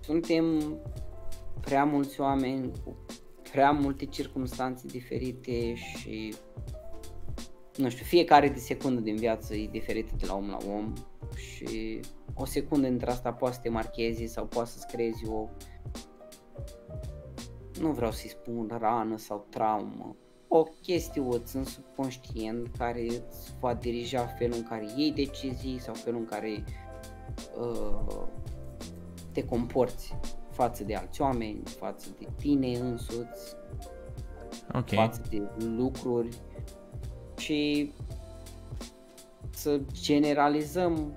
Suntem 0.00 0.76
prea 1.64 1.84
mulți 1.84 2.20
oameni 2.20 2.72
cu 2.84 2.96
prea 3.50 3.70
multe 3.70 4.04
circunstanțe 4.04 4.86
diferite 4.86 5.74
și 5.74 6.34
nu 7.76 7.88
știu, 7.88 8.04
fiecare 8.04 8.48
de 8.48 8.58
secundă 8.58 9.00
din 9.00 9.16
viață 9.16 9.54
e 9.54 9.68
diferită 9.70 10.14
de 10.18 10.26
la 10.26 10.34
om 10.34 10.48
la 10.48 10.58
om 10.74 10.92
și 11.36 12.00
o 12.34 12.44
secundă 12.44 12.88
dintre 12.88 13.10
asta 13.10 13.32
poate 13.32 13.54
să 13.54 13.60
te 13.60 13.68
marchezi 13.68 14.24
sau 14.24 14.46
poate 14.46 14.68
să-ți 14.68 14.86
creezi 14.86 15.28
o 15.28 15.48
nu 17.80 17.90
vreau 17.90 18.10
să-i 18.10 18.28
spun 18.28 18.76
rană 18.80 19.16
sau 19.16 19.46
traumă, 19.50 20.16
o 20.48 20.62
chestiuță 20.62 21.58
în 21.58 21.64
subconștient 21.64 22.76
care 22.78 23.02
îți 23.02 23.54
va 23.60 23.74
dirija 23.74 24.26
felul 24.26 24.56
în 24.56 24.62
care 24.62 24.86
iei 24.96 25.12
decizii 25.12 25.78
sau 25.78 25.94
felul 25.94 26.20
în 26.20 26.26
care 26.26 26.64
uh, 27.58 28.26
te 29.32 29.44
comporți 29.44 30.14
față 30.52 30.84
de 30.84 30.94
alți 30.94 31.20
oameni, 31.20 31.62
față 31.64 32.08
de 32.18 32.26
tine 32.36 32.76
însuți, 32.78 33.56
Ok. 34.74 34.88
față 34.88 35.22
de 35.30 35.42
lucruri 35.76 36.28
și 37.36 37.92
să 39.50 39.80
generalizăm 39.92 41.16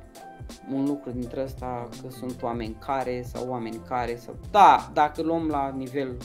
un 0.73 0.85
lucru 0.85 1.11
dintre 1.11 1.43
ăsta 1.43 1.87
că 2.01 2.09
sunt 2.09 2.43
oameni 2.43 2.77
care 2.79 3.21
sau 3.21 3.49
oameni 3.49 3.81
care 3.87 4.15
sau 4.15 4.35
da, 4.51 4.89
dacă 4.93 5.21
luăm 5.21 5.47
la 5.47 5.69
nivel 5.69 6.17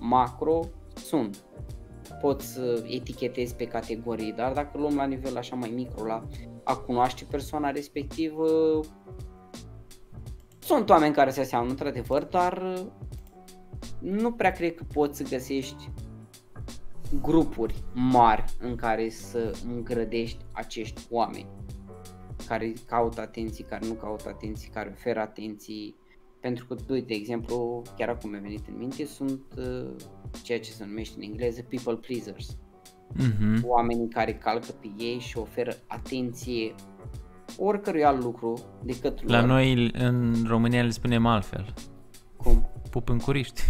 macro, 0.00 0.60
sunt. 0.94 1.44
Poți 2.20 2.52
să 2.52 2.84
etichetezi 2.86 3.54
pe 3.54 3.64
categorii, 3.64 4.32
dar 4.32 4.52
dacă 4.52 4.78
luăm 4.78 4.96
la 4.96 5.04
nivel 5.04 5.36
așa 5.36 5.56
mai 5.56 5.72
micro, 5.74 6.04
la 6.06 6.24
a 6.64 6.76
cunoaște 6.76 7.26
persoana 7.30 7.70
respectivă, 7.70 8.80
sunt 10.68 10.90
oameni 10.90 11.14
care 11.14 11.30
se 11.30 11.40
aseamnă 11.40 11.70
într-adevăr, 11.70 12.24
dar 12.24 12.62
uh, 12.62 12.86
nu 13.98 14.32
prea 14.32 14.52
cred 14.52 14.74
că 14.74 14.84
poți 14.92 15.16
să 15.16 15.24
găsești 15.28 15.90
grupuri 17.20 17.84
mari 17.94 18.44
în 18.60 18.74
care 18.74 19.08
să 19.08 19.58
îngrădești 19.68 20.44
acești 20.52 21.06
oameni 21.10 21.46
care 22.46 22.72
caută 22.86 23.20
atenții, 23.20 23.64
care 23.64 23.86
nu 23.86 23.92
caută 23.92 24.28
atenții, 24.28 24.70
care 24.70 24.94
oferă 24.96 25.20
atenții. 25.20 25.96
Pentru 26.40 26.66
că, 26.66 26.76
uite, 26.88 27.06
de 27.06 27.14
exemplu, 27.14 27.82
chiar 27.96 28.08
acum 28.08 28.30
mi-a 28.30 28.40
venit 28.40 28.66
în 28.68 28.76
minte, 28.76 29.04
sunt 29.04 29.40
uh, 29.56 29.94
ceea 30.42 30.60
ce 30.60 30.70
se 30.70 30.84
numește 30.84 31.14
în 31.16 31.22
engleză 31.22 31.62
people 31.62 31.94
pleasers. 31.94 32.56
Mhm. 33.14 33.64
Oamenii 33.66 34.08
care 34.08 34.34
calcă 34.34 34.72
pe 34.80 34.90
ei 34.98 35.18
și 35.18 35.38
oferă 35.38 35.72
atenție 35.86 36.74
oricărui 37.58 38.04
alt 38.04 38.22
lucru 38.22 38.58
decât 38.82 39.22
lor. 39.22 39.30
La 39.30 39.44
noi 39.46 39.90
în 39.98 40.34
România 40.48 40.82
le 40.82 40.90
spunem 40.90 41.26
altfel. 41.26 41.74
Cum? 42.36 42.68
Pup 42.90 43.08
în 43.08 43.18
curiști. 43.18 43.62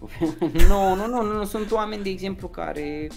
nu, 0.68 0.94
nu, 0.94 1.06
nu, 1.06 1.22
nu, 1.22 1.32
nu, 1.32 1.44
sunt 1.44 1.70
oameni, 1.70 2.02
de 2.02 2.08
exemplu, 2.10 2.48
care 2.48 3.08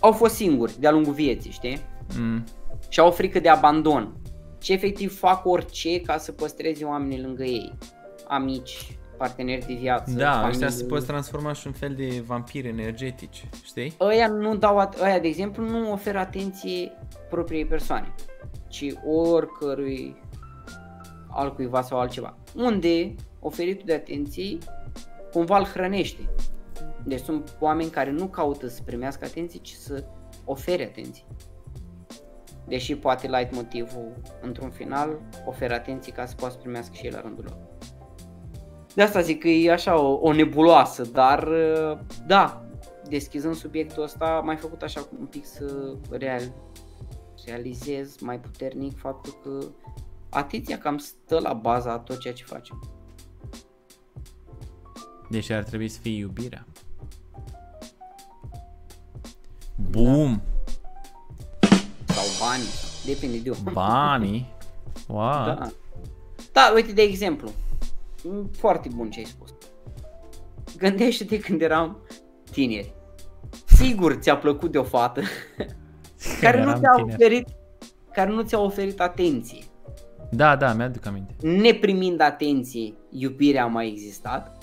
au 0.00 0.12
fost 0.12 0.34
singuri 0.34 0.80
de-a 0.80 0.90
lungul 0.90 1.12
vieții, 1.12 1.50
știi? 1.50 1.78
Mm. 2.18 2.44
și 2.88 3.00
au 3.00 3.10
frică 3.10 3.40
de 3.40 3.48
abandon 3.48 4.12
și 4.62 4.72
efectiv 4.72 5.18
fac 5.18 5.46
orice 5.46 6.00
ca 6.00 6.18
să 6.18 6.32
păstreze 6.32 6.84
oamenii 6.84 7.20
lângă 7.22 7.42
ei, 7.42 7.72
amici, 8.28 8.96
parteneri 9.18 9.66
de 9.66 9.74
viață, 9.80 10.10
Da, 10.16 10.30
familie. 10.30 10.48
ăștia 10.50 10.68
se 10.68 10.84
pot 10.84 11.06
transforma 11.06 11.52
și 11.52 11.66
în 11.66 11.72
fel 11.72 11.94
de 11.96 12.22
vampiri 12.26 12.68
energetici, 12.68 13.44
știi? 13.64 13.94
Ăia 14.00 14.28
nu 14.28 14.56
dau, 14.56 14.88
at- 14.88 15.00
ăia 15.02 15.18
de 15.18 15.28
exemplu 15.28 15.68
nu 15.68 15.92
oferă 15.92 16.18
atenție 16.18 16.92
propriei 17.30 17.64
persoane, 17.66 18.14
ci 18.74 18.94
oricărui 19.06 20.16
altcuiva 21.28 21.82
sau 21.82 21.98
altceva. 21.98 22.36
Unde 22.56 23.14
oferitul 23.40 23.86
de 23.86 23.94
atenție 23.94 24.58
cumva 25.32 25.58
îl 25.58 25.64
hrănește. 25.64 26.28
Deci 27.04 27.20
sunt 27.20 27.56
oameni 27.60 27.90
care 27.90 28.10
nu 28.10 28.26
caută 28.26 28.68
să 28.68 28.82
primească 28.84 29.24
atenție, 29.24 29.60
ci 29.60 29.72
să 29.72 30.04
ofere 30.44 30.84
atenție. 30.84 31.24
Deși 32.66 32.96
poate 32.96 33.28
light 33.28 33.54
motivul 33.54 34.12
într-un 34.42 34.70
final 34.70 35.20
oferă 35.46 35.74
atenție 35.74 36.12
ca 36.12 36.26
să 36.26 36.34
poată 36.34 36.54
să 36.54 36.60
primească 36.60 36.94
și 36.94 37.06
el 37.06 37.12
la 37.14 37.20
rândul 37.20 37.44
lor. 37.44 37.56
De 38.94 39.02
asta 39.02 39.20
zic 39.20 39.40
că 39.40 39.48
e 39.48 39.72
așa 39.72 40.00
o, 40.00 40.18
o 40.20 40.32
nebuloasă, 40.32 41.02
dar 41.02 41.48
uh, 41.48 41.98
da, 42.26 42.64
deschizând 43.08 43.54
subiectul 43.54 44.02
ăsta, 44.02 44.42
m-ai 44.44 44.56
făcut 44.56 44.82
așa 44.82 45.06
un 45.18 45.26
pic 45.26 45.44
să 45.44 45.94
real, 46.10 46.42
realizez 47.46 48.18
mai 48.18 48.40
puternic 48.40 48.98
faptul 48.98 49.38
că 49.42 49.66
atenția 50.30 50.78
cam 50.78 50.98
stă 50.98 51.38
la 51.38 51.52
baza 51.52 51.92
a 51.92 51.98
tot 51.98 52.18
ceea 52.18 52.34
ce 52.34 52.44
facem. 52.44 52.82
Deci 55.30 55.50
ar 55.50 55.62
trebui 55.62 55.88
să 55.88 55.98
fie 56.00 56.16
iubirea. 56.16 56.66
Boom! 59.90 60.40
Sau 62.06 62.24
banii, 62.40 62.68
depinde 63.04 63.38
de 63.38 63.50
om. 63.50 63.72
Banii? 63.72 64.52
Wow! 65.08 65.44
Da. 65.44 65.70
Da, 66.52 66.72
uite, 66.74 66.92
de 66.92 67.02
exemplu, 67.02 67.50
m, 68.22 68.50
foarte 68.52 68.88
bun 68.94 69.10
ce 69.10 69.18
ai 69.18 69.24
spus. 69.24 69.54
Gândește-te 70.78 71.38
când 71.38 71.60
eram 71.62 71.98
tineri. 72.50 72.94
Sigur 73.66 74.14
ți-a 74.14 74.36
plăcut 74.36 74.72
de 74.72 74.78
o 74.78 74.82
fată 74.82 75.22
care 76.40 76.62
nu 76.62 76.68
Eram 76.68 76.80
ți-a 76.80 76.90
tineri. 76.90 77.14
oferit 77.14 77.48
care 78.12 78.30
nu 78.30 78.42
ți-a 78.42 78.58
oferit 78.60 79.00
atenție. 79.00 79.62
Da, 80.30 80.56
da, 80.56 80.72
mi-aduc 80.72 81.06
aminte. 81.06 81.34
Neprimind 81.46 82.20
atenție, 82.20 82.94
iubirea 83.10 83.62
a 83.62 83.66
mai 83.66 83.88
existat? 83.88 84.56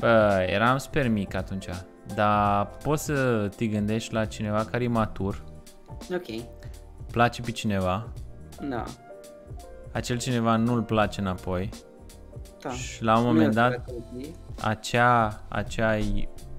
Bă, 0.00 0.46
eram 0.48 0.78
super 0.78 1.08
mic 1.08 1.34
atunci, 1.34 1.68
dar 2.14 2.66
poți 2.82 3.04
să 3.04 3.48
te 3.56 3.66
gândești 3.66 4.12
la 4.14 4.24
cineva 4.24 4.64
care 4.64 4.84
e 4.84 4.88
matur, 4.88 5.42
Ok, 6.14 6.42
place 7.10 7.40
pe 7.42 7.50
cineva, 7.50 8.08
da. 8.68 8.84
acel 9.92 10.18
cineva 10.18 10.56
nu-l 10.56 10.82
place 10.82 11.20
înapoi 11.20 11.68
da. 12.62 12.70
și 12.70 13.02
la 13.02 13.16
un 13.16 13.22
Nu 13.22 13.26
moment 13.26 13.46
e 13.46 13.48
o 13.48 13.62
dat 13.62 13.72
strategie. 13.72 14.34
acea, 14.62 15.40
acea 15.48 15.96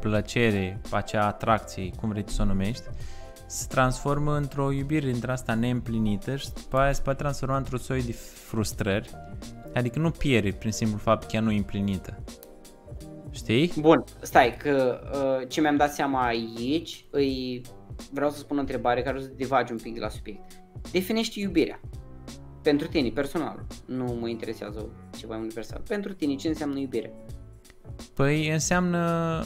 plăcere, 0.03 0.81
acea 0.91 1.27
atracție, 1.27 1.91
cum 1.99 2.09
vrei 2.09 2.23
tu 2.23 2.31
să 2.31 2.41
o 2.41 2.45
numești, 2.45 2.83
se 3.45 3.65
transformă 3.69 4.35
într-o 4.35 4.71
iubire 4.71 5.11
dintre 5.11 5.31
asta 5.31 5.53
neîmplinită 5.53 6.35
și 6.35 6.53
după 6.53 6.77
aia 6.77 6.91
se 6.91 7.01
poate 7.01 7.21
transforma 7.21 7.57
într-o 7.57 7.77
soi 7.77 8.03
de 8.03 8.11
frustrări. 8.11 9.09
Adică 9.73 9.99
nu 9.99 10.09
pierde 10.11 10.51
prin 10.51 10.71
simplu 10.71 10.97
fapt 10.97 11.23
că 11.23 11.35
ea 11.35 11.41
nu 11.41 11.51
e 11.51 11.57
împlinită. 11.57 12.23
Știi? 13.31 13.73
Bun, 13.79 14.03
stai, 14.21 14.57
că 14.57 15.01
uh, 15.13 15.47
ce 15.49 15.61
mi-am 15.61 15.75
dat 15.75 15.93
seama 15.93 16.25
aici, 16.25 17.05
îi 17.09 17.61
vreau 18.11 18.29
să 18.29 18.37
spun 18.37 18.57
o 18.57 18.59
întrebare 18.59 19.01
care 19.01 19.17
o 19.17 19.21
să 19.21 19.27
divagi 19.35 19.71
un 19.71 19.77
pic 19.77 19.93
de 19.93 19.99
la 19.99 20.09
subiect. 20.09 20.51
Definește 20.91 21.39
iubirea. 21.39 21.79
Pentru 22.63 22.87
tine, 22.87 23.09
personal. 23.09 23.65
Nu 23.85 24.17
mă 24.19 24.29
interesează 24.29 24.89
ceva 25.17 25.35
universal. 25.35 25.81
Pentru 25.87 26.13
tine, 26.13 26.35
ce 26.35 26.47
înseamnă 26.47 26.79
iubire? 26.79 27.13
Păi 28.13 28.49
înseamnă 28.49 29.43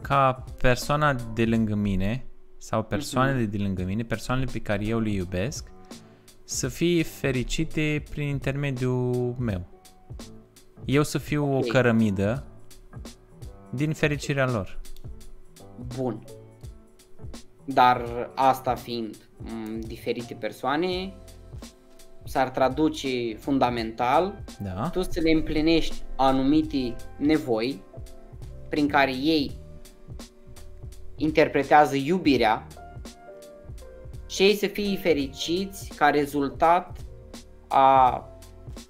ca 0.00 0.44
persoana 0.60 1.14
de 1.34 1.44
lângă 1.44 1.74
mine 1.74 2.24
sau 2.58 2.82
persoanele 2.82 3.44
de 3.44 3.56
lângă 3.58 3.82
mine, 3.82 4.02
persoanele 4.02 4.48
pe 4.52 4.58
care 4.58 4.84
eu 4.84 4.98
le 4.98 5.10
iubesc, 5.10 5.68
să 6.44 6.68
fie 6.68 7.02
fericite 7.02 8.02
prin 8.10 8.28
intermediul 8.28 9.34
meu. 9.38 9.66
Eu 10.84 11.02
să 11.02 11.18
fiu 11.18 11.52
o 11.52 11.56
Ok. 11.56 11.66
cărămidă 11.66 12.44
din 13.70 13.92
fericirea 13.92 14.46
lor. 14.50 14.80
Bun. 15.96 16.24
Dar 17.64 18.30
asta 18.34 18.74
fiind 18.74 19.16
m, 19.36 19.80
diferite 19.80 20.34
persoane, 20.34 21.12
s-ar 22.24 22.50
traduce 22.50 23.34
fundamental 23.38 24.44
Da? 24.62 24.88
tu 24.88 25.02
să 25.02 25.20
le 25.22 25.30
împlinești 25.30 26.02
anumite 26.16 26.96
nevoi 27.18 27.82
prin 28.68 28.88
care 28.88 29.10
ei 29.14 29.58
interpretează 31.20 31.96
iubirea 31.96 32.66
și 34.26 34.42
ei 34.42 34.54
să 34.54 34.66
fie 34.66 34.96
fericiți 34.96 35.92
ca 35.96 36.08
rezultat 36.08 36.96
a 37.68 38.24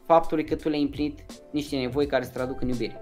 faptului 0.06 0.44
că 0.44 0.54
tu 0.54 0.68
le-ai 0.68 0.82
împlinit 0.82 1.20
niște 1.52 1.76
nevoi 1.76 2.06
care 2.06 2.24
se 2.24 2.30
traduc 2.32 2.60
în 2.60 2.68
iubire. 2.68 3.00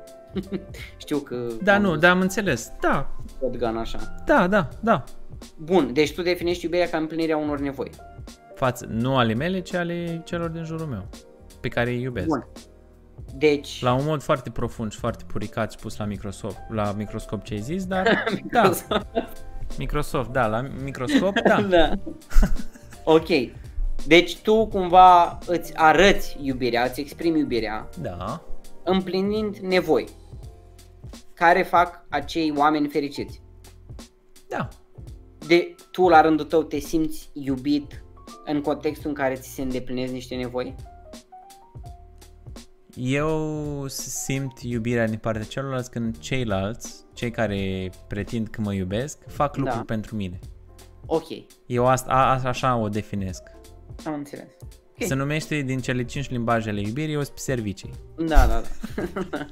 Știu 0.97 1.19
că 1.19 1.47
Da, 1.63 1.75
am 1.75 1.83
nu, 1.83 1.91
dus 1.91 2.01
da, 2.01 2.11
am 2.11 2.21
înțeles. 2.21 2.73
Da, 2.81 3.17
shotgun 3.39 3.77
așa. 3.77 4.15
da, 4.27 4.47
da, 4.47 4.69
da. 4.81 5.05
Bun, 5.57 5.93
deci 5.93 6.15
tu 6.15 6.23
definești 6.23 6.65
iubirea 6.65 6.89
ca 6.89 6.97
împlinirea 6.97 7.37
unor 7.37 7.59
nevoi. 7.59 7.91
Față, 8.55 8.87
nu 8.91 9.17
ale 9.17 9.35
mele, 9.35 9.61
ci 9.61 9.75
ale 9.75 10.23
celor 10.25 10.49
din 10.49 10.65
jurul 10.65 10.87
meu, 10.87 11.09
pe 11.61 11.69
care 11.69 11.91
îi 11.91 12.03
iubesc. 12.03 12.27
Bun. 12.27 12.47
Deci, 13.35 13.83
La 13.83 13.93
un 13.93 14.05
mod 14.05 14.23
foarte 14.23 14.51
profund 14.51 14.93
și 14.93 14.99
foarte 14.99 15.25
puricat 15.27 15.73
spus 15.73 15.97
la 15.97 16.05
microscop, 16.05 16.57
la 16.69 16.93
microscop 16.93 17.43
ce 17.43 17.55
ai 17.55 17.61
zis, 17.61 17.85
dar 17.87 18.25
da, 18.53 18.71
Microsoft, 19.79 20.31
da, 20.31 20.47
la 20.47 20.61
microscop, 20.61 21.41
da. 21.41 21.61
da. 21.77 21.93
ok. 23.05 23.27
Deci 24.07 24.37
tu 24.39 24.67
cumva 24.67 25.39
îți 25.47 25.77
arăți 25.77 26.37
iubirea, 26.43 26.85
îți 26.85 27.01
exprimi 27.01 27.39
iubirea 27.39 27.89
Da, 28.01 28.43
împlinind 28.85 29.57
nevoi 29.57 30.09
care 31.35 31.63
fac 31.63 32.05
acei 32.09 32.53
oameni 32.57 32.89
fericiți. 32.89 33.43
da. 34.49 34.69
De 35.47 35.75
tu 35.91 36.09
la 36.09 36.21
rândul 36.21 36.47
tău 36.47 36.63
te 36.63 36.79
simți 36.79 37.31
iubit 37.33 38.03
în 38.45 38.61
contextul 38.61 39.09
în 39.09 39.15
care 39.15 39.35
ți 39.35 39.49
se 39.49 39.63
îndeplinesc 39.63 40.13
niște 40.13 40.35
nevoi? 40.35 40.75
Eu 43.01 43.85
simt 43.89 44.61
iubirea 44.63 45.07
din 45.07 45.19
partea 45.19 45.43
celorlalți 45.45 45.91
când 45.91 46.19
ceilalți, 46.19 46.95
cei 47.15 47.31
care 47.31 47.91
pretind 48.07 48.49
că 48.49 48.61
mă 48.61 48.75
iubesc, 48.75 49.19
fac 49.29 49.57
Da. 49.57 49.63
lucruri 49.63 49.85
pentru 49.85 50.17
mine. 50.17 50.39
Ok, 51.07 51.25
Eu 51.67 51.87
asta, 51.87 52.11
a, 52.13 52.35
a- 52.35 52.49
așa 52.49 52.77
o 52.77 52.89
definesc. 52.89 53.43
am 54.07 54.15
înțeles. 54.15 54.47
Ok. 55.01 55.07
Se 55.07 55.15
numește 55.15 55.61
din 55.61 55.79
cele 55.79 56.05
cinci 56.05 56.31
limbaje 56.31 56.71
ale 56.71 56.81
iubirii, 56.81 57.15
eu 57.15 57.23
sunt 57.23 57.35
pe 57.35 57.41
servicii. 57.41 57.91
Da, 58.17 58.47
da, 58.47 58.63
da. 58.91 59.39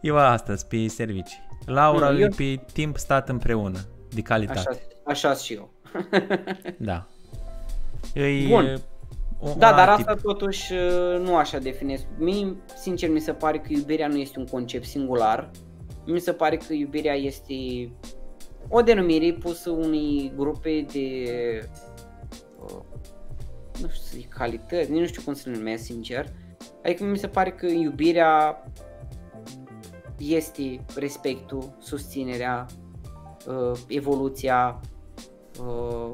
Eu 0.00 0.16
asta 0.18 0.56
sunt 0.56 0.68
pe 0.68 0.86
servicii. 0.88 1.46
Laura 1.66 2.10
Nu, 2.10 2.18
e 2.18 2.22
eu- 2.22 2.28
pe 2.36 2.64
timp 2.72 2.96
stat 2.96 3.28
împreună, 3.28 3.78
de 4.14 4.20
calitate. 4.22 4.58
Așa, 5.04 5.28
așa 5.30 5.34
și 5.34 5.52
eu. 5.54 5.70
Da. 6.78 7.06
E, 8.14 8.46
Bun. 8.48 8.80
O, 9.44 9.48
un 9.48 9.58
Da, 9.58 9.70
dar 9.72 9.88
alt 9.88 9.98
asta 9.98 10.14
tip. 10.14 10.22
totuși 10.22 10.72
uh, 10.72 11.20
nu 11.20 11.36
așa 11.36 11.58
definez. 11.58 12.06
Mie, 12.18 12.56
sincer, 12.76 13.10
mi 13.10 13.20
se 13.20 13.32
pare 13.32 13.58
că 13.58 13.66
iubirea 13.68 14.08
nu 14.08 14.16
este 14.16 14.38
un 14.38 14.46
concept 14.46 14.84
singular. 14.84 15.50
Mi 16.06 16.20
se 16.20 16.32
pare 16.32 16.56
că 16.56 16.72
iubirea 16.72 17.14
este 17.14 17.54
o 18.68 18.80
denumire 18.80 19.32
pusă 19.32 19.70
unei 19.70 20.32
grupe 20.36 20.86
de 20.92 21.28
uh, 22.62 22.82
nu 23.80 23.88
știu 23.88 24.02
să 24.02 24.10
zic 24.12 24.28
calități, 24.28 24.90
nici 24.90 25.00
nu 25.00 25.06
știu 25.06 25.22
cum 25.24 25.34
să 25.34 25.50
le 25.50 25.56
numesc 25.56 25.84
sincer. 25.84 26.32
Adică 26.84 27.04
mi 27.04 27.18
se 27.18 27.28
pare 27.28 27.50
că 27.50 27.66
iubirea 27.66 28.64
este 30.18 30.84
respectul, 30.96 31.76
susținerea, 31.78 32.66
uh, 33.46 33.78
evoluția, 33.88 34.80
uh, 35.60 36.10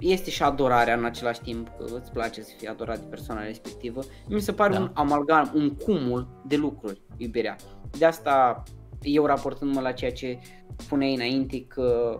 este 0.00 0.30
și 0.30 0.42
adorarea 0.42 0.94
în 0.94 1.04
același 1.04 1.40
timp, 1.40 1.68
că 1.78 1.84
îți 1.94 2.12
place 2.12 2.42
să 2.42 2.52
fii 2.58 2.68
adorat 2.68 2.98
de 2.98 3.06
persoana 3.06 3.42
respectivă. 3.42 4.00
Mi 4.28 4.40
se 4.40 4.52
pare 4.52 4.72
Da. 4.72 4.80
un 4.80 4.90
amalgam, 4.94 5.50
un 5.54 5.74
cumul 5.74 6.28
de 6.46 6.56
lucruri, 6.56 7.00
iubirea. 7.16 7.56
De 7.98 8.04
asta 8.04 8.62
eu 9.02 9.26
raportându-mă 9.26 9.80
la 9.80 9.92
ceea 9.92 10.12
ce 10.12 10.38
spuneai 10.76 11.14
înainte 11.14 11.64
că, 11.66 12.18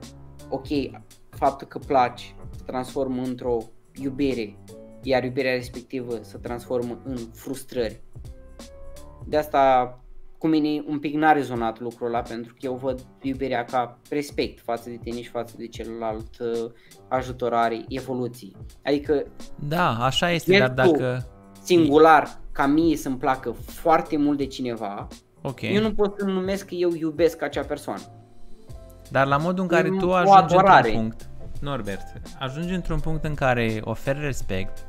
ok, 0.48 0.66
faptul 1.30 1.66
că 1.66 1.78
placi 1.78 2.34
se 2.56 2.62
transformă 2.66 3.22
într-o 3.22 3.58
iubire, 3.94 4.58
iar 5.02 5.24
iubirea 5.24 5.54
respectivă 5.54 6.18
se 6.22 6.38
transformă 6.38 7.00
în 7.04 7.16
frustrări. 7.32 8.02
De 9.26 9.36
asta 9.36 9.94
cu 10.40 10.46
mine 10.46 10.82
un 10.86 10.98
pic 10.98 11.14
n-a 11.14 11.32
rezonat 11.32 11.80
lucrul 11.80 12.06
ăla 12.06 12.20
pentru 12.20 12.52
că 12.52 12.58
eu 12.62 12.74
văd 12.74 13.00
iubirea 13.22 13.64
ca 13.64 13.98
respect 14.10 14.60
față 14.60 14.88
de 14.90 14.98
tine 15.02 15.22
și 15.22 15.28
față 15.28 15.54
de 15.58 15.66
celălalt, 15.66 16.38
uh, 16.38 16.70
ajutorare, 17.08 17.84
evoluții. 17.88 18.56
Adică 18.84 19.22
Da, 19.68 19.88
așa 20.04 20.30
este, 20.30 20.54
El 20.54 20.72
dar 20.74 20.86
tu. 20.86 20.92
dacă... 20.92 21.26
singular, 21.62 22.38
ca 22.52 22.66
mie 22.66 22.96
să-mi 22.96 23.16
placă 23.16 23.50
foarte 23.66 24.16
mult 24.16 24.38
de 24.38 24.46
cineva, 24.46 25.06
Ok. 25.42 25.60
eu 25.62 25.82
nu 25.82 25.92
pot 25.94 26.14
să 26.18 26.24
numesc 26.24 26.66
că 26.66 26.74
eu 26.74 26.90
iubesc 26.94 27.42
acea 27.42 27.62
persoană. 27.62 28.00
Dar 29.10 29.26
la 29.26 29.36
modul 29.36 29.62
în 29.62 29.68
care 29.68 29.88
E 29.88 29.98
tu 29.98 30.06
o 30.08 30.12
ajungi 30.12 30.38
într-un 30.40 30.58
adorare. 30.58 30.90
punct, 30.90 31.28
Norbert, 31.60 32.02
ajungi 32.38 32.74
într-un 32.74 33.00
punct 33.00 33.24
în 33.24 33.34
care 33.34 33.80
oferi 33.84 34.20
respect, 34.20 34.86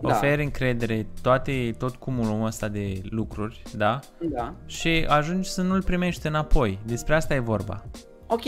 Da. 0.00 0.08
oferi 0.08 0.42
încredere, 0.42 1.06
toate, 1.22 1.74
tot 1.78 1.96
cumulul 1.96 2.46
ăsta 2.46 2.68
de 2.68 3.00
lucruri, 3.10 3.62
da? 3.76 4.00
Da. 4.20 4.54
Și 4.66 5.06
ajungi 5.08 5.48
să 5.48 5.62
nu-l 5.62 5.82
primești 5.82 6.26
înapoi. 6.26 6.78
Despre 6.86 7.14
asta 7.14 7.34
e 7.34 7.38
vorba. 7.38 7.84
Ok. 8.26 8.42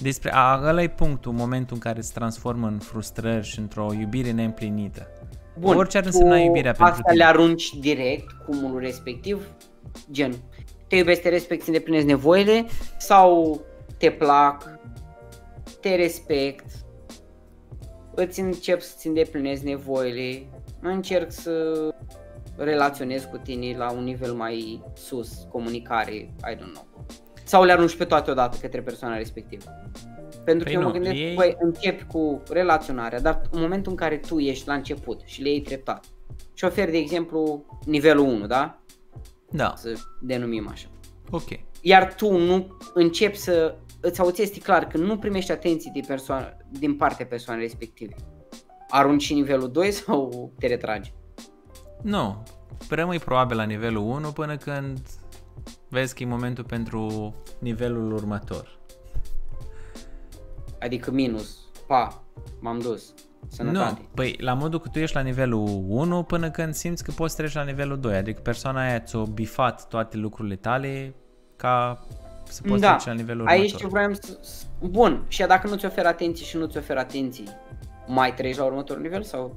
Despre, 0.00 0.30
a, 0.34 0.60
ăla 0.64 0.82
e 0.82 0.88
punctul, 0.88 1.32
momentul 1.32 1.74
în 1.74 1.80
care 1.80 2.00
se 2.00 2.10
transformă 2.14 2.66
în 2.66 2.78
frustrări 2.78 3.46
și 3.46 3.58
într-o 3.58 3.92
iubire 3.98 4.30
neîmplinită. 4.30 5.08
Bun. 5.58 5.76
Orice 5.76 5.98
ar 5.98 6.04
însemna 6.04 6.36
tu 6.36 6.42
iubirea 6.42 6.72
pentru 6.72 6.94
Asta 6.94 7.10
tine. 7.10 7.22
le 7.22 7.28
arunci 7.28 7.74
direct, 7.74 8.32
cumulul 8.46 8.80
respectiv, 8.80 9.46
gen, 10.10 10.34
te 10.88 10.96
iubesc, 10.96 11.20
te 11.20 11.28
respect, 11.28 11.60
îți 11.60 11.68
îndeplinezi 11.68 12.06
nevoile 12.06 12.66
sau 12.98 13.60
te 13.98 14.10
plac, 14.10 14.78
te 15.80 15.94
respect, 15.94 16.64
îți 18.14 18.40
încep 18.40 18.80
să-ți 18.80 19.06
îndeplinezi 19.06 19.64
nevoile, 19.64 20.46
încerc 20.80 21.32
să 21.32 21.78
relaționez 22.56 23.24
cu 23.24 23.36
tine 23.36 23.76
la 23.76 23.90
un 23.92 24.04
nivel 24.04 24.32
mai 24.32 24.82
sus, 24.94 25.46
comunicare, 25.50 26.12
I 26.14 26.54
don't 26.56 26.72
know. 26.72 26.86
Sau 27.44 27.64
le 27.64 27.72
arunci 27.72 27.96
pe 27.96 28.04
toate 28.04 28.30
odată 28.30 28.56
către 28.60 28.82
persoana 28.82 29.16
respectivă. 29.16 29.64
Pentru 30.44 30.64
Păi 30.64 30.72
că 30.74 30.80
eu 30.80 30.80
mă 30.80 30.86
nu, 30.86 30.92
gândesc, 30.92 31.14
ei- 31.14 31.34
băi, 31.34 31.56
începi 31.60 32.04
cu 32.04 32.42
relaționarea, 32.50 33.20
dar 33.20 33.42
în 33.50 33.60
momentul 33.60 33.90
în 33.90 33.96
care 33.98 34.16
tu 34.16 34.38
ești 34.38 34.68
la 34.68 34.74
început 34.74 35.20
și 35.24 35.42
le 35.42 35.48
iei 35.48 35.60
treptat 35.60 36.04
și 36.54 36.64
oferi, 36.64 36.90
de 36.90 36.96
exemplu, 36.98 37.64
nivelul 37.84 38.26
1, 38.26 38.46
da? 38.46 38.78
Da, 39.50 39.74
Să 39.76 39.92
denumim 40.20 40.68
așa. 40.70 40.86
ok. 41.30 41.48
Iar 41.80 42.14
tu 42.14 42.36
nu 42.36 42.76
începi 42.94 43.36
să 43.36 43.74
sau 44.12 44.30
ți 44.30 44.42
este 44.42 44.58
clar 44.58 44.86
că 44.86 44.96
nu 44.96 45.18
primești 45.18 45.52
atenție 45.52 45.90
din, 45.94 46.04
persoană, 46.06 46.56
din 46.70 46.96
partea 46.96 47.26
persoanei 47.26 47.62
respective, 47.62 48.14
arunci 48.88 49.32
nivelul 49.32 49.70
2 49.70 49.90
sau 49.90 50.52
te 50.58 50.66
retragi? 50.66 51.12
Nu, 52.02 52.42
rămâi 52.90 53.18
probabil 53.18 53.56
la 53.56 53.62
nivelul 53.62 54.02
1 54.02 54.32
până 54.32 54.56
când 54.56 54.98
vezi 55.88 56.14
că 56.14 56.22
e 56.22 56.26
momentul 56.26 56.64
pentru 56.64 57.34
nivelul 57.58 58.12
următor. 58.12 58.78
Adică 60.80 61.10
minus, 61.10 61.58
pa, 61.86 62.24
m-am 62.60 62.78
dus, 62.78 63.14
sănătate. 63.48 64.00
Nu, 64.00 64.08
păi 64.14 64.36
la 64.38 64.54
modul 64.54 64.80
că 64.80 64.88
tu 64.88 64.98
ești 64.98 65.16
la 65.16 65.22
nivelul 65.22 65.84
1 65.88 66.22
până 66.22 66.50
când 66.50 66.74
simți 66.74 67.04
că 67.04 67.10
poți 67.10 67.34
să 67.34 67.40
treci 67.40 67.54
la 67.54 67.62
nivelul 67.62 68.00
2, 68.00 68.16
adică 68.16 68.40
persoana 68.40 68.80
aia 68.80 69.00
ți-o 69.00 69.26
bifat 69.26 69.88
toate 69.88 70.16
lucrurile 70.16 70.56
tale 70.56 71.14
ca 71.56 72.06
să 72.54 72.62
poți 72.68 72.80
da, 72.80 72.88
trece 72.88 73.08
la 73.08 73.14
nivelul 73.14 73.40
următor. 73.40 73.60
aici 73.60 73.76
ce 73.76 73.86
vreau 73.86 74.12
să... 74.12 74.38
Bun, 74.80 75.24
și 75.28 75.42
dacă 75.46 75.68
nu 75.68 75.76
ți 75.76 75.84
oferă 75.84 76.08
atenție 76.08 76.44
și 76.44 76.56
nu 76.56 76.66
ți 76.66 76.76
oferă 76.76 76.98
atenție, 76.98 77.44
mai 78.06 78.34
treci 78.34 78.56
la 78.56 78.64
următorul 78.64 79.02
nivel 79.02 79.22
sau 79.22 79.56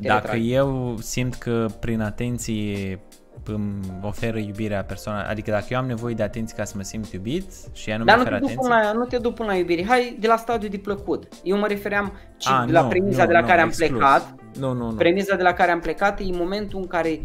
te 0.00 0.06
Dacă 0.08 0.20
retragi? 0.20 0.52
eu 0.52 0.96
simt 1.00 1.34
că 1.34 1.66
prin 1.80 2.00
atenție 2.00 3.00
îmi 3.44 3.80
oferă 4.02 4.38
iubirea 4.38 4.84
persoana, 4.84 5.22
adică 5.28 5.50
dacă 5.50 5.66
eu 5.68 5.78
am 5.78 5.86
nevoie 5.86 6.14
de 6.14 6.22
atenție 6.22 6.56
ca 6.56 6.64
să 6.64 6.74
mă 6.76 6.82
simt 6.82 7.06
iubit 7.06 7.52
și 7.72 7.90
ea 7.90 7.96
nu 7.96 8.04
Dar 8.04 8.16
mi 8.16 8.22
nu 8.22 8.28
oferă 8.28 8.40
te, 8.40 8.40
duc 8.40 8.50
atenție, 8.50 8.68
până 8.68 8.90
la, 8.90 8.98
nu 8.98 9.04
te 9.04 9.18
duc 9.18 9.34
până 9.34 9.48
la 9.48 9.56
iubire. 9.56 9.84
Hai 9.84 10.16
de 10.20 10.26
la 10.26 10.36
stadiul 10.36 10.70
de 10.70 10.78
plăcut. 10.78 11.28
Eu 11.42 11.58
mă 11.58 11.66
refeream 11.66 12.12
ci 12.36 12.48
A, 12.48 12.64
de 12.66 12.72
la 12.72 12.82
nu, 12.82 12.88
premiza 12.88 13.22
nu, 13.22 13.26
de 13.26 13.32
la 13.32 13.40
nu, 13.40 13.46
care 13.46 13.60
am 13.60 13.68
exclus. 13.68 13.88
plecat. 13.88 14.34
Nu, 14.58 14.72
nu, 14.72 14.90
nu. 14.90 14.96
Premiza 14.96 15.36
de 15.36 15.42
la 15.42 15.52
care 15.52 15.70
am 15.70 15.80
plecat 15.80 16.20
e 16.20 16.24
momentul 16.30 16.80
în 16.80 16.86
care 16.86 17.20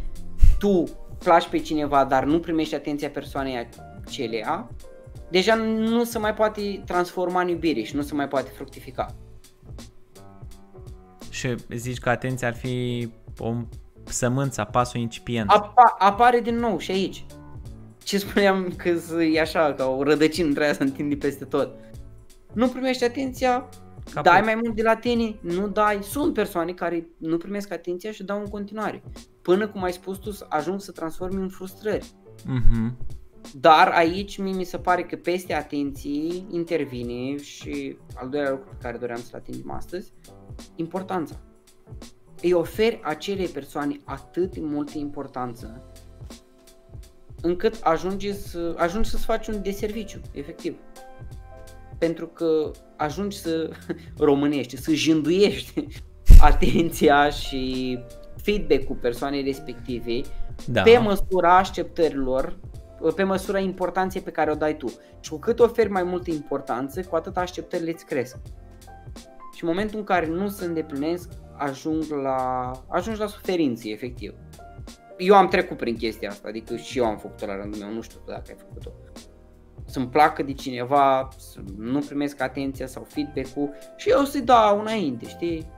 tu 0.60 0.84
placi 1.24 1.48
pe 1.48 1.58
cineva, 1.58 2.06
dar 2.06 2.24
nu 2.24 2.40
primești 2.40 2.76
atenția 2.76 3.10
persoanei 3.10 3.68
acelea. 4.06 4.68
Deja 5.34 5.56
nu 5.56 6.04
se 6.04 6.20
mai 6.20 6.34
poate 6.34 6.84
transforma 6.86 7.42
în 7.42 7.48
iubire 7.48 7.82
și 7.82 7.96
nu 7.96 8.02
se 8.02 8.14
mai 8.14 8.28
poate 8.28 8.50
fructifica. 8.56 9.16
Și 11.30 11.56
zici 11.70 12.00
că 12.00 12.10
atenția 12.10 12.48
ar 12.48 12.56
fi 12.56 13.10
o 13.38 13.54
sămânță, 14.04 14.68
pasul 14.72 15.00
incipient. 15.00 15.50
Apa, 15.50 15.96
apare 15.98 16.40
din 16.40 16.56
nou 16.56 16.78
și 16.78 16.92
aici. 16.92 17.26
Ce 18.04 18.18
spuneam 18.18 18.74
că 18.78 18.90
e 19.34 19.40
așa, 19.42 19.74
ca 19.74 19.86
o 19.86 20.04
rădăcină 20.04 20.48
între 20.48 20.64
aia 20.64 20.74
să 20.74 20.84
întinde 20.84 21.16
peste 21.16 21.46
tot. 21.46 21.70
Nu 22.54 22.68
primești 22.68 23.04
atenția, 23.04 23.70
Caput. 24.14 24.32
dai 24.32 24.42
mai 24.42 24.56
mult 24.56 24.76
de 24.76 24.82
la 24.82 24.96
tine, 24.96 25.36
nu 25.42 25.68
dai. 25.68 26.00
Sunt 26.02 26.34
persoane 26.34 26.72
care 26.72 27.08
nu 27.18 27.38
primesc 27.38 27.72
atenția 27.72 28.12
și 28.12 28.24
dau 28.24 28.40
în 28.40 28.48
continuare. 28.48 29.04
Până, 29.42 29.68
cum 29.68 29.84
ai 29.84 29.94
spus 29.94 30.18
tu, 30.18 30.32
să 30.32 30.46
ajung 30.50 30.82
să 30.82 30.92
transformi 30.92 31.42
în 31.42 31.50
frustrări. 31.50 32.12
Mhm. 32.46 32.98
Dar 33.52 33.88
aici 33.88 34.38
mie 34.38 34.54
mi 34.54 34.64
se 34.64 34.78
pare 34.78 35.04
că 35.04 35.16
peste 35.16 35.54
atenție 35.54 36.46
intervine 36.50 37.38
și 37.38 37.98
al 38.16 38.30
doilea 38.30 38.50
lucru 38.50 38.70
pe 38.70 38.76
care 38.82 38.98
doream 38.98 39.20
să-l 39.20 39.40
atingem 39.40 39.72
astăzi, 39.72 40.12
importanța. 40.76 41.40
Îi 42.42 42.54
oferi 42.54 43.00
acelei 43.04 43.48
persoane 43.48 44.00
atât 44.06 44.52
de 44.54 44.60
multă 44.62 44.98
importanță 44.98 45.92
încât 47.44 47.80
ajungi, 47.84 48.34
să, 48.34 48.74
ajungi 48.78 49.10
să-ți 49.10 49.26
faci 49.26 49.48
un 49.48 49.62
deserviciu, 49.62 50.22
efectiv. 50.32 50.76
Pentru 51.98 52.28
că 52.28 52.72
ajungi 52.98 53.38
să 53.38 53.70
românești, 54.18 54.78
să 54.78 54.94
jânduiești 54.94 55.88
atenția 56.52 57.30
și 57.30 58.00
feedback-ul 58.36 58.96
persoanei 58.96 59.44
respective 59.44 60.22
Da. 60.66 60.82
pe 60.82 60.98
măsura 60.98 61.58
așteptărilor, 61.58 62.60
pe 63.12 63.24
măsura 63.24 63.60
importanței 63.60 64.22
pe 64.22 64.32
care 64.32 64.52
o 64.52 64.56
dai 64.56 64.78
tu. 64.78 64.88
Și 65.20 65.30
cu 65.30 65.38
cât 65.38 65.60
oferi 65.60 65.90
mai 65.90 66.04
multă 66.04 66.32
importanță, 66.32 67.02
cu 67.02 67.16
atât 67.16 67.38
așteptările 67.38 67.92
îți 67.92 68.06
cresc. 68.06 68.38
Și 69.54 69.64
în 69.64 69.70
momentul 69.70 70.00
în 70.00 70.06
care 70.06 70.28
nu 70.28 70.48
se 70.48 70.66
îndeplinesc, 70.66 71.30
ajung 71.58 72.04
la, 72.24 72.72
ajungi 72.88 73.20
la 73.20 73.28
suferință, 73.28 73.88
efectiv. 73.88 74.34
Eu 75.18 75.36
am 75.36 75.48
trecut 75.48 75.78
prin 75.78 75.96
chestia 75.96 76.30
asta, 76.30 76.48
adică 76.48 76.76
și 76.76 76.98
eu 76.98 77.06
am 77.06 77.18
făcut-o 77.18 77.46
la 77.46 77.56
rândul 77.56 77.80
meu, 77.80 77.94
nu 77.94 78.02
știu 78.02 78.20
tu 78.26 78.32
dacă 78.32 78.44
ai 78.48 78.56
făcut-o. 78.58 78.92
Să-mi 79.86 80.08
placă 80.08 80.44
de 80.44 80.54
cineva, 80.54 81.28
să 81.38 81.60
nu 81.78 82.00
primesc 82.00 82.42
atenția 82.42 82.88
sau 82.88 83.04
feedback-ul 83.08 83.70
și 83.96 84.10
eu 84.10 84.24
să-i 84.24 84.42
dau 84.42 84.80
înainte, 84.80 85.28
știi? 85.28 85.72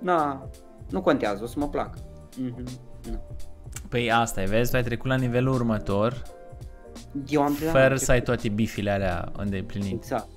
Na, 0.00 0.48
nu 0.90 1.00
contează, 1.00 1.42
o 1.42 1.46
să 1.46 1.58
mă 1.58 1.68
placă. 1.68 1.98
Mhm, 2.38 2.64
nu. 3.10 3.20
Păi 3.88 4.12
asta 4.12 4.42
e, 4.42 4.46
vezi, 4.46 4.70
tu 4.70 4.76
ai 4.76 4.82
trecut 4.82 5.08
la 5.08 5.16
nivelul 5.16 5.54
următor 5.54 6.22
Eu 7.28 7.42
am 7.42 7.56
de 7.58 7.64
la 7.64 7.70
fără 7.70 7.82
început. 7.82 8.04
să 8.04 8.12
ai 8.12 8.22
toate 8.22 8.48
bifile 8.48 8.90
alea 8.90 9.32
îndeplinite. 9.36 9.94
Exact. 9.94 10.28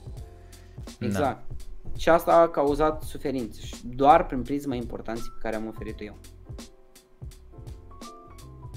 Da. 0.99 1.05
Exact. 1.05 1.43
Și 1.97 2.09
asta 2.09 2.35
a 2.35 2.47
cauzat 2.49 3.01
suferință 3.03 3.59
și 3.61 3.75
doar 3.83 4.25
prin 4.25 4.41
prisma 4.41 4.75
importanței 4.75 5.31
pe 5.35 5.41
care 5.41 5.55
am 5.55 5.67
oferit-o 5.67 6.03
eu. 6.03 6.17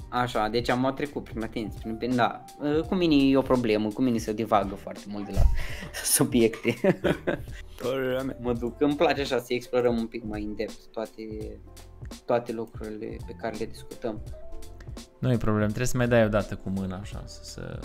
Așa, 0.09 0.47
deci 0.47 0.69
am 0.69 0.93
trecut 0.95 1.23
prin 1.23 1.43
atenție, 1.43 1.79
prin, 1.83 1.95
prin, 1.95 2.15
da, 2.15 2.43
cu 2.87 2.95
mine 2.95 3.15
e 3.15 3.37
o 3.37 3.41
problemă, 3.41 3.89
cu 3.89 4.01
mine 4.01 4.17
se 4.17 4.33
divagă 4.33 4.75
foarte 4.75 5.01
mult 5.07 5.25
de 5.25 5.31
la 5.31 5.41
subiecte. 6.03 6.75
mă 8.39 8.53
duc, 8.53 8.81
îmi 8.81 8.95
place 8.95 9.21
așa 9.21 9.37
să 9.37 9.53
explorăm 9.53 9.97
un 9.97 10.07
pic 10.07 10.23
mai 10.23 10.43
în 10.43 10.55
depth 10.55 10.79
toate, 10.91 11.59
toate 12.25 12.51
lucrurile 12.51 13.17
pe 13.27 13.35
care 13.39 13.55
le 13.57 13.65
discutăm. 13.65 14.21
Nu 15.19 15.31
e 15.31 15.37
problem, 15.37 15.65
trebuie 15.65 15.87
să 15.87 15.97
mai 15.97 16.07
dai 16.07 16.25
o 16.25 16.27
dată 16.27 16.55
cu 16.55 16.69
mâna 16.69 16.97
așa, 16.97 17.23
să... 17.25 17.39
să... 17.43 17.79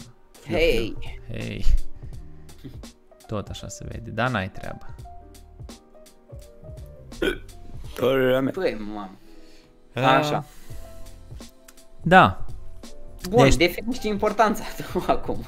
Hei! 0.47 0.97
Hei! 1.29 1.65
Tot 3.27 3.49
așa 3.49 3.69
se 3.69 3.87
vede, 3.89 4.11
dar 4.11 4.31
n-ai 4.31 4.51
treabă. 4.51 4.95
Păi, 8.53 8.75
mamă. 8.75 9.19
Așa. 9.95 10.45
Da, 12.03 12.47
Bun, 13.31 13.43
Deci- 13.43 13.57
deci... 13.57 13.69
definește 13.69 14.09
importanța 14.09 14.65
tu 14.93 15.05
acum. 15.07 15.45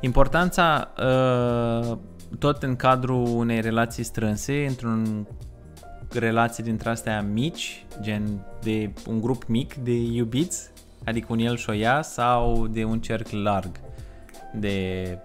Importanța, 0.00 0.92
uh, 0.98 1.98
tot 2.38 2.62
în 2.62 2.76
cadrul 2.76 3.26
unei 3.26 3.60
relații 3.60 4.02
strânse, 4.02 4.66
într-un 4.68 5.26
relație 6.18 6.64
dintre 6.64 6.88
astea 6.88 7.22
mici, 7.22 7.86
gen 8.00 8.46
de 8.62 8.90
un 9.06 9.20
grup 9.20 9.44
mic 9.44 9.74
de 9.74 9.92
iubiți, 9.92 10.70
adică 11.04 11.26
un 11.30 11.38
el 11.38 11.56
și 11.56 11.70
o 11.70 11.74
ea, 11.74 12.02
sau 12.02 12.66
de 12.66 12.84
un 12.84 13.00
cerc 13.00 13.28
larg. 13.30 13.80
De... 14.54 15.18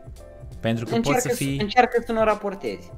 Pentru 0.59 0.85
că 0.85 0.95
încearcă, 0.95 1.21
poți 1.21 1.35
să 1.35 1.43
fii... 1.43 1.59
încearcă 1.59 2.03
să 2.05 2.11
nu 2.11 2.23
raportezi. 2.23 2.91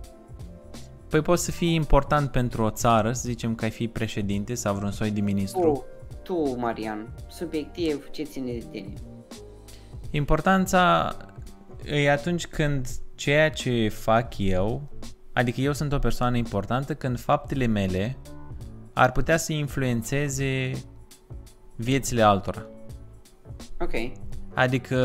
Păi 1.09 1.21
poți 1.21 1.43
să 1.43 1.51
fii 1.51 1.73
important 1.73 2.31
pentru 2.31 2.63
o 2.63 2.69
țară, 2.69 3.11
să 3.11 3.21
zicem 3.25 3.55
că 3.55 3.63
ai 3.63 3.71
fi 3.71 3.87
președinte 3.87 4.53
sau 4.53 4.75
vreun 4.75 4.91
soi 4.91 5.11
de 5.11 5.21
ministru. 5.21 5.85
Tu, 6.23 6.33
tu, 6.33 6.59
Marian, 6.59 7.13
subiectiv, 7.27 8.09
ce 8.11 8.23
ține 8.23 8.51
de 8.51 8.65
tine? 8.71 8.93
Importanța 10.11 11.15
e 11.85 12.11
atunci 12.11 12.47
când 12.47 12.87
ceea 13.15 13.49
ce 13.49 13.87
fac 13.89 14.37
eu, 14.37 14.89
adică 15.33 15.61
eu 15.61 15.73
sunt 15.73 15.93
o 15.93 15.99
persoană 15.99 16.37
importantă 16.37 16.95
când 16.95 17.19
faptele 17.19 17.65
mele 17.65 18.17
ar 18.93 19.11
putea 19.11 19.37
să 19.37 19.53
influențeze 19.53 20.71
viețile 21.75 22.21
altora. 22.21 22.65
Ok. 23.79 23.93
Adică 24.53 24.97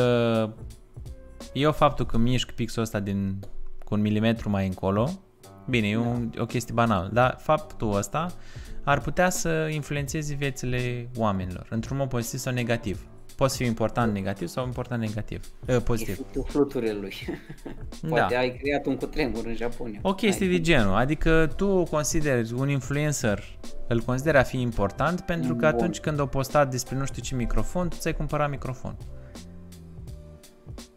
eu 1.53 1.73
faptul 1.73 2.07
că 2.07 2.19
mișc 2.19 2.51
pixul 2.51 2.83
ăsta 2.83 3.01
din, 3.01 3.39
cu 3.85 3.95
un 3.95 4.01
milimetru 4.01 4.51
mai 4.51 4.67
încolo, 4.67 5.11
bine, 5.69 5.89
e 5.89 5.97
un, 5.97 6.33
o 6.39 6.47
chestie 6.47 6.75
banală, 6.75 7.11
dar 7.13 7.37
faptul 7.41 7.97
ăsta 7.97 8.27
ar 8.85 9.01
putea 9.01 9.31
să 9.31 9.69
influențeze 9.73 10.35
viețile 10.35 11.11
oamenilor, 11.17 11.67
într-un 11.71 11.97
mod 11.97 12.09
pozitiv 12.09 12.39
sau 12.39 12.53
negativ. 12.53 13.07
Poate 13.37 13.55
fi 13.57 13.65
important 13.65 14.13
negativ 14.13 14.49
sau 14.49 14.65
important 14.67 15.01
negativ, 15.01 15.41
uh, 15.69 15.77
pozitiv. 15.83 16.13
Efectul 16.13 16.45
fluturelui. 16.49 17.15
Poate 18.09 18.35
Da. 18.35 18.39
ai 18.39 18.57
creat 18.63 18.87
un 18.87 18.97
cutremur 18.97 19.47
în 19.47 19.55
Japonia. 19.57 19.99
O 20.03 20.15
chestie 20.15 20.47
Hai. 20.47 20.55
de 20.57 20.61
genul, 20.63 20.95
adică 20.95 21.53
tu 21.57 21.83
consideri 21.83 22.53
un 22.53 22.69
influencer, 22.69 23.59
îl 23.89 24.01
consideri 24.01 24.37
a 24.37 24.43
fi 24.43 24.61
important 24.61 25.21
pentru 25.21 25.55
că 25.55 25.67
Bun. 25.71 25.75
atunci 25.79 25.99
când 26.01 26.21
o 26.21 26.27
postat 26.27 26.71
despre 26.71 26.97
nu 26.97 27.05
știu 27.05 27.23
ce 27.23 27.35
microfon, 27.35 27.89
tu 27.89 27.97
ți-ai 27.97 28.15
cumpărat 28.15 28.51
microfon. 28.51 28.97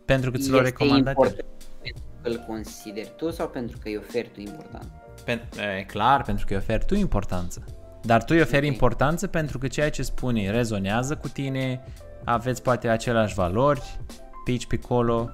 Pentru 0.05 0.31
că 0.31 0.37
ți 0.37 0.49
l-a 0.49 0.57
Este 0.57 0.69
recomandat 0.69 1.15
el. 1.17 1.25
important 1.25 1.55
pentru 1.81 2.03
că 2.21 2.29
îl 2.29 2.37
consideri 2.47 3.11
tu 3.17 3.31
sau 3.31 3.47
pentru 3.47 3.77
că 3.77 3.87
îi 3.87 3.97
oferi 3.97 4.29
tu 4.33 4.39
important? 4.39 4.91
Pen- 5.25 5.49
e 5.79 5.83
clar, 5.83 6.21
pentru 6.23 6.45
că 6.45 6.53
îi 6.53 6.59
oferi 6.59 6.85
tu 6.85 6.95
importanță. 6.95 7.65
Dar 8.01 8.23
tu 8.23 8.33
îi 8.35 8.41
oferi 8.41 8.65
Ok. 8.67 8.71
importanță 8.71 9.27
pentru 9.27 9.57
că 9.57 9.67
ceea 9.67 9.89
ce 9.89 10.01
spune 10.03 10.51
rezonează 10.51 11.15
cu 11.15 11.27
tine, 11.27 11.81
aveți 12.23 12.61
poate 12.61 12.87
aceleași 12.87 13.33
valori, 13.33 13.99
pe 14.45 14.51
aici, 14.51 14.67
pe 14.67 14.79
acolo, 14.83 15.29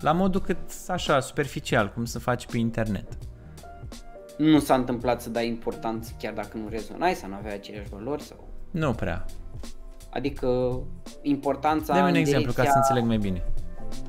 la 0.00 0.12
modul 0.12 0.40
cât 0.40 0.58
așa, 0.88 1.20
superficial, 1.20 1.92
cum 1.94 2.04
să 2.04 2.18
faci 2.18 2.46
pe 2.46 2.58
internet. 2.58 3.06
Nu 4.38 4.58
s-a 4.58 4.74
întâmplat 4.74 5.22
să 5.22 5.30
dai 5.30 5.46
importanță 5.48 6.12
chiar 6.18 6.32
dacă 6.32 6.56
nu 6.56 6.68
rezonai 6.68 7.14
sau 7.14 7.28
nu 7.28 7.34
avea 7.34 7.52
aceleași 7.54 7.88
valori 7.90 8.22
sau... 8.22 8.48
Nu 8.70 8.92
prea. 8.92 9.24
Adică 10.10 10.78
importanța 11.22 11.92
Dă-mi 11.92 12.04
un 12.04 12.08
în 12.08 12.14
exemplu 12.20 12.52
ca 12.52 12.62
să 12.62 12.68
direcția- 12.68 12.76
înțeleg 12.76 13.04
mai 13.04 13.16
bine. 13.18 13.44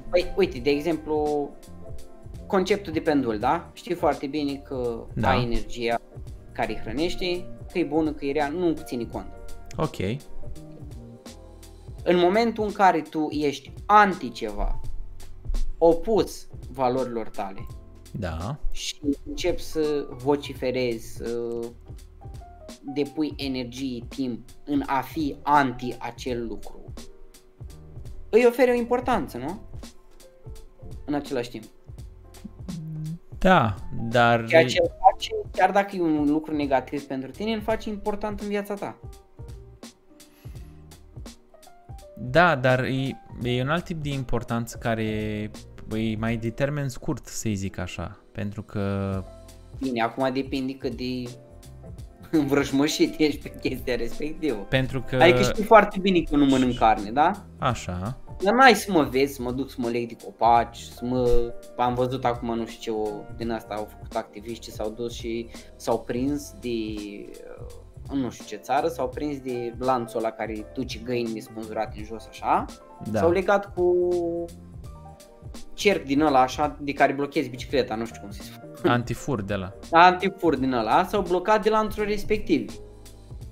Păi, 0.09 0.33
uite, 0.35 0.59
de 0.59 0.69
exemplu, 0.69 1.49
conceptul 2.47 2.93
de 2.93 2.99
pendul, 2.99 3.39
da? 3.39 3.69
Știi 3.73 3.95
foarte 3.95 4.27
bine 4.27 4.53
că 4.55 5.03
Da. 5.13 5.21
da. 5.21 5.29
ai 5.29 5.43
energia 5.43 5.99
care 6.51 6.71
îi 6.71 6.79
hrănește, 6.83 7.45
că 7.71 7.79
e 7.79 7.83
bună, 7.83 8.11
că 8.11 8.25
e 8.25 8.31
rea, 8.31 8.47
nu 8.47 8.73
ține 8.83 9.03
cont. 9.11 9.27
Ok. 9.75 9.95
În 12.03 12.17
momentul 12.17 12.63
în 12.63 12.71
care 12.71 13.01
tu 13.01 13.27
ești 13.29 13.73
anti 13.85 14.31
ceva, 14.31 14.79
opus 15.77 16.47
valorilor 16.71 17.29
tale 17.29 17.67
Da. 18.11 18.59
și 18.71 18.95
începi 19.27 19.61
să 19.61 20.07
vociferezi, 20.09 21.15
să 21.15 21.59
depui 22.93 23.33
energie, 23.37 24.05
timp 24.09 24.49
în 24.65 24.83
a 24.85 25.01
fi 25.01 25.35
anti 25.41 25.95
acel 25.99 26.47
lucru, 26.47 26.93
îi 28.29 28.45
oferi 28.45 28.71
o 28.71 28.73
importanță, 28.73 29.37
nu? 29.37 29.59
În 31.05 31.13
același 31.13 31.49
timp. 31.49 31.63
Da, 33.39 33.75
dar... 34.09 34.45
Ceea 34.47 34.65
ce 34.65 34.79
îl 34.81 34.91
face, 34.99 35.31
chiar 35.51 35.71
dacă 35.71 35.95
e 35.95 36.01
un 36.01 36.31
lucru 36.31 36.55
negativ 36.55 37.03
pentru 37.03 37.31
tine, 37.31 37.53
îl 37.53 37.61
face 37.61 37.89
important 37.89 38.39
în 38.39 38.47
viața 38.47 38.73
ta. 38.73 38.97
Da, 42.29 42.55
dar 42.55 42.83
e, 42.83 43.21
e 43.43 43.61
un 43.61 43.69
alt 43.69 43.83
tip 43.83 44.03
de 44.03 44.09
importanță 44.09 44.77
care 44.77 45.03
e 45.93 46.15
mai 46.17 46.37
de 46.37 46.49
termen 46.49 46.89
scurt, 46.89 47.27
să-i 47.27 47.55
zic 47.55 47.77
așa. 47.77 48.23
Pentru 48.31 48.63
că... 48.63 49.13
Bine, 49.79 50.01
acum 50.01 50.33
depinde 50.33 50.73
cât 50.73 50.95
de 50.95 51.23
învrășmășit 52.31 53.19
ești 53.19 53.49
pe 53.49 53.55
chestia 53.69 53.95
respectivă. 53.95 54.57
Pentru 54.57 55.01
că... 55.01 55.15
Adică 55.15 55.41
știi 55.41 55.63
foarte 55.63 55.99
bine 55.99 56.21
că 56.21 56.35
nu 56.35 56.45
mănânc 56.45 56.77
carne, 56.77 57.11
da? 57.11 57.31
Așa. 57.57 58.17
Dar 58.43 58.53
n-ai 58.53 58.75
să 58.75 58.91
mă 58.91 59.03
vezi, 59.03 59.33
să 59.33 59.41
mă 59.41 59.51
duc 59.51 59.69
să 59.69 59.75
mă 59.79 59.89
leg 59.89 60.07
de 60.07 60.15
copaci, 60.23 60.77
să 60.77 61.05
mă... 61.05 61.53
Am 61.77 61.93
văzut 61.93 62.25
acum, 62.25 62.55
nu 62.55 62.65
știu 62.65 62.93
ce, 62.93 62.99
o, 62.99 63.09
din 63.37 63.51
asta 63.51 63.73
au 63.73 63.87
făcut 63.91 64.15
activiști, 64.15 64.71
s-au 64.71 64.89
dus 64.89 65.13
și 65.13 65.47
s-au 65.75 65.99
prins 65.99 66.53
de... 66.61 66.69
uh, 68.11 68.17
în 68.17 68.19
nu 68.19 68.29
știu 68.29 68.45
ce 68.45 68.55
țară, 68.55 68.87
s-au 68.87 69.09
prins 69.09 69.39
de 69.39 69.73
lanțul 69.79 70.19
ăla 70.19 70.31
care 70.31 70.71
duce 70.73 70.99
găini 70.99 71.33
nespânzurate 71.33 71.95
în 71.97 72.03
jos 72.03 72.25
așa, 72.29 72.65
Da. 73.11 73.19
s-au 73.19 73.31
legat 73.31 73.73
cu 73.73 73.95
cerc 75.73 76.05
din 76.05 76.21
ăla 76.21 76.41
așa 76.41 76.77
de 76.81 76.93
care 76.93 77.13
blochezi 77.13 77.49
bicicleta, 77.49 77.95
nu 77.95 78.05
știu 78.05 78.21
cum 78.21 78.31
se 78.31 78.41
spune. 78.41 78.93
Antifur 78.93 79.41
de 79.41 79.55
la. 79.55 79.73
Antifur 80.07 80.55
din 80.55 80.73
ăla 80.73 81.05
s-au 81.05 81.21
blocat 81.21 81.63
de 81.63 81.69
lanțul 81.69 82.03
respectiv. 82.03 82.73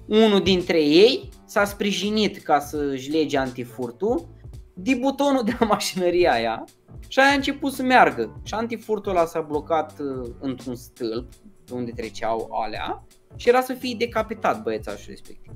Unul 0.07 0.39
dintre 0.39 0.81
ei 0.81 1.29
s-a 1.45 1.65
sprijinit 1.65 2.41
ca 2.41 2.59
să-și 2.59 3.11
lege 3.11 3.37
antifurtul 3.37 4.27
de 4.73 4.95
butonul 4.95 5.43
de 5.43 5.55
la 5.59 5.65
mașinăria 5.65 6.31
aia 6.31 6.63
și 7.07 7.19
aia 7.19 7.29
a 7.29 7.33
început 7.33 7.73
să 7.73 7.83
meargă. 7.83 8.41
Și 8.43 8.53
antifurtul 8.53 9.11
ăla 9.11 9.25
s-a 9.25 9.41
blocat 9.41 9.99
uh, 9.99 10.29
într-un 10.39 10.75
stâlp 10.75 11.33
pe 11.65 11.73
unde 11.73 11.91
treceau 11.91 12.49
alea 12.65 13.03
și 13.35 13.49
era 13.49 13.61
să 13.61 13.73
fie 13.73 13.95
decapitat 13.97 14.63
băiețașul 14.63 15.05
respectiv. 15.07 15.51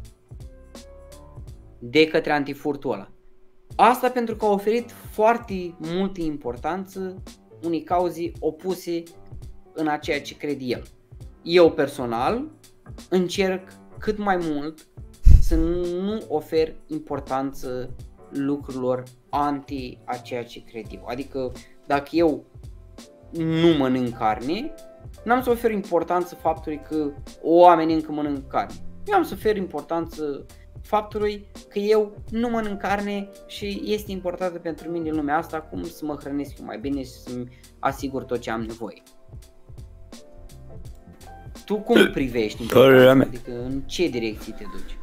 De 1.80 2.08
către 2.08 2.32
antifurtul 2.32 2.92
ăla. 2.92 3.12
Asta 3.76 4.10
pentru 4.10 4.36
că 4.36 4.46
a 4.46 4.50
oferit 4.50 4.92
foarte 4.92 5.76
multă 5.78 6.22
importanță 6.22 7.24
unei 7.64 7.84
cauze 7.84 8.32
opuse 8.40 9.04
în 9.74 9.88
a 9.88 9.98
ceea 9.98 10.22
ce 10.22 10.38
cred 10.38 10.58
el. 10.62 10.84
Eu 11.42 11.72
personal 11.72 12.52
încerc 13.10 13.74
cât 13.98 14.18
mai 14.18 14.38
mult 14.42 14.88
să 15.42 15.56
nu 15.56 16.22
ofer 16.28 16.76
importanță 16.88 17.90
lucrurilor 18.30 19.04
anti 19.30 19.98
a 20.04 20.18
ceea 20.18 20.44
ce 20.44 20.64
cred 20.64 20.86
eu. 20.92 21.06
Adică 21.06 21.52
dacă 21.86 22.10
eu 22.12 22.46
nu 23.32 23.68
mănânc 23.78 24.18
carne, 24.18 24.74
n-am 25.24 25.42
să 25.42 25.50
ofer 25.50 25.72
importanță 25.72 26.36
faptului 26.36 26.82
că 26.90 27.12
oamenii 27.42 27.96
încă 27.96 28.12
mănânc 28.12 28.48
carne. 28.48 28.74
Eu 29.06 29.16
am 29.16 29.24
să 29.24 29.34
ofer 29.38 29.56
importanță 29.56 30.46
faptului 30.82 31.48
că 31.70 31.80
eu 31.80 32.18
nu 32.30 32.50
mănânc 32.50 32.80
carne 32.80 33.30
și 33.48 33.82
este 33.86 34.12
importantă 34.12 34.60
pentru 34.60 34.90
mine 34.90 35.10
în 35.10 35.16
lumea 35.16 35.38
asta 35.38 35.62
cum 35.62 35.84
să 35.84 36.06
mă 36.06 36.16
hrănesc 36.20 36.60
eu 36.60 36.66
mai 36.66 36.78
bine 36.80 37.04
și 37.04 37.10
să-mi 37.10 37.58
asigur 37.80 38.24
tot 38.24 38.40
ce 38.40 38.52
am 38.52 38.62
nevoie. 38.62 39.02
Tu 41.66 41.76
cum 41.76 42.06
privești 42.14 42.64
Părerea 42.66 43.12
importanța? 43.12 43.14
mea. 43.14 43.26
Adică 43.28 43.74
în 43.74 43.82
ce 43.82 44.08
direcții 44.08 44.54
te 44.54 44.64
duci? 44.72 44.98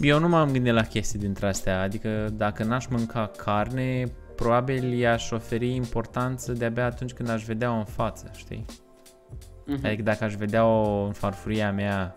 Eu 0.00 0.18
nu 0.18 0.28
m-am 0.28 0.50
gândit 0.50 0.72
la 0.72 0.82
chestii 0.82 1.18
dintre 1.18 1.46
astea, 1.46 1.80
adică 1.80 2.28
dacă 2.32 2.64
n-aș 2.64 2.86
mânca 2.86 3.30
carne, 3.36 4.04
probabil 4.38 4.92
i-aș 4.92 5.30
oferi 5.30 5.74
importanță 5.74 6.52
de-abia 6.52 6.84
atunci 6.84 7.12
când 7.12 7.28
aș 7.28 7.44
vedea-o 7.44 7.76
în 7.76 7.84
față, 7.84 8.30
știi? 8.36 8.64
Mhm. 9.66 9.86
Adică 9.86 10.02
dacă 10.02 10.24
aș 10.24 10.34
vedea-o 10.34 11.04
în 11.04 11.12
farfuria 11.12 11.72
mea, 11.72 12.16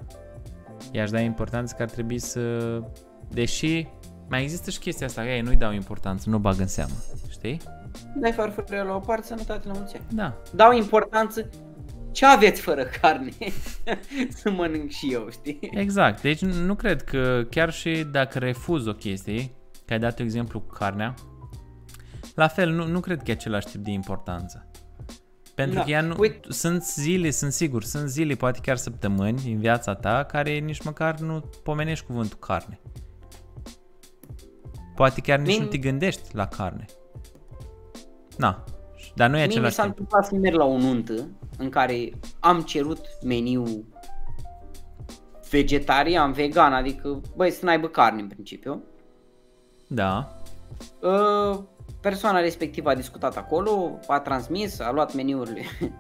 i-aș 0.91 1.09
da 1.09 1.19
importanță 1.19 1.73
că 1.77 1.83
ar 1.83 1.89
trebui 1.89 2.19
să... 2.19 2.41
Deși 3.29 3.87
mai 4.29 4.41
există 4.41 4.69
și 4.69 4.79
chestia 4.79 5.05
asta, 5.05 5.21
că 5.21 5.27
ei 5.27 5.41
nu-i 5.41 5.55
dau 5.55 5.73
importanță, 5.73 6.29
nu 6.29 6.37
bag 6.37 6.59
în 6.59 6.67
seamă, 6.67 6.93
știi? 7.29 7.61
Dai 8.15 8.31
farfuria 8.31 8.83
la 8.83 8.95
o 8.95 8.99
parte, 8.99 9.25
sănătate 9.25 9.67
la 9.67 9.73
mulți 9.73 9.95
ani. 9.95 10.05
Da. 10.09 10.37
Dau 10.55 10.71
importanță 10.71 11.49
ce 12.11 12.25
aveți 12.25 12.61
fără 12.61 12.83
carne 13.01 13.31
să 14.41 14.51
mănânc 14.51 14.89
și 14.89 15.13
eu, 15.13 15.27
știi? 15.29 15.59
Exact, 15.73 16.21
deci 16.21 16.41
nu 16.41 16.53
nu 16.53 16.75
cred 16.75 17.01
că 17.01 17.45
chiar 17.49 17.71
și 17.71 18.07
dacă 18.11 18.39
refuz 18.39 18.85
o 18.85 18.93
chestie, 18.93 19.51
că 19.85 19.93
ai 19.93 19.99
dat 19.99 20.19
exemplu 20.19 20.59
cu 20.59 20.73
carnea, 20.73 21.13
la 22.41 22.47
fel, 22.47 22.69
nu, 22.69 22.87
nu 22.87 22.99
cred 22.99 23.17
că 23.23 23.31
e 23.31 23.33
același 23.33 23.67
tip 23.67 23.83
de 23.83 23.91
importanță. 23.91 24.65
Pentru 25.55 25.75
Da. 25.75 25.83
că 25.83 25.89
ea 25.89 26.01
nu, 26.01 26.15
Uite- 26.19 26.51
sunt 26.51 26.83
zile, 26.83 27.29
sunt 27.29 27.51
sigur, 27.51 27.83
sunt 27.83 28.09
zile, 28.09 28.33
poate 28.33 28.59
chiar 28.61 28.77
săptămâni 28.77 29.51
în 29.51 29.57
viața 29.59 29.95
ta 29.95 30.23
care 30.23 30.57
nici 30.57 30.83
măcar 30.83 31.19
nu 31.19 31.39
pomenești 31.63 32.05
cuvântul 32.05 32.37
carne. 32.37 32.79
Poate 34.95 35.21
chiar 35.21 35.39
nici 35.39 35.57
Min- 35.57 35.61
nu 35.61 35.65
te 35.67 35.77
gândești 35.77 36.35
la 36.35 36.47
carne. 36.47 36.85
Na, 38.37 38.63
dar 39.15 39.29
nu 39.29 39.35
e 39.35 39.37
Mie 39.37 39.45
mi 39.47 39.51
același 39.53 39.73
s-a 39.75 39.81
tip. 39.81 39.91
întâmplat 39.91 40.25
să 40.25 40.35
merg 40.35 40.55
la 40.55 40.65
o 40.65 40.77
nuntă 40.77 41.27
în 41.57 41.69
care 41.69 42.09
am 42.39 42.61
cerut 42.61 42.99
meniu 43.23 43.63
vegetarian, 45.49 46.31
vegan, 46.31 46.73
adică 46.73 47.21
băi 47.35 47.51
să 47.51 47.65
n-aibă 47.65 47.87
carne 47.87 48.21
în 48.21 48.27
principiu. 48.27 48.83
Da, 49.87 50.35
Uh, 50.99 51.59
Persoana 52.01 52.39
respectivă 52.39 52.89
a 52.89 52.95
discutat 52.95 53.37
acolo, 53.37 53.99
a 54.07 54.19
transmis, 54.19 54.79
a 54.79 54.91
luat 54.91 55.13
meniurile. 55.13 55.61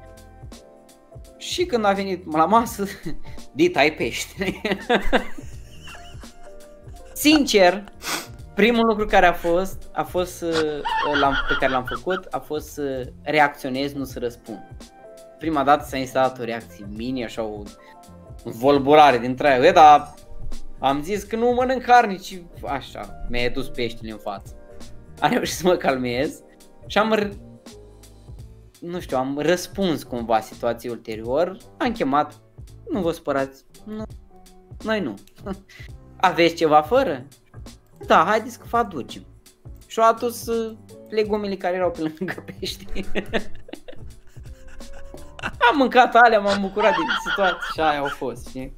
și 1.37 1.65
când 1.65 1.85
a 1.85 1.91
venit 1.91 2.35
la 2.35 2.45
masă, 2.45 2.85
dit 3.53 3.77
ai 3.77 3.93
pește. 3.93 4.61
Sincer, 7.13 7.83
primul 8.53 8.85
lucru 8.85 9.05
care 9.05 9.25
a 9.25 9.33
fost, 9.33 9.89
a 9.91 10.03
fost 10.03 10.35
să, 10.35 10.81
l-am, 11.19 11.35
pe 11.47 11.55
care 11.59 11.71
l-am 11.71 11.85
făcut, 11.85 12.27
a 12.29 12.39
fost 12.39 12.71
să 12.71 13.11
reacționez, 13.21 13.93
nu 13.93 14.03
să 14.03 14.19
răspund. 14.19 14.67
Prima 15.37 15.63
dată 15.63 15.85
s-a 15.87 15.97
instalat 15.97 16.39
o 16.39 16.43
reacție 16.43 16.87
mini, 16.89 17.23
așa 17.23 17.43
o 17.43 17.63
volburare 18.43 19.17
dintre 19.17 19.47
aia. 19.47 19.65
E, 19.65 19.71
dar 19.71 20.13
am 20.79 21.01
zis 21.01 21.23
că 21.23 21.35
nu 21.35 21.51
mănânc 21.51 21.81
carne, 21.81 22.15
ci 22.15 22.41
așa, 22.67 23.25
mi-a 23.29 23.49
dus 23.49 23.69
peștele 23.69 24.11
în 24.11 24.17
față. 24.17 24.55
Am 25.23 25.31
reușit 25.31 25.55
să 25.55 25.67
mă 25.67 25.75
calmez 25.75 26.41
și 26.87 26.97
am, 26.97 27.15
r- 27.19 27.33
nu 28.79 28.99
știu, 28.99 29.17
am 29.17 29.37
răspuns 29.39 30.03
cumva 30.03 30.39
situației 30.39 30.91
ulterior. 30.91 31.57
Am 31.77 31.91
chemat, 31.91 32.41
nu 32.89 33.01
vă 33.01 33.11
spărați, 33.11 33.63
nu, 33.85 34.03
noi 34.83 34.99
nu. 34.99 35.13
Aveți 36.17 36.55
ceva 36.55 36.81
fără? 36.81 37.25
Da, 38.05 38.23
haideți 38.27 38.59
că 38.59 38.65
vă 38.69 38.77
aducem. 38.77 39.25
Și 39.87 39.99
au 39.99 40.09
adus 40.09 40.47
uh, 40.47 40.77
legumele 41.09 41.55
care 41.55 41.75
erau 41.75 41.91
pe 41.91 41.99
lângă 42.01 42.43
pește. 42.59 42.85
am 45.71 45.77
mâncat 45.77 46.15
alea, 46.15 46.39
m-am 46.39 46.61
bucurat 46.61 46.91
de 46.91 47.29
situație 47.29 47.57
și 47.73 47.79
aia 47.79 47.99
au 47.99 48.07
fost, 48.07 48.47
știi? 48.47 48.73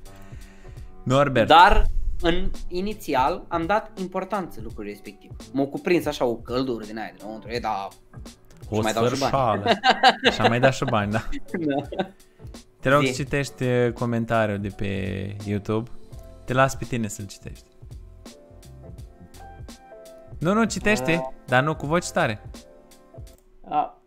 Norbert, 1.03 1.47
Dar 1.47 1.85
în 2.23 2.49
inițial 2.67 3.45
am 3.47 3.65
dat 3.65 3.99
importanță 3.99 4.59
lucrului 4.63 4.89
respectiv. 4.91 5.31
M-a 5.51 5.65
cuprins 5.65 6.05
așa 6.05 6.25
o 6.25 6.35
căldură 6.35 6.85
din 6.85 6.97
aia 6.97 7.11
de 7.17 7.21
înăuntru, 7.23 7.49
e, 7.49 7.59
da, 7.59 7.87
o 8.69 8.75
și 8.75 8.81
mai 8.81 8.93
dau 8.93 9.07
și 9.07 9.19
bani. 9.19 9.31
sfârșală. 9.31 9.63
Și 10.31 10.41
am 10.41 10.47
mai 10.49 10.59
dat 10.59 10.73
și 10.73 10.83
bani, 10.83 11.11
da. 11.11 11.23
da. 11.97 12.03
Te 12.79 12.89
rog 12.89 13.01
Zi. 13.03 13.07
să 13.13 13.21
citești 13.23 13.63
uh, 13.63 13.91
comentariul 13.91 14.59
de 14.59 14.67
pe 14.75 15.35
YouTube. 15.45 15.89
Te 16.45 16.53
las 16.53 16.75
pe 16.75 16.85
tine 16.85 17.07
să-l 17.07 17.25
citești. 17.25 17.65
Nu, 20.39 20.53
nu, 20.53 20.63
citește, 20.63 21.13
Da. 21.15 21.33
dar 21.45 21.63
nu 21.63 21.75
cu 21.75 21.85
voce 21.85 22.11
tare. 22.11 22.49
A, 23.69 24.01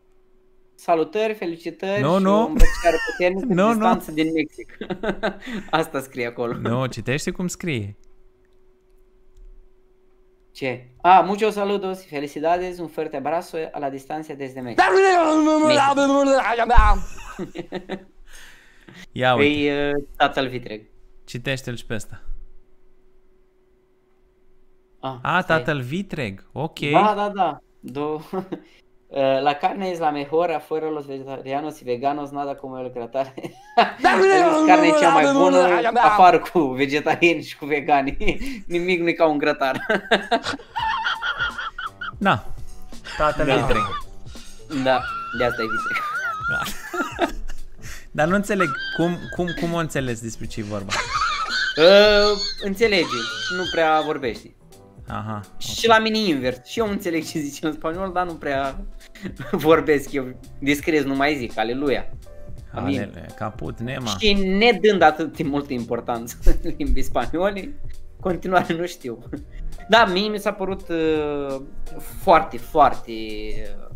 salutări, 0.75 1.35
felicitări 1.35 2.01
Nu, 2.03 2.17
și 2.17 2.23
nu. 2.23 2.43
o 2.43 2.47
îmbrățișare 2.47 2.97
puternică 3.11 3.47
Nu, 3.55 3.55
nu, 3.55 3.67
nu. 3.67 3.73
distanță 3.73 4.13
din 4.13 4.33
Mexic. 4.33 4.77
Asta 5.81 6.01
scrie 6.01 6.27
acolo. 6.27 6.55
Nu, 6.57 6.87
citește 6.87 7.31
cum 7.31 7.47
scrie. 7.47 7.97
Ce? 10.57 10.89
Ah, 11.03 11.23
muchos 11.23 11.55
saludos 11.55 12.03
y 12.07 12.09
felicidades, 12.09 12.79
un 12.79 12.89
fuerte 12.89 13.19
abrazo 13.19 13.59
a 13.75 13.79
la 13.79 13.91
distancia 13.91 14.35
desde 14.35 14.63
México. 14.63 14.83
Ia 19.13 19.35
uite, 19.35 19.37
Păi, 19.37 19.91
uh, 19.91 20.05
tatăl 20.17 20.49
vitreg. 20.49 20.87
citește-l 21.25 21.77
și 21.77 21.87
pe 21.87 21.95
ăsta. 21.95 22.23
Ah, 25.01 25.19
A, 25.23 25.41
stai. 25.41 25.59
tatăl 25.59 25.81
vitreg, 25.81 26.47
ok. 26.53 26.79
Da, 26.79 27.15
da, 27.15 27.29
da. 27.29 27.59
Do... 27.81 28.21
Eh, 29.09 29.41
La 29.43 29.55
carne 29.59 29.91
es 29.91 29.99
la 30.01 30.11
mejor, 30.11 30.51
afuera 30.53 30.91
los 30.91 31.07
vegetarianos 31.07 31.81
y 31.81 31.85
veganos, 31.85 32.33
nada 32.33 32.57
como 32.57 32.79
el 32.79 32.91
grătar. 32.91 33.33
Carne 34.67 34.87
e 34.87 34.99
cea 35.01 35.11
mai 35.13 35.33
bună, 35.33 35.69
afară 35.95 36.39
cu 36.39 36.61
vegetariani 36.61 37.43
și 37.43 37.57
cu 37.57 37.67
vegani. 37.67 38.17
Nimic 38.67 39.01
nu 39.01 39.09
e 39.09 39.13
ca 39.13 39.27
un 39.27 39.39
grătar. 39.39 39.87
Da. 42.19 42.45
Tatăl 43.17 43.47
Da. 43.47 43.55
vitreg. 43.55 43.83
da, 44.83 45.03
de 45.39 45.45
asta 45.45 45.63
e 45.63 45.65
vitreg. 45.65 46.03
Dar 48.11 48.27
nu 48.29 48.35
înțeleg 48.35 48.69
cum, 48.97 49.19
cum, 49.37 49.47
cum 49.61 49.73
o 49.73 49.77
înțeles 49.79 50.21
despre 50.21 50.47
ce 50.47 50.61
e 50.61 50.63
vorba. 50.63 50.93
Uh, 51.77 52.39
înțelegi, 52.63 53.17
nu 53.57 53.63
prea 53.73 54.01
vorbești. 54.01 54.55
Aha. 55.09 55.41
Și 55.59 55.87
la 55.87 55.99
mine 55.99 56.19
invers. 56.19 56.67
Și 56.67 56.79
eu 56.79 56.89
înțeleg 56.89 57.25
ce 57.25 57.39
zice 57.39 57.67
în 57.67 57.73
spaniol, 57.73 58.13
dar 58.13 58.27
nu 58.27 58.35
prea 58.35 58.85
vorbesc 59.53 60.13
eu. 60.13 60.41
Descriez, 60.61 61.05
nu 61.05 61.15
mai 61.15 61.37
zic, 61.37 61.59
aleluia. 61.59 62.09
Amin. 62.73 63.01
Ale, 63.01 63.27
caput, 63.37 63.81
nema. 63.81 64.07
Și 64.07 64.33
nedând 64.33 65.03
atât 65.03 65.37
de 65.37 65.43
multă 65.43 65.73
importanță 65.73 66.37
limbii 66.77 67.03
spaniole, 67.03 67.81
continuare 68.21 68.75
nu 68.75 68.87
știu. 68.87 69.19
Da, 69.89 70.05
mie 70.05 70.29
mi 70.29 70.39
s-a 70.39 70.53
părut 70.53 70.89
uh, 70.89 71.61
foarte, 72.23 72.57
foarte 72.57 73.13
uh, 73.79 73.87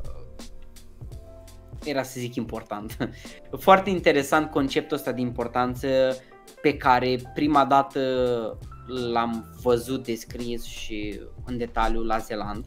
era 1.85 2.03
să 2.03 2.21
zic 2.21 2.35
important. 2.35 2.97
Foarte 3.59 3.91
interesant 3.91 4.51
conceptul 4.51 4.97
ăsta 4.97 5.13
de 5.13 5.21
importanță 5.21 5.89
pe 6.63 6.77
care 6.77 7.17
prima 7.35 7.65
dată 7.65 8.01
l-am 8.91 9.45
văzut 9.63 10.05
descris 10.05 10.65
și 10.65 11.21
în 11.45 11.59
detaliu 11.59 12.03
la 12.03 12.19
Zeeland. 12.19 12.65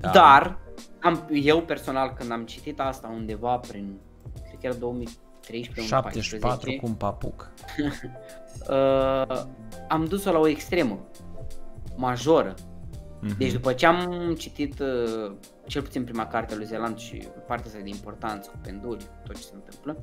Da. 0.00 0.10
Dar 0.10 0.58
am, 1.00 1.28
eu 1.32 1.62
personal 1.62 2.12
când 2.12 2.30
am 2.30 2.44
citit 2.44 2.80
asta 2.80 3.12
undeva 3.14 3.56
prin, 3.56 4.00
cred 4.46 4.60
că 4.60 4.66
era 4.66 4.74
2013 4.74 5.94
74 5.94 6.70
cu 6.70 6.86
un 6.86 6.94
papuc. 6.94 7.50
uh, 8.70 9.42
am 9.88 10.04
dus-o 10.04 10.32
la 10.32 10.38
o 10.38 10.48
extremă 10.48 11.08
majoră. 11.96 12.54
Mhm. 13.20 13.38
Deci 13.38 13.52
după 13.52 13.72
ce 13.72 13.86
am 13.86 14.34
citit 14.38 14.80
uh, 14.80 15.32
cel 15.66 15.82
puțin 15.82 16.04
prima 16.04 16.26
carte 16.26 16.54
a 16.54 16.56
lui 16.56 16.66
Zeeland 16.66 16.98
și 16.98 17.28
partea 17.46 17.66
asta 17.66 17.78
de 17.82 17.88
importanță 17.88 18.50
cu 18.50 18.58
penduli, 18.62 18.98
cu 18.98 19.26
tot 19.26 19.36
ce 19.36 19.42
se 19.42 19.52
întâmplă, 19.54 19.96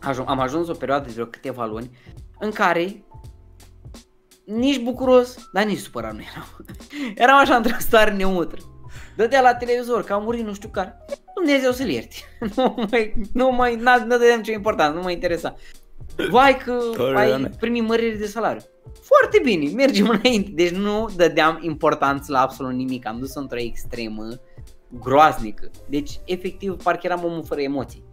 ajung, 0.00 0.30
am 0.30 0.40
ajuns 0.40 0.68
o 0.68 0.72
perioadă 0.72 1.06
de 1.06 1.12
vreo 1.12 1.26
câteva 1.26 1.66
luni 1.66 1.90
în 2.38 2.50
care 2.50 3.04
nici 4.56 4.80
bucuros, 4.80 5.48
dar 5.52 5.64
nici 5.64 5.78
supărat 5.78 6.12
nu 6.14 6.20
eram. 6.32 6.64
Eram 7.24 7.36
așa 7.38 7.56
într-o 7.56 7.76
stare 7.78 8.10
neutră. 8.10 8.58
Dădea 9.16 9.40
la 9.40 9.54
televizor 9.54 10.04
că 10.04 10.12
a 10.12 10.18
murit 10.18 10.44
nu 10.46 10.54
știu 10.54 10.68
care. 10.68 10.96
Dumnezeu 11.34 11.72
să-l 11.72 11.88
ierte. 11.88 12.14
Nu 12.56 12.74
mai, 12.90 13.14
nu 13.32 13.50
mai, 13.50 13.76
n-a- 13.76 13.96
nu 13.96 14.06
dădeam 14.06 14.42
ce 14.42 14.52
important, 14.52 14.94
nu 14.94 15.00
mă 15.02 15.10
interesa. 15.10 15.56
Vai 16.30 16.56
că 16.56 16.78
ai 17.14 17.50
primit 17.58 17.82
mărire 17.86 18.16
de 18.16 18.26
salariu. 18.26 18.60
Foarte 19.02 19.40
bine, 19.42 19.70
mergem 19.70 20.08
înainte. 20.08 20.50
Deci 20.54 20.70
nu 20.70 21.08
dădeam 21.16 21.58
importanță 21.62 22.32
la 22.32 22.40
absolut 22.40 22.72
nimic. 22.72 23.06
Am 23.06 23.18
dus 23.18 23.34
într-o 23.34 23.58
extremă 23.58 24.28
groaznică. 24.88 25.70
Deci, 25.88 26.20
efectiv, 26.24 26.82
parcă 26.82 27.00
eram 27.06 27.24
omul 27.24 27.44
fără 27.44 27.60
emoții. 27.60 28.04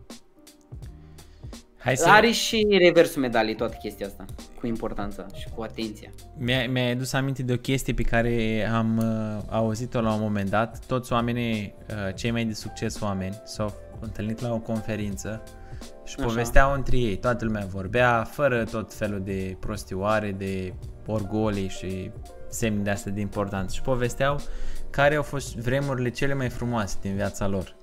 Hai 1.86 1.98
să... 1.98 2.10
Are 2.10 2.32
și 2.32 2.68
reversul 2.80 3.22
medaliei 3.22 3.56
toată 3.56 3.78
chestia 3.82 4.06
asta, 4.06 4.26
cu 4.60 4.68
importanța 4.68 5.26
și 5.34 5.48
cu 5.56 5.62
atenția. 5.62 6.10
Mi-a, 6.38 6.68
mi-ai 6.68 6.92
adus 6.92 7.14
aminte 7.14 7.44
de 7.44 7.54
o 7.54 7.58
chestie 7.58 7.94
pe 7.94 8.02
care 8.02 8.68
am 8.74 8.98
uh, 8.98 9.44
auzit-o 9.50 10.02
la 10.02 10.14
un 10.14 10.20
moment 10.22 10.50
dat. 10.50 10.86
Toți 10.86 11.14
oamenii, 11.14 11.76
uh, 11.90 12.16
cei 12.16 12.32
mai 12.32 12.46
de 12.46 12.54
succes 12.54 13.02
oameni, 13.02 13.42
s-au 13.44 13.74
întâlnit 14.00 14.42
la 14.42 14.54
o 14.54 14.60
conferință 14.60 15.44
și 16.06 16.16
Așa. 16.18 16.28
povesteau 16.28 16.74
între 16.74 16.98
ei. 16.98 17.18
Toată 17.18 17.46
lumea 17.46 17.66
vorbea 17.66 18.24
fără 18.24 18.64
tot 18.64 18.94
felul 18.94 19.22
de 19.24 19.58
prostioare, 19.60 20.32
de 20.32 20.74
orgolii 21.06 21.68
și 21.70 22.12
semne 22.50 22.82
de 22.82 22.90
astea 22.90 23.12
de 23.12 23.20
importanță. 23.20 23.74
Și 23.76 23.82
povesteau 23.82 24.40
care 24.90 25.16
au 25.16 25.24
fost 25.24 25.56
vremurile 25.56 26.10
cele 26.10 26.34
mai 26.34 26.50
frumoase 26.50 26.98
din 27.02 27.16
viața 27.16 27.48
lor. 27.48 27.76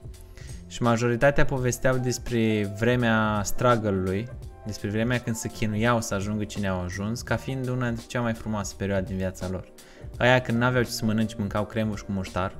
Și 0.72 0.82
majoritatea 0.82 1.44
povesteau 1.44 1.96
despre 1.96 2.72
vremea 2.78 3.40
struggle-ului, 3.44 4.28
despre 4.66 4.88
vremea 4.88 5.18
când 5.18 5.36
se 5.36 5.48
chinuiau 5.48 6.00
să 6.00 6.14
ajungă 6.14 6.44
cine 6.44 6.68
au 6.68 6.80
ajuns, 6.80 7.22
ca 7.22 7.36
fiind 7.36 7.68
una 7.68 7.86
dintre 7.86 8.04
cea 8.08 8.20
mai 8.20 8.32
frumoase 8.32 8.74
perioade 8.78 9.06
din 9.06 9.16
viața 9.16 9.48
lor. 9.48 9.72
Aia 10.18 10.40
când 10.40 10.58
n-aveau 10.58 10.82
ce 10.82 10.90
să 10.90 11.04
mănânci, 11.04 11.34
mâncau 11.34 11.64
cremuș 11.64 12.00
cu 12.00 12.12
muștar, 12.12 12.54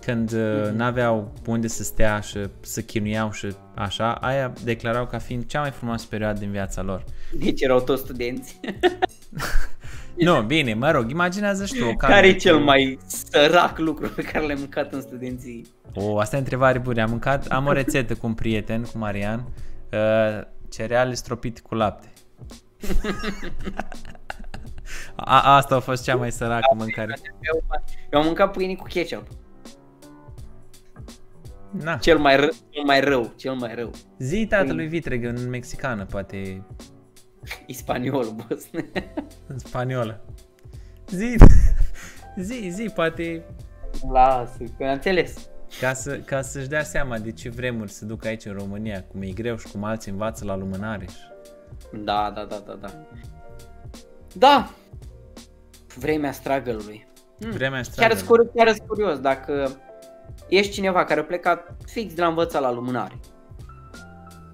când 0.00 0.32
uh, 0.32 0.70
n-aveau 0.72 1.32
unde 1.46 1.66
să 1.66 1.82
stea 1.82 2.20
și 2.20 2.38
să 2.60 2.80
chinuiau 2.80 3.32
și 3.32 3.54
așa, 3.74 4.12
aia 4.14 4.52
declarau 4.64 5.06
ca 5.06 5.18
fiind 5.18 5.46
cea 5.46 5.60
mai 5.60 5.70
frumoasă 5.70 6.06
perioadă 6.08 6.38
din 6.38 6.50
viața 6.50 6.82
lor. 6.82 7.04
Deci 7.38 7.60
erau 7.60 7.80
toți 7.80 8.02
studenți. 8.02 8.60
Nu, 10.24 10.42
bine, 10.42 10.74
mă 10.74 10.90
rog, 10.90 11.10
imaginează 11.10 11.64
și 11.66 11.74
tu 11.74 11.84
o 11.86 11.94
Care 11.94 12.26
e 12.26 12.32
cu- 12.32 12.38
cel 12.38 12.58
mai 12.58 12.98
sărac 13.06 13.78
lucru 13.78 14.08
pe 14.08 14.22
care 14.22 14.46
l-ai 14.46 14.56
mâncat 14.58 14.92
în 14.92 15.00
studenții? 15.00 15.66
O, 15.94 16.18
asta 16.18 16.36
e 16.36 16.38
întrebare 16.38 16.78
bună. 16.78 17.02
Am 17.02 17.10
mâncat, 17.10 17.46
am 17.46 17.66
o 17.66 17.72
rețetă 17.72 18.14
cu 18.14 18.26
un 18.26 18.34
prieten, 18.34 18.82
cu 18.82 18.98
Marian, 18.98 19.44
uh, 19.92 20.46
cereale 20.70 21.14
stropite 21.14 21.60
cu 21.60 21.74
lapte. 21.74 22.12
A, 25.14 25.54
asta 25.56 25.74
a 25.76 25.80
fost 25.80 26.04
cea 26.04 26.16
mai 26.16 26.32
săracă 26.32 26.74
mâncare. 26.76 27.14
Eu, 27.40 27.64
eu 28.10 28.18
am 28.20 28.26
mâncat 28.26 28.52
pâine 28.52 28.74
cu 28.74 28.84
ketchup. 28.88 29.26
Na. 31.70 31.96
Cel 31.96 32.18
mai 32.18 32.36
rău, 32.36 32.48
cel 32.70 32.82
mai 32.84 33.00
rău, 33.00 33.32
cel 33.36 33.52
mai 33.54 33.74
rău. 33.74 33.90
Zi 34.18 34.46
tatălui 34.48 34.86
Vitreg 34.86 35.24
în 35.24 35.48
mexicană, 35.48 36.04
poate 36.04 36.62
Ispaniolul, 37.66 38.34
boss. 38.48 38.66
în 39.46 39.58
spaniolă. 39.58 40.20
Zi, 41.08 41.36
zi, 42.46 42.68
zi, 42.70 42.90
poate 42.94 43.44
Lasă, 44.12 44.56
că 44.78 44.84
am 44.84 44.92
înțeles. 44.92 45.48
ca, 45.80 45.92
să, 45.92 46.16
ca 46.18 46.42
să-și 46.42 46.68
dea 46.68 46.82
seama 46.82 47.18
de 47.18 47.32
ce 47.32 47.48
vremuri 47.48 47.90
se 47.90 48.04
duc 48.04 48.24
aici 48.24 48.44
în 48.44 48.52
România, 48.58 49.02
cum 49.04 49.22
e 49.22 49.30
greu 49.30 49.56
și 49.56 49.66
cum 49.72 49.84
alții 49.84 50.10
învață 50.10 50.44
la 50.44 50.56
lumânare. 50.56 51.06
și- 51.06 51.18
Da, 52.04 52.32
da, 52.34 52.44
da, 52.44 52.62
da, 52.66 52.74
da. 52.80 52.88
Da! 54.34 54.70
Vremea 55.96 56.32
struggle-ului. 56.32 57.06
Hmm. 57.40 57.50
Vremea 57.50 57.80
Chiar 57.80 57.84
struggle. 57.84 58.14
îți 58.14 58.24
curios, 58.24 58.48
chiar 58.54 58.66
îți 58.66 58.82
curios 58.86 59.18
dacă 59.20 59.70
ești 60.48 60.72
cineva 60.72 61.04
care 61.04 61.20
a 61.20 61.24
plecat 61.24 61.76
fix 61.86 62.14
de 62.14 62.20
la 62.20 62.26
învățat 62.26 62.62
la 62.62 62.70
lumânare. 62.72 63.18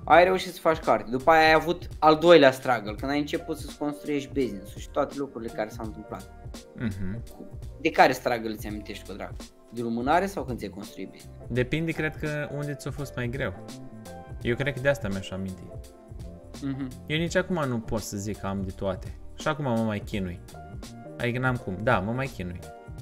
Ai 0.09 0.24
reușit 0.24 0.52
să 0.52 0.61
faci 0.61 0.78
carte. 0.78 1.11
După 1.11 1.30
aia 1.30 1.46
ai 1.46 1.52
avut 1.52 1.88
al 1.98 2.16
doilea 2.16 2.50
struggle, 2.50 2.94
când 2.94 3.11
ai 3.11 3.18
început 3.18 3.59
să-ți 3.59 3.78
construiești 3.78 4.30
business-ul 4.32 4.80
și 4.80 4.88
toate 4.90 5.14
lucrurile 5.18 5.52
care 5.54 5.68
s-au 5.68 5.84
întâmplat. 5.84 6.30
Mhm. 6.76 7.22
De 7.80 7.90
care 7.90 8.12
struggle 8.12 8.50
îți 8.50 8.66
amintești 8.66 9.07
cu 9.09 9.12
drag? 9.12 9.32
De 9.72 9.82
lumânare 9.82 10.26
sau 10.26 10.44
când 10.44 10.59
ți-ai 10.59 10.70
construit 10.70 11.11
business? 11.11 11.38
Depinde, 11.48 11.92
cred 11.92 12.16
că, 12.16 12.48
unde 12.54 12.74
ți-a 12.74 12.90
fost 12.90 13.16
mai 13.16 13.28
greu. 13.28 13.54
Eu 14.42 14.54
cred 14.54 14.74
că 14.74 14.80
de 14.80 14.88
asta 14.88 15.09
mi-aș 15.09 15.30
aminti. 15.30 15.62
Mhm. 16.62 16.88
Eu 17.07 17.18
nici 17.18 17.36
acum 17.36 17.68
nu 17.68 17.78
pot 17.78 18.00
să 18.00 18.16
zic 18.16 18.36
că 18.38 18.46
am 18.46 18.62
de 18.62 18.70
toate. 18.76 19.18
Și 19.38 19.48
acum 19.48 19.64
mă 19.64 19.82
mai 19.82 19.98
chinui. 20.00 20.40
Adică 21.18 21.38
n-am 21.38 21.57
cum. 21.57 21.78
Da, 21.82 21.98
mă 21.98 22.12
mai 22.12 22.26
chinui. 22.26 22.59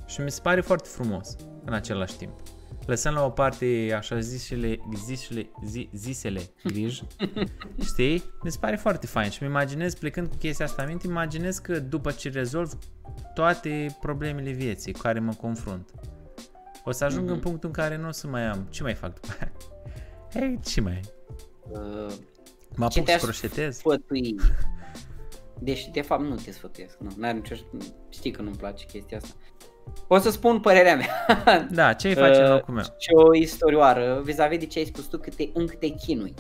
Și 0.07 0.21
mi 0.21 0.31
se 0.31 0.41
pare 0.43 0.61
foarte 0.61 0.89
frumos 0.89 1.37
în 1.65 1.73
același 1.73 2.17
timp. 2.17 2.41
Lăsăm 2.87 3.15
la 3.15 3.25
o 3.25 3.31
parte 3.31 3.95
așa 3.97 4.19
zisele, 4.21 4.79
zisele, 5.05 5.51
zi, 5.65 5.89
zisele 5.93 6.41
griji, 6.65 7.03
știi? 7.91 8.23
Mi 8.43 8.51
se 8.51 8.59
pare 8.61 8.77
foarte 8.77 9.07
fain 9.07 9.31
și 9.31 9.43
mi 9.43 9.49
imaginez, 9.49 9.95
plecând 9.95 10.29
cu 10.29 10.37
chestia 10.37 10.65
asta 10.65 10.83
în 10.83 10.89
minte, 10.89 11.07
imaginez 11.07 11.59
că 11.59 11.81
după 11.81 12.11
ce 12.11 12.29
rezolv 12.29 12.79
toate 13.35 13.97
problemele 14.01 14.51
vieții 14.51 14.93
cu 14.93 14.99
care 14.99 15.19
mă 15.19 15.33
confrunt, 15.33 15.91
o 16.85 16.91
să 16.91 17.05
ajung 17.05 17.31
în 17.31 17.39
punctul 17.39 17.69
în 17.69 17.75
care 17.75 17.97
nu 17.97 18.09
o 18.09 18.11
să 18.11 18.27
mai 18.27 18.43
am. 18.47 18.67
Ce 18.71 18.83
mai 18.83 18.95
fac 18.95 19.15
după 19.15 19.27
aia? 19.41 19.53
Hei, 20.35 20.61
ce 20.65 20.81
mai? 20.81 21.01
Uh, 21.69 22.13
Mă 22.77 22.89
Ce 22.89 22.99
apuc 22.99 23.09
să 23.09 23.17
te-aș 23.17 23.21
croșetez? 23.21 23.77
sfătui? 23.77 24.35
Deci, 25.59 25.89
de 25.93 26.01
fapt, 26.01 26.23
nu 26.23 26.35
te 26.35 26.51
sfătuiesc. 26.51 26.99
Nu, 26.99 27.11
n-are 27.17 27.37
nicio... 27.37 27.55
Știi 28.09 28.31
că 28.31 28.43
nu-mi 28.43 28.57
place 28.57 28.87
chestia 28.87 29.17
asta. 29.17 29.35
O 30.09 30.19
să 30.19 30.31
spun 30.31 30.61
părerea 30.61 30.97
mea. 30.97 31.27
Da, 31.71 31.93
ce 31.93 32.09
îi 32.09 32.15
face 32.15 32.41
în 32.41 32.45
Uh, 32.45 32.51
locul 32.51 32.75
meu? 32.75 32.85
Și 32.99 33.11
o 33.13 33.35
istorioară 33.35 34.21
vis-a-vis 34.25 34.59
de 34.59 34.67
ce 34.67 34.79
ai 34.79 34.85
spus 34.85 35.05
tu 35.05 35.19
cât 35.19 35.35
te, 35.35 35.49
încă 35.53 35.75
te 35.75 35.89
chinui. 35.89 36.35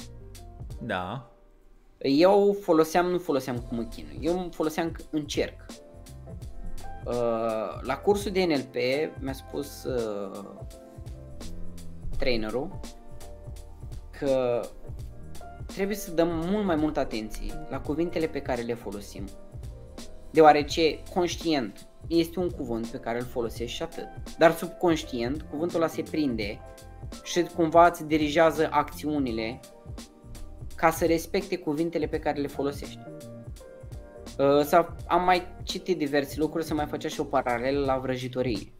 Da. 0.81 1.31
Eu 1.99 2.57
foloseam, 2.61 3.07
nu 3.07 3.19
foloseam 3.19 3.59
cum 3.59 3.77
mă 3.77 3.83
chinui. 3.83 4.19
Eu 4.21 4.39
îmi 4.39 4.53
foloseam 4.53 4.91
că 4.91 5.03
încerc. 5.11 5.67
Uh, 7.05 7.15
la 7.83 7.97
cursul 8.03 8.31
de 8.31 8.45
NLP 8.45 8.75
mi-a 9.21 9.33
spus 9.33 9.85
uh, 9.85 10.45
trainerul 12.19 12.81
că 14.19 14.61
trebuie 15.67 15.97
să 15.97 16.11
dăm 16.11 16.29
mult 16.29 16.65
mai 16.65 16.77
multă 16.77 17.01
atenție 17.01 17.67
la 17.71 17.81
cuvintele 17.81 18.27
pe 18.27 18.41
care 18.41 18.63
le 18.63 18.75
folosim. 18.75 19.25
Deoarece 20.31 21.03
conștient 21.15 21.87
este 22.07 22.39
un 22.39 22.51
cuvânt 22.51 22.87
pe 22.87 22.99
care 22.99 23.19
îl 23.19 23.25
folosești 23.25 23.77
și 23.77 23.83
atât. 23.83 24.09
Dar 24.39 24.53
subconștient 24.53 25.43
cuvântul 25.51 25.77
ăla 25.77 25.87
se 25.87 26.03
prinde 26.03 26.61
și 27.23 27.43
cumva 27.43 27.87
îți 27.87 28.05
dirigează 28.05 28.69
acțiunile 28.71 29.61
ca 30.75 30.91
să 30.91 31.05
respecte 31.05 31.57
cuvintele 31.57 32.07
pe 32.07 32.19
care 32.19 32.41
le 32.41 32.47
folosești. 32.47 32.99
Uh, 34.39 34.65
sau 34.65 34.97
am 35.07 35.25
mai 35.25 35.47
citit 35.63 35.99
diverse 35.99 36.39
lucruri, 36.39 36.65
să 36.65 36.75
mai 36.75 36.87
făcea 36.87 37.09
și 37.09 37.21
o 37.21 37.25
paralelă 37.25 37.85
la 37.85 37.99
vrăjitorie. 37.99 38.73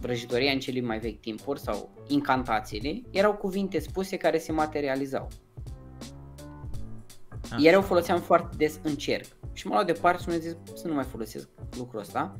Vrăjitoria 0.00 0.52
în 0.52 0.58
cele 0.58 0.80
mai 0.80 0.98
vechi 0.98 1.20
timpuri 1.20 1.60
sau 1.60 1.90
incantațiile 2.06 3.02
erau 3.10 3.34
cuvinte 3.34 3.78
spuse 3.78 4.16
care 4.16 4.38
se 4.38 4.52
materializau. 4.52 5.28
Ah. 7.50 7.62
Iar 7.62 7.74
eu 7.74 7.82
foloseam 7.82 8.20
foarte 8.20 8.56
des 8.56 8.78
încerc. 8.82 9.35
Și 9.56 9.66
mă 9.66 9.72
luau 9.72 9.86
departe 9.86 10.22
și 10.22 10.28
mi-a 10.28 10.38
zis 10.38 10.56
să 10.74 10.88
nu 10.88 10.94
mai 10.94 11.04
folosesc 11.04 11.48
lucrul 11.78 12.00
ăsta. 12.00 12.36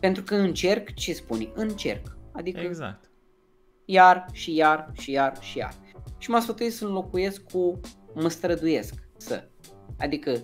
Pentru 0.00 0.22
că 0.22 0.34
încerc, 0.34 0.94
ce 0.94 1.12
spune? 1.12 1.50
Încerc. 1.54 2.16
Adică 2.32 2.60
Exact. 2.60 3.10
iar 3.84 4.26
și 4.32 4.54
iar 4.54 4.90
și 4.92 5.10
iar 5.10 5.36
și 5.40 5.58
iar. 5.58 5.74
Și 6.18 6.30
m-a 6.30 6.40
sfătuit 6.40 6.72
să 6.72 6.84
înlocuiesc 6.84 7.42
cu 7.42 7.80
mă 8.14 8.28
străduiesc 8.28 8.94
să. 9.16 9.48
Adică 9.98 10.38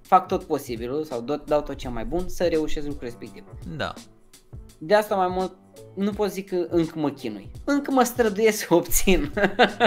fac 0.00 0.26
tot 0.26 0.44
posibilul 0.44 1.04
sau 1.04 1.20
dau, 1.20 1.42
dau 1.46 1.62
tot 1.62 1.76
ce 1.76 1.88
mai 1.88 2.04
bun 2.04 2.28
să 2.28 2.46
reușesc 2.46 2.86
lucrul 2.86 3.04
respectiv. 3.04 3.44
Da. 3.76 3.92
De 4.78 4.94
asta 4.94 5.16
mai 5.16 5.28
mult 5.28 5.56
nu 5.94 6.10
pot 6.10 6.30
zic 6.30 6.48
că 6.48 6.66
încă 6.68 6.98
mă 6.98 7.10
chinui. 7.10 7.50
Încă 7.64 7.90
mă 7.90 8.02
străduiesc 8.02 8.58
să 8.58 8.74
obțin 8.74 9.32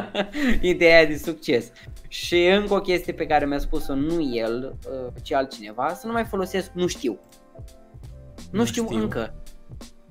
ideea 0.62 1.06
de 1.06 1.18
succes. 1.18 1.72
Și 2.08 2.46
încă 2.46 2.74
o 2.74 2.80
chestie 2.82 3.14
pe 3.14 3.26
care 3.26 3.46
mi-a 3.46 3.58
spus-o 3.60 3.96
nu 3.96 4.34
el, 4.36 4.78
uh, 4.92 5.12
ci 5.24 5.34
altcineva, 5.34 5.94
să 5.94 6.08
nu 6.08 6.14
mai 6.14 6.26
folosesc 6.26 6.72
nu 6.74 6.88
știu. 6.88 7.20
Nu, 8.52 8.60
Nu 8.60 8.66
știu, 8.66 8.84
știu. 8.86 8.98
încă. 9.00 9.34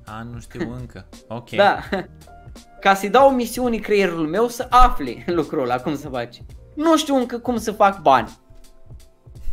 A, 0.05 0.22
nu 0.33 0.41
știu 0.41 0.72
încă. 0.81 1.09
Ok. 1.28 1.51
Da. 1.51 1.78
Ca 2.81 2.95
să-i 2.95 3.09
dau 3.11 3.31
misiuni 3.31 3.78
creierul 3.78 4.26
meu 4.26 4.49
să 4.49 4.66
afle 4.70 5.24
lucrul 5.26 5.62
ăla, 5.62 5.76
cum 5.81 5.97
să 5.97 6.09
faci. 6.09 6.43
Nu 6.74 6.97
știu 6.97 7.14
încă 7.14 7.39
cum 7.39 7.57
să 7.57 7.72
fac 7.72 8.01
bani. 8.01 8.39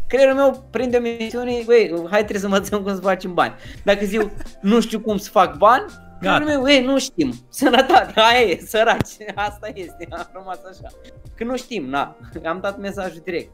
Creierul 0.07 0.36
meu 0.36 0.67
prinde 0.71 0.97
o 0.97 1.01
misiune, 1.01 1.61
băi, 1.65 1.93
hai 2.09 2.19
trebuie 2.19 2.39
să 2.39 2.45
învățăm 2.45 2.82
cum 2.82 2.95
să 2.95 3.01
facem 3.01 3.34
bani. 3.34 3.53
Dacă 3.84 4.05
zic, 4.05 4.32
nu 4.61 4.80
știu 4.82 4.99
cum 4.99 5.17
să 5.17 5.30
fac 5.30 5.57
bani, 5.57 5.86
creierul 6.20 6.47
meu, 6.47 6.68
ei, 6.68 6.84
nu 6.84 6.99
știm. 6.99 7.34
Sănătate, 7.49 8.20
aia 8.20 8.39
e, 8.39 8.59
săraci. 8.65 9.18
Asta 9.36 9.68
este, 9.74 10.07
am 10.09 10.30
rămas 10.34 10.59
așa. 10.70 10.88
Că 11.36 11.43
nu 11.43 11.57
știm, 11.57 11.89
na, 11.89 12.18
am 12.45 12.59
dat 12.59 12.80
mesajul 12.80 13.22
direct. 13.24 13.51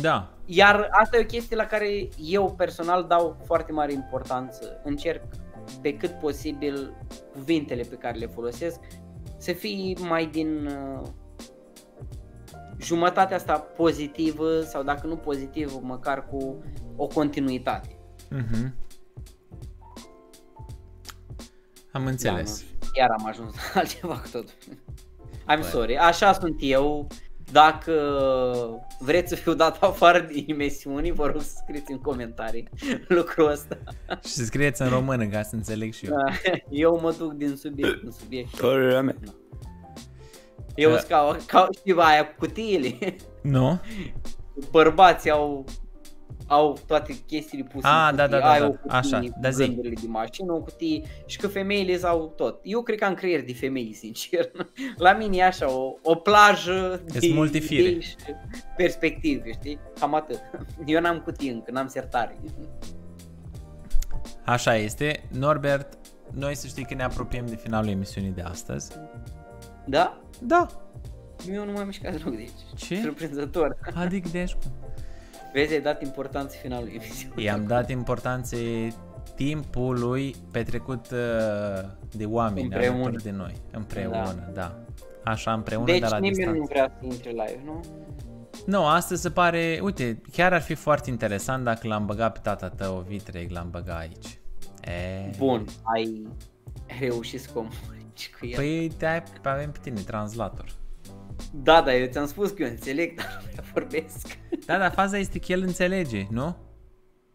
Da. 0.00 0.32
Iar 0.44 0.88
asta 0.90 1.16
e 1.16 1.20
o 1.20 1.24
chestie 1.24 1.56
la 1.56 1.64
care 1.64 2.08
eu 2.16 2.54
personal 2.56 3.04
dau 3.08 3.36
foarte 3.44 3.72
mare 3.72 3.92
importanță. 3.92 4.80
Încerc 4.84 5.22
pe 5.82 5.96
cât 5.96 6.10
posibil 6.10 6.94
cuvintele 7.32 7.82
pe 7.82 7.94
care 7.94 8.18
le 8.18 8.26
folosesc 8.26 8.80
să 9.36 9.52
fie 9.52 9.94
mai 10.08 10.26
din 10.26 10.66
uh, 10.66 11.08
jumătatea 12.78 13.36
asta 13.36 13.58
pozitivă 13.58 14.60
sau 14.60 14.82
dacă 14.82 15.06
nu 15.06 15.16
pozitivă, 15.16 15.80
măcar 15.82 16.26
cu 16.26 16.62
o 16.96 17.06
continuitate. 17.06 17.98
Mhm. 18.30 18.74
Am 21.92 22.06
înțeles. 22.06 22.58
Da, 22.60 22.86
nu, 22.86 22.88
Iar 22.94 23.10
am 23.18 23.26
ajuns 23.26 23.54
la 23.54 23.60
altceva 23.80 24.14
cu 24.18 24.28
totul. 24.32 24.52
I'm 25.30 25.60
Băi. 25.60 25.62
sorry, 25.70 25.96
așa 25.96 26.32
sunt 26.32 26.56
eu. 26.60 27.06
Dacă 27.52 27.92
vreți 28.98 29.28
să 29.28 29.34
fiu 29.34 29.54
dat 29.54 29.82
afară 29.82 30.20
din 30.20 30.44
emisiuni, 30.48 31.10
vă 31.10 31.26
rog 31.26 31.40
să 31.40 31.54
scrieți 31.64 31.92
în 31.92 31.98
comentarii 31.98 32.68
lucrul 33.08 33.50
ăsta. 33.50 33.78
Și 34.24 34.30
scrieți 34.44 34.82
în 34.82 34.88
română 34.88 35.26
ca 35.26 35.42
să 35.42 35.54
înțeleg 35.54 35.92
și 35.92 36.06
eu. 36.06 36.14
Da, 36.16 36.32
Eu 36.70 36.98
mă 37.02 37.14
duc 37.18 37.32
din 37.32 37.56
subiect 37.56 38.02
în 38.02 38.10
subiect. 38.12 38.56
Părerea 38.56 39.02
mea. 39.02 39.16
Eu 40.74 40.90
Da. 40.90 40.96
sunt 40.96 41.08
ca, 41.08 41.36
ca 41.46 41.68
știi 41.78 41.94
aia 41.96 42.26
cu 42.26 42.34
cutiile. 42.38 43.16
Nu? 43.42 43.80
Bărbații 44.70 45.30
au 45.30 45.64
au 46.50 46.78
toate 46.86 47.12
chestiile 47.26 47.64
puse 47.72 47.86
Ah, 47.86 48.08
în 48.10 48.16
da, 48.16 48.22
cutii. 48.24 48.38
da, 48.38 48.44
da, 48.46 48.50
Ai 48.52 48.58
da. 48.60 48.66
o 48.66 48.70
cutie 48.70 48.96
Așa, 48.98 49.18
cu 49.20 49.28
da, 49.40 49.50
zi. 49.50 49.64
gândurile 49.66 49.94
de 50.00 50.06
mașină, 50.06 50.52
o 50.52 50.60
cutie 50.60 51.02
și 51.26 51.38
că 51.38 51.46
femeile 51.48 51.98
au 52.02 52.32
tot. 52.36 52.60
Eu 52.62 52.82
cred 52.82 52.98
că 52.98 53.04
am 53.04 53.14
creier 53.14 53.44
de 53.44 53.52
femei, 53.54 53.92
sincer. 53.94 54.50
La 54.96 55.12
mine 55.12 55.36
e 55.36 55.44
așa, 55.44 55.70
o, 55.72 55.94
o 56.02 56.14
plajă 56.14 57.02
de 57.06 57.12
Ești 57.18 57.32
multifire. 57.34 57.82
idei 57.88 58.00
și 58.02 58.14
perspective, 58.76 59.52
știi? 59.52 59.78
Cam 60.00 60.14
atât. 60.14 60.40
Eu 60.86 61.00
n-am 61.00 61.18
cutie 61.20 61.52
încă, 61.52 61.70
n-am 61.70 61.86
sertare. 61.88 62.38
Așa 64.44 64.74
este. 64.76 65.22
Norbert, 65.38 65.98
noi 66.32 66.54
să 66.54 66.66
știi 66.66 66.84
că 66.84 66.94
ne 66.94 67.02
apropiem 67.02 67.46
de 67.46 67.56
finalul 67.56 67.90
emisiunii 67.90 68.30
de 68.30 68.40
astăzi. 68.42 68.92
Da? 69.86 70.20
Da. 70.40 70.66
Eu 71.52 71.64
nu 71.64 71.72
mai 71.72 71.84
mișcat 71.84 72.12
deloc 72.16 72.34
de 72.34 72.38
aici. 72.40 72.50
Ce? 72.86 73.00
Surprinzător. 73.00 73.76
Adică 73.94 74.28
de 74.32 74.38
aici 74.38 74.52
cum? 74.52 74.70
Vezi, 75.52 75.72
ai 75.72 75.80
dat 75.80 76.02
importanță 76.02 76.56
finalului 76.62 76.92
emisiunii. 76.94 77.44
I-am 77.44 77.64
dat 77.66 77.90
importanțe 77.90 78.88
timpului 79.34 80.34
petrecut 80.52 81.10
uh, 81.10 81.88
de 82.16 82.24
oameni 82.24 82.62
Împreună. 82.62 83.02
alături 83.02 83.22
de 83.22 83.30
noi. 83.30 83.54
Împreună, 83.72 84.34
da. 84.34 84.52
da. 84.52 84.78
Așa 85.24 85.52
împreună, 85.52 85.86
Deci 85.86 86.00
dar 86.00 86.10
la 86.10 86.16
nimeni 86.18 86.36
distanță. 86.36 86.60
nu 86.60 86.66
vrea 86.66 86.92
să 87.00 87.06
intre 87.06 87.30
live, 87.30 87.60
nu? 87.64 87.80
Nu, 88.66 88.86
astăzi 88.86 89.22
se 89.22 89.30
pare, 89.30 89.78
uite, 89.82 90.20
chiar 90.32 90.52
ar 90.52 90.60
fi 90.60 90.74
foarte 90.74 91.10
interesant 91.10 91.64
dacă 91.64 91.88
l-am 91.88 92.06
băgat 92.06 92.32
pe 92.32 92.38
tata 92.42 92.68
tău, 92.68 93.04
Vitreg, 93.08 93.50
l-am 93.50 93.70
băgat 93.70 93.98
aici. 93.98 94.38
E... 94.84 95.30
Bun, 95.38 95.64
ai 95.82 96.26
reușit 97.00 97.40
să 97.40 97.48
comunici 97.52 98.30
cu 98.40 98.46
el. 98.46 98.54
Păi 98.54 98.92
te 98.98 99.22
avem 99.42 99.70
pe 99.70 99.78
tine, 99.82 100.00
translator. 100.00 100.64
Da, 101.52 101.82
da, 101.82 101.94
eu 101.94 102.06
ți-am 102.06 102.26
spus 102.26 102.50
că 102.50 102.62
eu 102.62 102.68
înțeleg, 102.68 103.14
dar 103.18 103.40
nu 103.42 103.48
prea 103.52 103.64
vorbesc. 103.72 104.38
Da, 104.66 104.78
dar 104.78 104.90
faza 104.92 105.18
este 105.18 105.38
că 105.38 105.52
el 105.52 105.62
înțelege, 105.62 106.26
nu? 106.30 106.56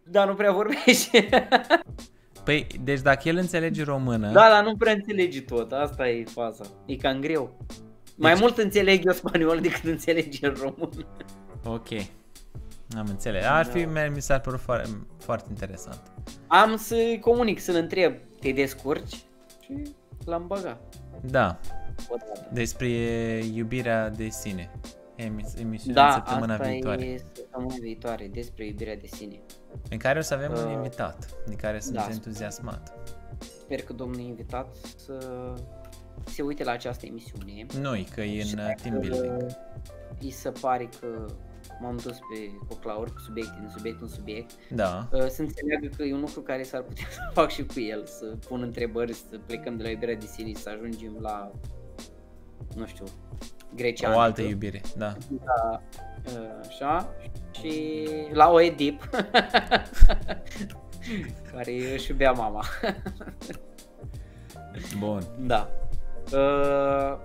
Da, 0.03 0.25
nu 0.25 0.33
prea 0.35 0.51
vorbește. 0.51 1.27
Păi, 2.45 2.67
deci 2.83 2.99
dacă 3.01 3.27
el 3.29 3.37
înțelege 3.37 3.83
română, 3.83 4.31
da, 4.31 4.49
dar 4.49 4.63
nu 4.63 4.75
prea 4.77 4.93
înțelegi 4.93 5.41
tot, 5.41 5.71
asta 5.71 6.07
e 6.09 6.23
faza. 6.23 6.63
E 6.85 6.95
cam 6.95 7.19
greu. 7.19 7.57
Mai 8.15 8.31
Deci- 8.31 8.41
mult 8.41 8.57
înțeleg 8.57 9.05
eu 9.05 9.11
spaniol 9.13 9.59
decât 9.59 9.83
înțelegi 9.83 10.45
în 10.45 10.55
român. 10.61 10.89
ok. 11.65 11.87
Am 12.97 13.05
înțeles. 13.09 13.43
Ar 13.45 13.65
fi, 13.65 13.83
Da. 13.83 14.07
mi 14.09 14.21
s-ar 14.21 14.39
părut 14.39 14.59
foarte, 14.59 14.89
foarte 15.19 15.45
interesant. 15.49 16.01
Am 16.47 16.75
să 16.77 16.95
comunic, 17.21 17.59
să-l 17.59 17.75
întreb, 17.75 18.15
te 18.39 18.51
descurci? 18.51 19.15
Și 19.63 19.81
l-am 20.25 20.47
băgat. 20.47 20.81
Da, 21.21 21.59
odată. 21.59 21.59
Despre 22.51 22.87
iubirea 23.53 24.09
de 24.09 24.27
sine. 24.29 24.71
Emis, 25.15 25.55
emisiunea 25.55 26.01
Da, 26.03 26.07
în 26.07 26.13
săptămâna 26.13 26.53
asta 26.53 26.67
viitoare. 26.67 27.03
e 27.05 27.17
săptămâna 27.33 27.75
viitoare, 27.81 28.27
despre 28.33 28.65
iubirea 28.65 28.95
de 28.95 29.07
sine. 29.07 29.39
În 29.89 29.97
care 29.97 30.19
o 30.19 30.21
să 30.21 30.33
avem 30.33 30.51
un 30.51 30.65
Uh, 30.65 30.71
invitat, 30.73 31.29
de 31.47 31.55
care 31.55 31.79
sunt 31.79 31.95
da. 31.95 32.07
entuziasmat. 32.11 32.93
Sper 33.59 33.83
că 33.83 33.93
domnul 33.93 34.19
invitat 34.19 34.75
să 34.95 35.17
se 36.25 36.41
uite 36.41 36.63
la 36.63 36.71
această 36.71 37.05
emisiune. 37.05 37.65
Noi, 37.81 38.07
că 38.15 38.21
e 38.21 38.43
Și 38.43 38.53
în 38.53 38.59
uh, 38.59 38.65
dacă 38.65 38.79
team 38.81 38.99
building. 38.99 39.45
Îi 40.21 40.31
se 40.31 40.49
pare 40.61 40.89
că 40.99 41.25
m-am 41.81 41.97
dus 41.97 42.13
pe 42.17 42.51
coclauri, 42.67 43.13
cu 43.13 43.19
subiect 43.19 43.49
din 43.59 43.69
subiect 43.75 44.01
în 44.01 44.07
subiect, 44.07 44.51
Da. 44.69 45.07
uh, 45.11 45.27
să 45.27 45.41
înțeleagă 45.41 45.87
că 45.97 46.03
e 46.03 46.13
un 46.13 46.19
lucru 46.19 46.41
care 46.41 46.63
s-ar 46.63 46.81
putea 46.81 47.05
să 47.15 47.19
fac 47.33 47.49
și 47.49 47.65
cu 47.65 47.79
el, 47.79 48.05
să 48.05 48.25
pun 48.47 48.61
întrebări, 48.61 49.13
să 49.13 49.39
plecăm 49.45 49.77
de 49.77 49.83
la 49.83 49.89
iubirea 49.89 50.15
de 50.15 50.25
sine, 50.25 50.51
să 50.53 50.69
ajungem 50.69 51.17
la, 51.19 51.51
nu 52.75 52.85
știu, 52.85 53.05
Grecia 53.75 54.07
O 54.15 54.19
altă 54.19 54.23
antică. 54.23 54.47
iubire, 54.47 54.81
da. 54.97 55.13
La, 55.45 55.81
uh, 56.25 56.49
așa, 56.67 57.09
și 57.51 58.07
la 58.31 58.49
Oedip, 58.49 59.03
care 61.53 61.93
își 61.93 62.11
iubea 62.11 62.31
mama. 62.31 62.63
Bun. 64.99 65.21
Da. 65.39 65.69
Uh, 66.33 67.17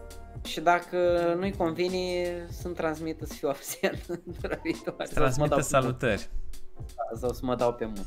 și 0.44 0.60
dacă 0.60 0.97
nu-i 1.39 1.52
convine, 1.52 2.47
să-mi 2.51 2.74
transmită 2.81 3.24
să 3.27 3.35
fiu 3.35 3.48
absent 3.48 4.06
data 4.40 4.59
viitoare. 4.62 5.05
sau 5.05 5.28
să 5.28 5.40
mă 5.40 5.48
Transmite 5.48 5.48
dau 5.48 5.59
pe 5.59 5.65
salutări. 5.65 6.28
mut, 6.77 7.19
Sau 7.20 7.32
să 7.32 7.40
mă 7.43 7.55
dau 7.55 7.73
pe 7.74 7.85
mult. 7.85 8.06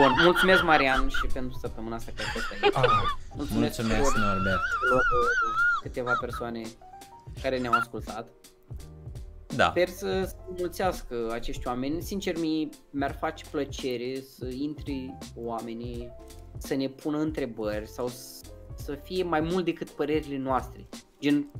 Bun, 0.00 0.12
mulțumesc 0.24 0.62
Marian 0.62 1.08
și 1.08 1.26
pentru 1.32 1.58
săptămâna 1.58 1.96
asta 1.96 2.12
că 2.16 2.22
ai 2.22 2.28
fost 2.32 2.44
aici. 2.52 2.74
Mulțumesc, 3.36 3.74
celor- 3.74 4.14
Norbert. 4.16 4.60
Celor, 5.92 6.08
uh, 6.10 6.16
câteva 6.16 6.16
persoane 6.20 6.62
care 7.42 7.58
ne-au 7.58 7.72
ascultat. 7.72 8.28
Da. 9.56 9.68
Sper 9.70 9.88
să 9.88 10.22
se 10.26 10.34
mulțească 10.58 11.30
acești 11.32 11.66
oameni. 11.66 12.02
Sincer, 12.02 12.38
mi, 12.38 12.68
mi-ar 12.90 13.12
face 13.12 13.44
plăcere 13.50 14.20
să 14.20 14.46
intri 14.46 15.16
oamenii, 15.36 16.12
să 16.58 16.74
ne 16.74 16.88
pună 16.88 17.18
întrebări 17.18 17.88
sau 17.88 18.08
s- 18.08 18.40
să 18.74 18.94
fie 18.94 19.22
mai 19.22 19.40
mult 19.40 19.64
decât 19.64 19.90
părerile 19.90 20.38
noastre. 20.38 20.86
Gen 21.20 21.50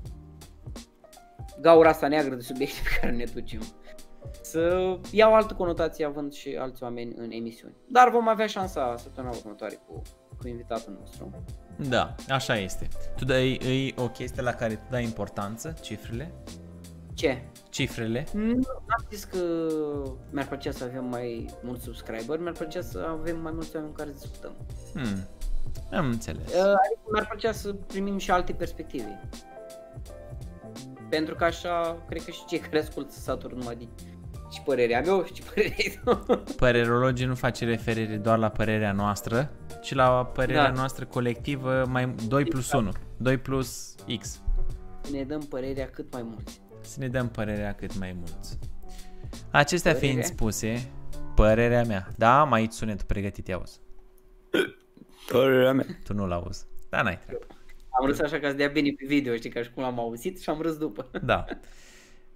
gaura 1.60 1.88
asta 1.88 2.08
neagră 2.08 2.34
de 2.34 2.40
subiecte 2.42 2.80
pe 2.82 2.88
care 3.00 3.12
ne 3.12 3.24
ducem. 3.34 3.60
Să 4.42 4.96
iau 5.10 5.34
altă 5.34 5.54
conotație 5.54 6.04
având 6.04 6.32
și 6.32 6.56
alți 6.60 6.82
oameni 6.82 7.14
în 7.16 7.30
emisiuni. 7.30 7.74
Dar 7.88 8.10
vom 8.10 8.28
avea 8.28 8.46
șansa 8.46 8.94
săptămâna 8.96 9.36
următoare 9.36 9.74
cu, 9.86 10.02
cu 10.38 10.48
invitatul 10.48 10.96
nostru. 11.00 11.44
Da, 11.76 12.14
așa 12.28 12.56
este. 12.58 12.88
Tu 13.16 13.24
dai, 13.24 13.52
e 13.52 14.00
o 14.00 14.08
chestie 14.08 14.42
la 14.42 14.52
care 14.52 14.74
tu 14.74 14.86
dai 14.90 15.04
importanță, 15.04 15.74
cifrele? 15.80 16.32
Ce? 17.14 17.42
Cifrele? 17.68 18.26
Nu 18.32 18.60
am 18.76 19.06
zis 19.10 19.24
că 19.24 19.38
mi-ar 20.30 20.46
plăcea 20.46 20.70
să 20.70 20.84
avem 20.84 21.04
mai 21.04 21.46
mulți 21.62 21.84
subscriberi, 21.84 22.40
mi-ar 22.40 22.52
plăcea 22.52 22.80
să 22.80 23.06
avem 23.08 23.40
mai 23.40 23.52
mulți 23.52 23.74
oameni 23.74 23.92
cu 23.92 23.98
care 23.98 24.10
discutăm. 24.10 24.52
Hmm. 24.94 25.28
Am 25.92 26.06
înțeles. 26.06 26.48
Uh, 26.48 26.60
Adică 26.60 27.00
mi-ar 27.12 27.26
plăcea 27.26 27.52
să 27.52 27.72
primim 27.72 28.18
și 28.18 28.30
alte 28.30 28.52
perspective. 28.52 29.20
Pentru 31.08 31.34
că 31.34 31.44
așa, 31.44 32.02
cred 32.08 32.22
că 32.22 32.30
și 32.30 32.44
cei 32.44 32.58
care 32.58 32.78
ascultă 32.78 33.12
să 33.12 33.20
satur 33.20 33.52
numai 33.52 33.76
de 33.76 33.88
și 34.50 34.62
părerea 34.62 35.00
mea 35.00 35.24
și 35.32 35.42
părerea 35.42 36.02
ta. 36.04 36.42
Părerologii 36.56 37.26
nu 37.26 37.34
face 37.34 37.64
referire 37.64 38.16
doar 38.16 38.38
la 38.38 38.48
părerea 38.48 38.92
noastră, 38.92 39.50
ci 39.86 39.94
la 39.94 40.24
părerea 40.24 40.64
Da. 40.66 40.72
noastră 40.72 41.04
colectivă 41.04 41.84
mai 41.88 42.14
2 42.28 42.44
plus 42.44 42.72
1, 42.72 42.92
2 43.16 43.36
plus 43.38 43.94
X. 44.20 44.42
ne 45.12 45.24
dăm 45.24 45.40
părerea 45.40 45.86
cât 45.90 46.12
mai 46.12 46.22
mulți. 46.22 46.60
Să 46.80 47.00
ne 47.00 47.08
dăm 47.08 47.28
părerea 47.28 47.72
cât 47.74 47.98
mai 47.98 48.12
mulți. 48.18 48.58
Acestea 49.50 49.92
Părerea? 49.92 50.12
fiind 50.14 50.24
spuse, 50.32 50.90
părerea 51.34 51.84
mea. 51.84 52.08
Da, 52.16 52.40
am 52.40 52.52
aici 52.52 52.72
sunetul 52.72 53.06
pregătit, 53.06 53.52
auzi. 53.52 53.80
Părerea 55.32 55.72
mea. 55.72 55.86
Tu 56.04 56.14
nu-l 56.14 56.32
auzi. 56.32 56.64
Da, 56.88 57.02
n-ai 57.02 57.18
treabă. 57.18 57.44
Am 58.00 58.06
râs 58.06 58.18
așa 58.20 58.38
ca 58.38 58.48
să 58.48 58.54
dea 58.54 58.68
bine 58.68 58.90
pe 58.98 59.04
video, 59.06 59.34
știi, 59.36 59.50
ca 59.50 59.62
și 59.62 59.70
cum 59.70 59.82
l-am 59.82 59.98
auzit 59.98 60.40
și 60.40 60.50
am 60.50 60.60
râs 60.60 60.76
după. 60.76 61.10
Da. 61.22 61.44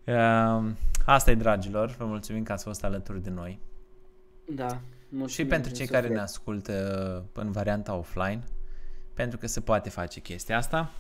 Um, 0.06 0.76
asta 1.06 1.30
e, 1.30 1.34
dragilor. 1.34 1.94
Vă 1.98 2.04
mulțumim 2.04 2.42
că 2.42 2.52
ați 2.52 2.64
fost 2.64 2.84
alături 2.84 3.22
de 3.22 3.30
noi. 3.30 3.60
Da. 4.46 4.80
Mulțumim 5.10 5.28
Și 5.28 5.44
pentru 5.44 5.70
din 5.70 5.78
cei 5.78 5.86
care 5.86 6.00
suflet. 6.00 6.16
ne 6.16 6.22
ascultă 6.22 7.30
în 7.32 7.50
varianta 7.52 7.94
offline, 7.94 8.44
pentru 9.14 9.38
că 9.38 9.46
se 9.46 9.60
poate 9.60 9.88
face 9.90 10.20
chestia 10.20 10.56
asta. 10.56 10.92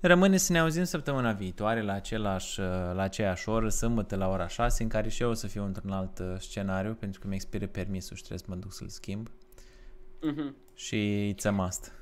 Rămâne 0.00 0.36
să 0.36 0.52
ne 0.52 0.58
auzim 0.58 0.84
săptămâna 0.84 1.32
viitoare 1.32 1.82
la, 1.82 1.92
același, 1.92 2.58
la 2.92 3.02
aceeași 3.02 3.48
oră, 3.48 3.68
sâmbătă 3.68 4.16
la 4.16 4.28
ora 4.28 4.48
6, 4.48 4.82
în 4.82 4.88
care 4.88 5.08
și 5.08 5.22
eu 5.22 5.30
o 5.30 5.34
să 5.34 5.46
fiu 5.46 5.64
într-un 5.64 5.90
alt 5.90 6.18
uh, 6.18 6.34
scenariu, 6.38 6.94
pentru 6.94 7.20
că 7.20 7.26
mi 7.26 7.34
expiră 7.34 7.66
permisul 7.66 8.16
și 8.16 8.22
trebuie 8.22 8.46
să 8.46 8.52
mă 8.54 8.60
duc 8.60 8.72
să-l 8.72 8.88
schimb. 8.88 9.30
Mhm. 10.22 10.56
Și 10.74 11.32
it's 11.34 11.44
a 11.46 11.50
must. 11.50 11.92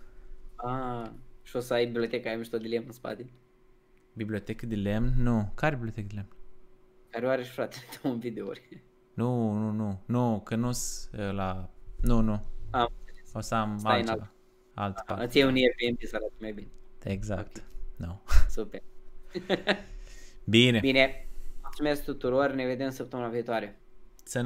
Ah, 0.56 1.10
și 1.42 1.56
o 1.56 1.60
să 1.60 1.74
ai 1.74 1.84
biblioteca 1.86 2.28
aia 2.28 2.38
mișto 2.38 2.58
de 2.58 2.68
lemn 2.68 2.84
în 2.86 2.92
spate, 2.92 3.30
Bibliotecă 4.12 4.66
de 4.66 4.74
lemn? 4.74 5.12
Nu. 5.16 5.50
Care 5.54 5.74
bibliotecă 5.74 6.06
de 6.08 6.14
lemn? 6.14 6.28
care 7.10 7.26
o 7.26 7.28
are 7.28 7.42
și 7.42 7.50
fratele 7.50 7.82
tău 8.00 8.10
în 8.12 8.18
videouri. 8.18 8.82
Nu, 9.14 9.52
nu, 9.52 9.70
nu. 9.70 10.02
Nu, 10.06 10.40
că 10.44 10.56
nu 10.56 10.70
la... 11.32 11.70
Nu, 12.00 12.20
nu. 12.20 12.40
Am 12.70 12.92
O 13.32 13.40
să 13.40 13.54
am 13.54 13.78
Stai 13.78 14.00
în 14.00 14.08
altceva. 14.08 14.32
Alt 14.74 14.96
Ah, 14.96 15.02
part. 15.06 15.22
Îți 15.22 15.36
iei 15.36 15.46
un 15.46 15.54
Airbnb 15.54 15.98
să 16.02 16.16
arăți 16.16 16.40
mai 16.40 16.52
bine. 16.52 16.70
Exact. 17.02 17.64
Nu. 17.96 18.20
Super. 18.48 18.82
Bine. 20.44 20.78
Bine. 20.78 21.28
Mulțumesc 21.62 22.04
tuturor, 22.04 22.52
ne 22.52 22.66
vedem 22.66 22.90
săptămâna 22.90 23.28
viitoare. 23.28 23.80